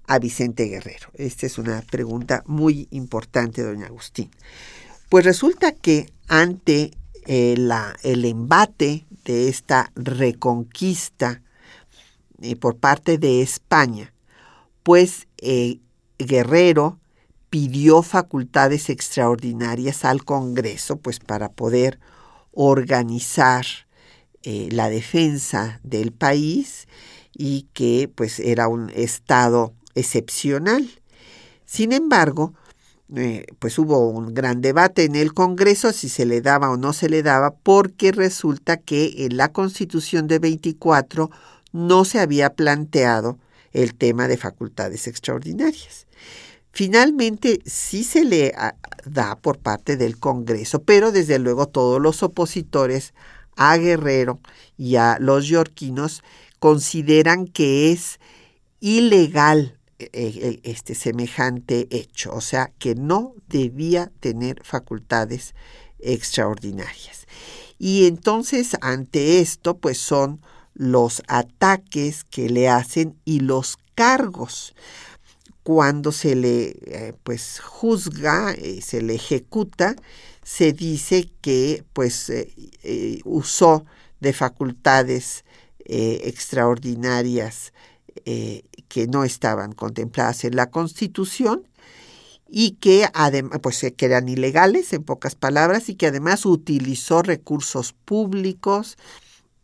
a 0.09 0.19
Vicente 0.19 0.65
Guerrero? 0.65 1.11
Esta 1.15 1.47
es 1.47 1.57
una 1.57 1.83
pregunta 1.83 2.43
muy 2.47 2.89
importante, 2.91 3.63
doña 3.63 3.87
Agustín. 3.87 4.29
Pues 5.09 5.25
resulta 5.25 5.71
que 5.71 6.13
ante 6.27 6.91
eh, 7.27 7.55
el 8.03 8.25
embate 8.25 9.07
de 9.25 9.49
esta 9.49 9.93
reconquista 9.95 11.43
eh, 12.43 12.57
por 12.57 12.77
parte 12.79 13.19
de 13.19 13.41
España, 13.41 14.13
pues 14.83 15.29
eh, 15.39 15.79
Guerrero 16.19 16.99
pidió 17.51 18.03
facultades 18.03 18.91
extraordinarias 18.91 20.05
al 20.05 20.25
Congreso, 20.25 20.97
pues 20.97 21.21
para 21.21 21.51
poder 21.51 21.99
organizar 22.53 23.67
la 24.43 24.89
defensa 24.89 25.81
del 25.83 26.13
país 26.13 26.87
y 27.33 27.67
que 27.73 28.11
pues 28.15 28.39
era 28.39 28.69
un 28.69 28.91
estado 28.91 29.75
excepcional. 29.95 30.89
Sin 31.65 31.93
embargo, 31.93 32.55
eh, 33.15 33.47
pues 33.59 33.79
hubo 33.79 34.09
un 34.09 34.35
gran 34.35 34.61
debate 34.61 35.05
en 35.05 35.15
el 35.17 35.35
Congreso 35.35 35.93
si 35.93 36.09
se 36.09 36.27
le 36.27 36.41
daba 36.41 36.71
o 36.71 36.77
no 36.77 36.93
se 36.93 37.09
le 37.09 37.23
daba, 37.23 37.53
porque 37.55 38.13
resulta 38.13 38.77
que 38.77 39.27
en 39.27 39.37
la 39.37 39.53
Constitución 39.53 40.27
de 40.27 40.39
24 40.39 41.31
no 41.73 42.05
se 42.05 42.21
había 42.21 42.55
planteado 42.55 43.39
el 43.73 43.95
tema 43.95 44.29
de 44.29 44.37
facultades 44.37 45.07
extraordinarias. 45.07 46.06
Finalmente 46.77 47.63
sí 47.65 48.05
se 48.05 48.23
le 48.23 48.53
ah, 48.55 48.75
da 49.07 49.37
por 49.37 49.57
parte 49.59 49.97
del 49.97 50.19
Congreso, 50.19 50.83
pero 50.83 51.11
desde 51.11 51.39
luego 51.39 51.69
todos 51.69 52.03
los 52.03 52.23
opositores 52.23 53.15
a 53.57 53.79
Guerrero 53.79 54.41
y 54.77 54.97
a 54.97 55.17
los 55.19 55.47
yorquinos 55.47 56.23
consideran 56.59 57.47
que 57.47 57.93
es 57.93 58.21
ilegal 58.81 59.79
e, 59.99 60.11
e, 60.13 60.61
este 60.65 60.95
semejante 60.95 61.89
hecho, 61.91 62.35
o 62.35 62.43
sea, 62.43 62.71
que 62.79 62.95
no 62.95 63.33
debía 63.49 64.13
tener 64.21 64.63
facultades 64.63 65.55
extraordinarias. 65.99 67.27
Y 67.79 68.05
entonces 68.05 68.77
ante 68.83 69.41
esto, 69.41 69.79
pues 69.79 69.97
son 69.97 70.43
los 70.75 71.23
ataques 71.27 72.23
que 72.25 72.51
le 72.51 72.69
hacen 72.69 73.17
y 73.25 73.41
los 73.41 73.79
cargos. 73.95 74.75
Cuando 75.67 76.13
se 76.13 76.37
le 76.37 76.77
eh, 76.87 77.13
pues 77.25 77.59
juzga, 77.59 78.53
eh, 78.53 78.81
se 78.81 79.03
le 79.03 79.17
ejecuta, 79.17 79.97
se 80.45 80.73
dice 80.73 81.29
que 81.41 81.83
pues 81.93 82.31
eh, 82.31 83.21
usó 83.25 83.85
de 84.21 84.33
facultades 84.33 85.45
extraordinarias 85.89 87.73
eh, 88.25 88.63
que 88.87 89.09
no 89.09 89.25
estaban 89.25 89.73
contempladas 89.73 90.45
en 90.45 90.55
la 90.55 90.71
Constitución 90.71 91.67
y 92.49 92.73
que 92.73 93.09
además 93.13 93.59
pues 93.61 93.83
eh, 93.83 93.93
que 93.93 94.07
eran 94.07 94.29
ilegales 94.29 94.93
en 94.93 95.03
pocas 95.03 95.35
palabras 95.35 95.89
y 95.89 95.97
que 95.97 96.07
además 96.07 96.47
utilizó 96.47 97.23
recursos 97.23 97.93
públicos 97.93 98.99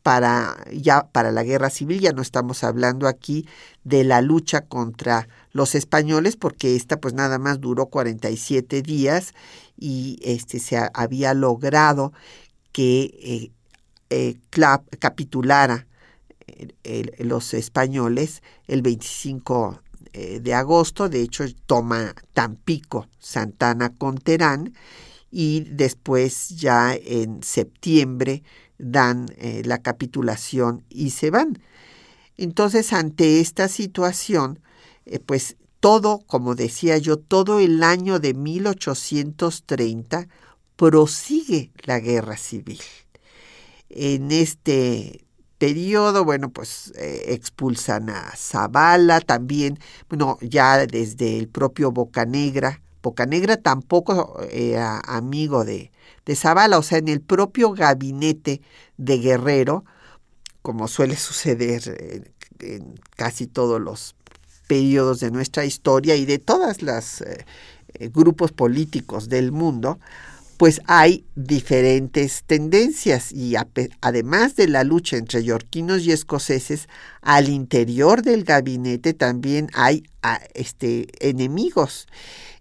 para 0.03 0.57
ya 0.73 1.09
para 1.13 1.31
la 1.33 1.45
guerra 1.45 1.71
civil 1.71 2.01
ya 2.01 2.13
no 2.13 2.23
estamos 2.23 2.65
hablando 2.65 3.07
aquí 3.07 3.47
de 3.85 4.05
la 4.05 4.21
lucha 4.21 4.63
contra 4.63 5.29
los 5.53 5.75
españoles 5.75 6.37
porque 6.37 6.77
esta 6.77 7.01
pues 7.01 7.15
nada 7.15 7.39
más 7.39 7.61
duró 7.61 7.87
47 7.87 8.83
días 8.83 9.35
y 9.79 10.19
este 10.23 10.59
se 10.59 10.79
había 10.93 11.35
logrado 11.35 12.13
que 12.73 13.51
eh, 14.11 14.37
capitulara 14.99 15.87
los 17.19 17.55
españoles 17.55 18.43
el 18.67 18.83
25 18.83 19.81
eh, 20.15 20.41
de 20.41 20.53
agosto, 20.53 21.09
de 21.09 21.23
hecho 21.23 21.45
toma 21.65 22.15
Tampico, 22.35 23.09
Santana 23.19 23.95
con 23.97 24.19
Terán 24.19 24.75
y 25.31 25.61
después 25.61 26.51
ya 26.51 26.95
en 26.95 27.43
septiembre 27.43 28.43
dan 28.79 29.27
eh, 29.37 29.63
la 29.65 29.79
capitulación 29.79 30.85
y 30.89 31.11
se 31.11 31.31
van. 31.31 31.59
Entonces, 32.37 32.93
ante 32.93 33.41
esta 33.41 33.69
situación, 33.69 34.61
eh, 35.07 35.21
pues 35.21 35.57
todo, 35.81 36.21
como 36.27 36.55
decía 36.55 36.99
yo, 36.99 37.17
todo 37.17 37.61
el 37.61 37.83
año 37.83 38.19
de 38.19 38.35
1830 38.35 40.29
prosigue 40.77 41.71
la 41.85 42.01
guerra 42.01 42.37
civil. 42.37 42.81
En 43.89 44.33
este 44.33 45.25
periodo, 45.59 46.25
bueno, 46.25 46.51
pues 46.51 46.93
eh, 46.97 47.27
expulsan 47.29 48.11
a 48.11 48.33
Zavala, 48.37 49.21
también, 49.21 49.79
bueno, 50.09 50.39
ya 50.41 50.87
desde 50.87 51.39
el 51.39 51.49
propio 51.49 51.93
Bocanegra. 51.93 52.81
Bocanegra 53.03 53.57
tampoco 53.57 54.41
era 54.51 54.99
amigo 55.01 55.65
de, 55.65 55.92
de 56.27 56.37
Zavala, 56.37 56.79
o 56.79 56.83
sea, 56.83 56.99
en 56.99 57.09
el 57.09 57.21
propio 57.21 57.73
gabinete 57.73 58.61
de 58.97 59.19
Guerrero, 59.19 59.85
como 60.63 60.89
suele 60.89 61.17
suceder 61.17 62.33
en, 62.61 62.95
casi 63.17 63.47
todos 63.47 63.81
los 63.81 64.15
periodos 64.69 65.21
de 65.21 65.31
nuestra 65.31 65.65
historia 65.65 66.15
y 66.17 66.25
de 66.25 66.39
todas 66.39 66.83
las 66.83 67.21
eh, 67.23 67.45
grupos 68.13 68.53
políticos 68.53 69.29
del 69.29 69.53
mundo, 69.53 69.99
pues 70.57 70.81
hay 70.87 71.25
diferentes 71.35 72.45
tendencias 72.47 73.33
y 73.33 73.57
además 74.01 74.55
de 74.55 74.69
la 74.69 74.85
lucha 74.85 75.17
entre 75.17 75.43
yorquinos 75.43 76.03
y 76.03 76.13
escoceses, 76.13 76.89
al 77.21 77.49
interior 77.49 78.23
del 78.23 78.45
gabinete 78.45 79.13
también 79.13 79.69
hay 79.75 80.05
este, 80.55 81.09
enemigos. 81.19 82.07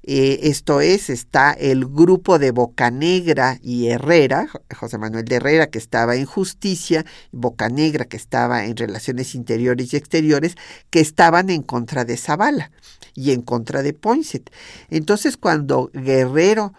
Eh, 0.04 0.40
esto 0.44 0.82
es, 0.82 1.10
está 1.10 1.52
el 1.52 1.86
grupo 1.86 2.40
de 2.40 2.52
Bocanegra 2.52 3.60
y 3.62 3.88
Herrera, 3.88 4.48
José 4.76 4.98
Manuel 4.98 5.26
de 5.26 5.36
Herrera 5.36 5.68
que 5.68 5.78
estaba 5.78 6.16
en 6.16 6.26
justicia, 6.26 7.06
Bocanegra 7.32 8.06
que 8.06 8.18
estaba 8.18 8.66
en 8.66 8.78
relaciones 8.78 9.36
interiores 9.36 9.94
y 9.94 9.98
exteriores, 9.98 10.56
que 10.90 11.02
estaban 11.02 11.50
en 11.52 11.62
contra 11.62 12.04
de 12.04 12.18
Zavala 12.18 12.72
y 13.14 13.32
en 13.32 13.42
contra 13.42 13.84
de 13.84 13.94
Poinsett. 13.94 14.52
Entonces 14.90 15.38
cuando 15.38 15.92
Guerrero 15.94 16.74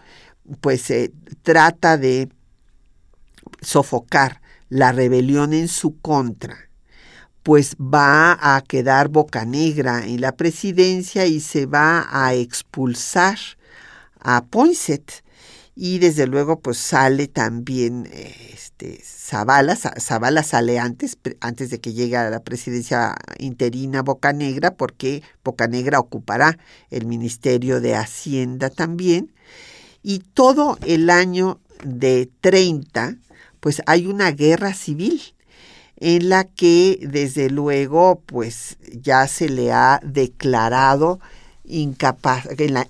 pues 0.59 0.81
se 0.81 1.13
trata 1.43 1.97
de 1.97 2.29
sofocar 3.61 4.41
la 4.69 4.91
rebelión 4.91 5.53
en 5.53 5.67
su 5.67 5.99
contra, 5.99 6.69
pues 7.43 7.75
va 7.75 8.37
a 8.55 8.61
quedar 8.61 9.09
boca 9.09 9.45
negra 9.45 10.05
en 10.05 10.21
la 10.21 10.31
presidencia 10.35 11.25
y 11.25 11.41
se 11.41 11.65
va 11.65 12.07
a 12.09 12.33
expulsar 12.33 13.37
a 14.19 14.45
Poinsett. 14.45 15.23
Y 15.75 15.99
desde 15.99 16.27
luego 16.27 16.59
pues 16.59 16.77
sale 16.77 17.27
también 17.27 18.07
este 18.13 19.01
Zavala, 19.03 19.75
Zavala 19.75 20.43
sale 20.43 20.79
antes 20.79 21.17
antes 21.41 21.71
de 21.71 21.79
que 21.79 21.93
llegue 21.93 22.15
a 22.15 22.29
la 22.29 22.43
presidencia 22.43 23.15
interina 23.39 24.03
Bocanegra 24.03 24.75
porque 24.75 25.23
Bocanegra 25.43 25.99
ocupará 25.99 26.59
el 26.91 27.07
Ministerio 27.07 27.81
de 27.81 27.95
Hacienda 27.95 28.69
también. 28.69 29.33
Y 30.03 30.19
todo 30.19 30.77
el 30.85 31.09
año 31.09 31.59
de 31.83 32.29
30, 32.41 33.17
pues 33.59 33.81
hay 33.85 34.05
una 34.05 34.31
guerra 34.31 34.73
civil 34.73 35.21
en 36.05 36.27
la 36.27 36.43
que 36.43 36.99
desde 37.01 37.49
luego 37.49 38.21
pues 38.25 38.77
ya 38.91 39.25
se 39.25 39.47
le 39.47 39.71
ha 39.71 40.01
declarado 40.03 41.21
incapaz 41.63 42.45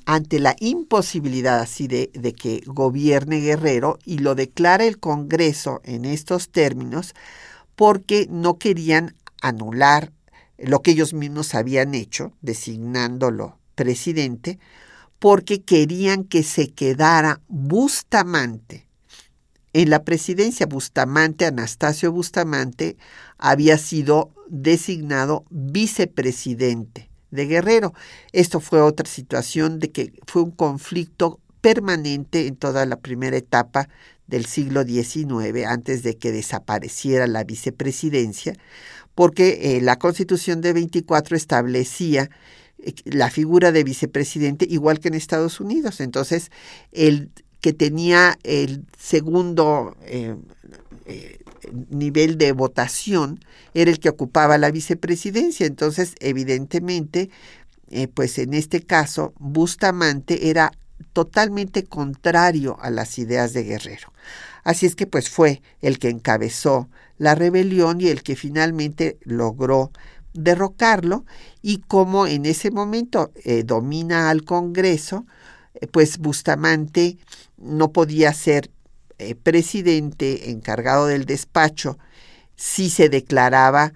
ante 0.05 0.39
la 0.39 0.55
imposibilidad 0.59 1.59
así 1.59 1.87
de, 1.87 2.09
de, 2.15 2.33
que 2.33 2.63
gobierne 2.65 3.39
Guerrero 3.39 3.99
y 4.03 4.17
lo 4.17 4.33
declara 4.33 4.85
el 4.85 4.97
Congreso 4.97 5.79
en 5.83 6.05
estos 6.05 6.49
términos 6.49 7.13
porque 7.75 8.25
no 8.31 8.57
querían 8.57 9.15
anular 9.43 10.11
lo 10.57 10.81
que 10.81 10.91
ellos 10.91 11.13
mismos 11.13 11.53
habían 11.53 11.93
hecho 11.93 12.33
designándolo 12.41 13.59
presidente 13.75 14.57
porque 15.19 15.61
querían 15.61 16.23
que 16.23 16.41
se 16.41 16.71
quedara 16.71 17.41
Bustamante. 17.47 18.87
En 19.73 19.89
la 19.89 20.03
presidencia 20.03 20.67
Bustamante, 20.67 21.45
Anastasio 21.45 22.11
Bustamante, 22.11 22.95
había 23.39 23.79
sido 23.79 24.31
designado 24.47 25.45
vicepresidente 25.49 27.09
de 27.31 27.47
Guerrero. 27.47 27.93
Esto 28.31 28.59
fue 28.59 28.81
otra 28.81 29.09
situación 29.09 29.79
de 29.79 29.91
que 29.91 30.13
fue 30.27 30.43
un 30.43 30.51
conflicto 30.51 31.39
permanente 31.61 32.45
en 32.45 32.55
toda 32.55 32.85
la 32.85 32.97
primera 32.97 33.35
etapa 33.35 33.89
del 34.27 34.45
siglo 34.45 34.83
XIX, 34.83 35.65
antes 35.65 36.03
de 36.03 36.17
que 36.17 36.31
desapareciera 36.31 37.25
la 37.25 37.43
vicepresidencia, 37.43 38.53
porque 39.15 39.77
eh, 39.77 39.81
la 39.81 39.97
constitución 39.97 40.61
de 40.61 40.73
24 40.73 41.35
establecía 41.35 42.29
la 43.05 43.29
figura 43.29 43.71
de 43.71 43.83
vicepresidente 43.83 44.67
igual 44.69 44.99
que 44.99 45.07
en 45.07 45.13
Estados 45.13 45.59
Unidos. 45.59 45.99
Entonces, 45.99 46.51
el 46.91 47.31
que 47.63 47.71
tenía 47.71 48.37
el 48.43 48.85
segundo 48.99 49.95
eh, 50.01 50.35
eh, 51.05 51.39
nivel 51.91 52.37
de 52.37 52.51
votación 52.51 53.39
era 53.73 53.89
el 53.89 54.01
que 54.01 54.09
ocupaba 54.09 54.57
la 54.57 54.69
vicepresidencia. 54.69 55.65
Entonces, 55.65 56.15
evidentemente, 56.19 57.29
eh, 57.89 58.09
pues 58.09 58.37
en 58.37 58.53
este 58.53 58.81
caso, 58.81 59.33
Bustamante 59.39 60.49
era 60.49 60.73
totalmente 61.13 61.85
contrario 61.85 62.77
a 62.81 62.89
las 62.89 63.17
ideas 63.17 63.53
de 63.53 63.63
Guerrero. 63.63 64.11
Así 64.65 64.85
es 64.85 64.95
que 64.97 65.07
pues 65.07 65.29
fue 65.29 65.61
el 65.81 65.99
que 65.99 66.09
encabezó 66.09 66.89
la 67.17 67.33
rebelión 67.33 68.01
y 68.01 68.09
el 68.09 68.23
que 68.23 68.35
finalmente 68.35 69.17
logró 69.21 69.93
derrocarlo 70.33 71.23
y 71.61 71.77
como 71.77 72.27
en 72.27 72.45
ese 72.45 72.71
momento 72.71 73.31
domina 73.63 74.29
al 74.29 74.43
Congreso, 74.43 75.25
pues 75.91 76.17
Bustamante 76.17 77.17
no 77.57 77.91
podía 77.91 78.33
ser 78.33 78.69
eh, 79.17 79.35
presidente 79.35 80.51
encargado 80.51 81.07
del 81.07 81.25
despacho 81.25 81.97
si 82.55 82.89
se 82.89 83.09
declaraba 83.09 83.93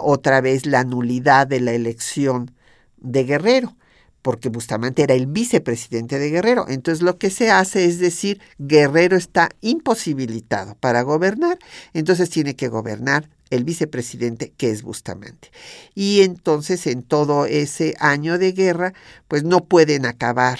otra 0.00 0.40
vez 0.40 0.64
la 0.64 0.84
nulidad 0.84 1.48
de 1.48 1.58
la 1.58 1.72
elección 1.72 2.52
de 2.98 3.24
Guerrero 3.24 3.76
porque 4.22 4.48
Bustamante 4.48 5.02
era 5.02 5.14
el 5.14 5.26
vicepresidente 5.26 6.18
de 6.18 6.30
Guerrero. 6.30 6.66
Entonces 6.68 7.02
lo 7.02 7.18
que 7.18 7.30
se 7.30 7.50
hace 7.50 7.84
es 7.84 7.98
decir, 7.98 8.40
Guerrero 8.58 9.16
está 9.16 9.50
imposibilitado 9.60 10.76
para 10.76 11.02
gobernar, 11.02 11.58
entonces 11.92 12.30
tiene 12.30 12.54
que 12.54 12.68
gobernar 12.68 13.28
el 13.50 13.64
vicepresidente 13.64 14.52
que 14.56 14.70
es 14.70 14.82
Bustamante. 14.82 15.50
Y 15.94 16.22
entonces 16.22 16.86
en 16.86 17.02
todo 17.02 17.44
ese 17.44 17.94
año 17.98 18.38
de 18.38 18.52
guerra, 18.52 18.94
pues 19.28 19.42
no 19.42 19.64
pueden 19.64 20.06
acabar 20.06 20.58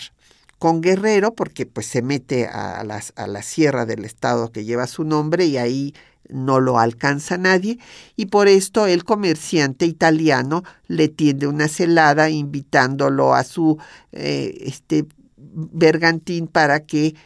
con 0.63 0.81
Guerrero 0.81 1.35
porque 1.35 1.67
pues 1.67 1.87
se 1.87 2.03
mete 2.03 2.47
a, 2.47 2.85
las, 2.85 3.13
a 3.17 3.27
la 3.27 3.43
sierra 3.43 3.85
del 3.85 4.05
estado 4.05 4.53
que 4.53 4.65
lleva 4.65 4.87
su 4.87 5.03
nombre 5.03 5.45
y 5.45 5.57
ahí 5.57 5.93
no 6.29 6.61
lo 6.61 6.79
alcanza 6.79 7.37
nadie. 7.37 7.81
Y 8.15 8.27
por 8.27 8.47
esto 8.47 8.87
el 8.87 9.03
comerciante 9.03 9.87
italiano 9.87 10.63
le 10.87 11.09
tiende 11.09 11.49
una 11.49 11.67
celada 11.67 12.31
invitándolo 12.31 13.35
a 13.35 13.43
su 13.43 13.79
eh, 14.13 14.57
este 14.61 15.05
bergantín 15.37 16.47
para 16.47 16.87
que 16.87 17.17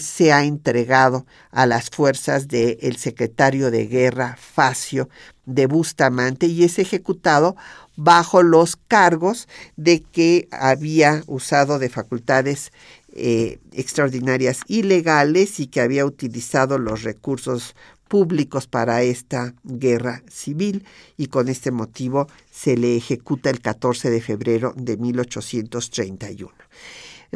sea 0.00 0.44
entregado 0.44 1.26
a 1.50 1.66
las 1.66 1.90
fuerzas 1.90 2.48
del 2.48 2.96
secretario 2.96 3.70
de 3.70 3.88
guerra 3.88 4.38
Facio 4.40 5.10
de 5.44 5.66
Bustamante 5.66 6.46
y 6.46 6.64
es 6.64 6.78
ejecutado 6.78 7.56
bajo 7.96 8.42
los 8.42 8.76
cargos 8.76 9.48
de 9.76 10.02
que 10.02 10.48
había 10.50 11.22
usado 11.26 11.78
de 11.78 11.88
facultades 11.88 12.72
eh, 13.12 13.58
extraordinarias 13.72 14.60
ilegales 14.68 15.58
y 15.60 15.66
que 15.68 15.80
había 15.80 16.04
utilizado 16.04 16.78
los 16.78 17.02
recursos 17.02 17.74
públicos 18.08 18.66
para 18.66 19.02
esta 19.02 19.54
guerra 19.64 20.22
civil 20.28 20.84
y 21.16 21.26
con 21.26 21.48
este 21.48 21.70
motivo 21.70 22.28
se 22.50 22.76
le 22.76 22.96
ejecuta 22.96 23.50
el 23.50 23.60
14 23.60 24.10
de 24.10 24.20
febrero 24.20 24.74
de 24.76 24.96
1831. 24.96 26.52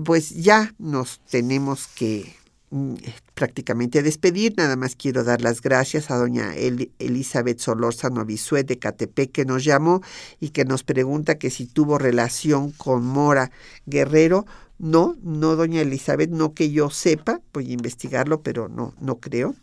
Pues 0.05 0.31
ya 0.31 0.73
nos 0.79 1.21
tenemos 1.31 1.89
que 1.89 2.39
Mm, 2.73 2.95
prácticamente 3.35 4.01
despedir. 4.03 4.55
Nada 4.57 4.77
más 4.77 4.95
quiero 4.95 5.25
dar 5.25 5.41
las 5.43 5.61
gracias 5.61 6.11
a 6.11 6.16
doña 6.16 6.55
Elizabeth 6.55 7.59
Solórzano 7.59 8.25
Bisuet 8.25 8.64
de 8.64 8.79
Catepec 8.79 9.33
que 9.33 9.45
nos 9.45 9.64
llamó 9.64 10.03
y 10.39 10.51
que 10.51 10.64
nos 10.64 10.85
pregunta 10.85 11.37
que 11.37 11.51
si 11.51 11.66
tuvo 11.66 11.99
relación 11.99 12.71
con 12.71 13.05
Mora 13.05 13.51
Guerrero. 13.87 14.47
No, 14.79 15.16
no, 15.23 15.57
doña 15.57 15.81
Elizabeth, 15.81 16.31
no 16.31 16.55
que 16.55 16.71
yo 16.71 16.91
sepa, 16.91 17.41
voy 17.53 17.71
a 17.71 17.75
investigarlo, 17.75 18.43
pero 18.43 18.68
no, 18.68 18.95
no 19.01 19.16
creo. 19.18 19.55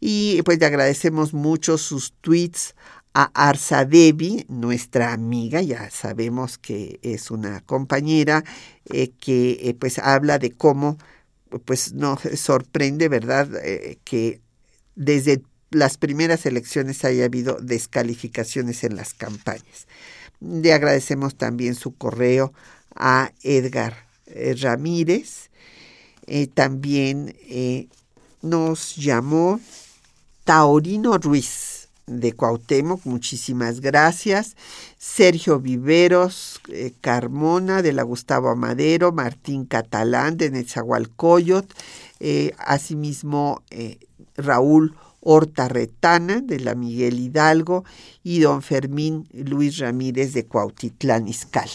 Y 0.00 0.40
pues 0.42 0.58
le 0.58 0.66
agradecemos 0.66 1.34
mucho 1.34 1.78
sus 1.78 2.14
tweets 2.22 2.74
a 3.14 3.30
Arsa 3.34 3.84
Devi, 3.84 4.46
nuestra 4.48 5.12
amiga, 5.12 5.60
ya 5.60 5.90
sabemos 5.90 6.58
que 6.58 6.98
es 7.02 7.30
una 7.30 7.60
compañera 7.60 8.42
eh, 8.86 9.10
que 9.20 9.58
eh, 9.62 9.74
pues 9.78 9.98
habla 9.98 10.38
de 10.38 10.50
cómo 10.52 10.96
pues 11.64 11.92
no 11.92 12.18
sorprende, 12.36 13.08
¿verdad?, 13.08 13.48
eh, 13.64 13.98
que 14.04 14.40
desde 14.94 15.42
las 15.70 15.96
primeras 15.96 16.44
elecciones 16.46 17.04
haya 17.04 17.24
habido 17.24 17.58
descalificaciones 17.60 18.84
en 18.84 18.96
las 18.96 19.14
campañas. 19.14 19.86
Le 20.40 20.72
agradecemos 20.72 21.36
también 21.36 21.74
su 21.74 21.94
correo 21.94 22.52
a 22.94 23.32
Edgar 23.42 24.06
eh, 24.26 24.54
Ramírez. 24.60 25.50
Eh, 26.26 26.46
también 26.46 27.34
nos 28.42 28.96
llamó 28.96 29.60
Taurino 30.44 31.18
Ruiz 31.18 31.81
de 32.06 32.32
Cuauhtémoc, 32.32 33.04
muchísimas 33.04 33.80
gracias. 33.80 34.56
Sergio 34.98 35.60
Viveros, 35.60 36.60
eh, 36.68 36.92
Carmona 37.00 37.82
de 37.82 37.92
la 37.92 38.02
Gustavo 38.02 38.48
Amadero, 38.48 39.12
Martín 39.12 39.64
Catalán 39.64 40.36
de 40.36 40.50
Nezahualcóyotl, 40.50 41.74
eh, 42.20 42.54
asimismo 42.58 43.62
eh, 43.70 43.98
Raúl 44.36 44.96
Horta 45.24 45.68
Retana 45.68 46.40
de 46.40 46.58
la 46.58 46.74
Miguel 46.74 47.20
Hidalgo 47.20 47.84
y 48.24 48.40
don 48.40 48.60
Fermín 48.60 49.28
Luis 49.32 49.78
Ramírez 49.78 50.32
de 50.32 50.46
Cuautitlán 50.46 51.28
Izcalli. 51.28 51.70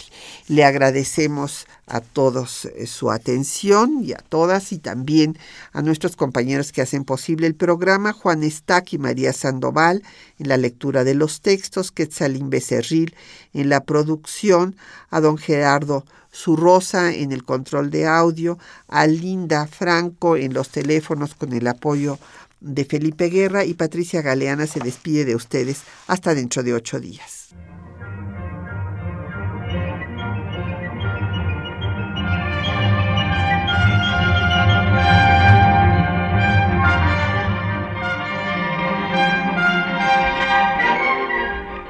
Le 0.50 0.66
agradecemos 0.66 1.66
a 1.88 2.02
todos 2.02 2.66
eh, 2.66 2.86
su 2.86 3.10
atención 3.10 4.04
y 4.04 4.12
a 4.12 4.18
todas 4.18 4.74
y 4.74 4.80
también 4.80 5.38
a 5.72 5.82
nuestros 5.82 6.18
compañeros 6.18 6.74
que 6.74 6.82
hacen 6.82 7.06
posible 7.06 7.48
el 7.48 7.56
programa, 7.56 8.12
Juan 8.12 8.43
Estac 8.43 8.91
y 8.91 8.98
María 8.98 9.32
Sandoval 9.32 10.04
en 10.39 10.50
la 10.50 10.58
lectura 10.58 11.06
de 11.06 11.16
los 11.16 11.39
textos, 11.39 11.91
Quetzalín 11.91 12.50
Becerril 12.50 13.16
en 13.54 13.70
la 13.70 13.84
producción, 13.86 14.76
a 15.10 15.22
don 15.22 15.38
Gerardo 15.38 16.06
Zurrosa 16.34 17.14
en 17.14 17.32
el 17.32 17.43
control 17.43 17.89
de 17.89 18.06
audio, 18.06 18.60
a 18.88 19.08
Linda 19.08 19.66
Franco 19.66 20.36
en 20.36 20.54
los 20.54 20.70
teléfonos 20.70 21.34
con 21.34 21.54
el 21.54 21.68
apoyo 21.68 22.20
de 22.60 22.86
Felipe 22.86 23.30
Guerra 23.30 23.66
y 23.66 23.74
Patricia 23.74 24.22
Galeana 24.22 24.68
se 24.68 24.80
despide 24.80 25.26
de 25.26 25.36
ustedes 25.36 25.84
hasta 26.08 26.34
dentro 26.34 26.64
de 26.64 26.74
ocho 26.74 26.99
días. 26.99 27.49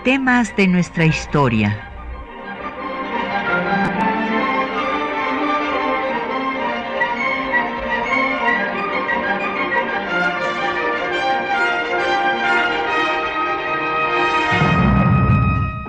Temas 0.03 0.55
de 0.55 0.67
nuestra 0.67 1.05
historia 1.05 1.86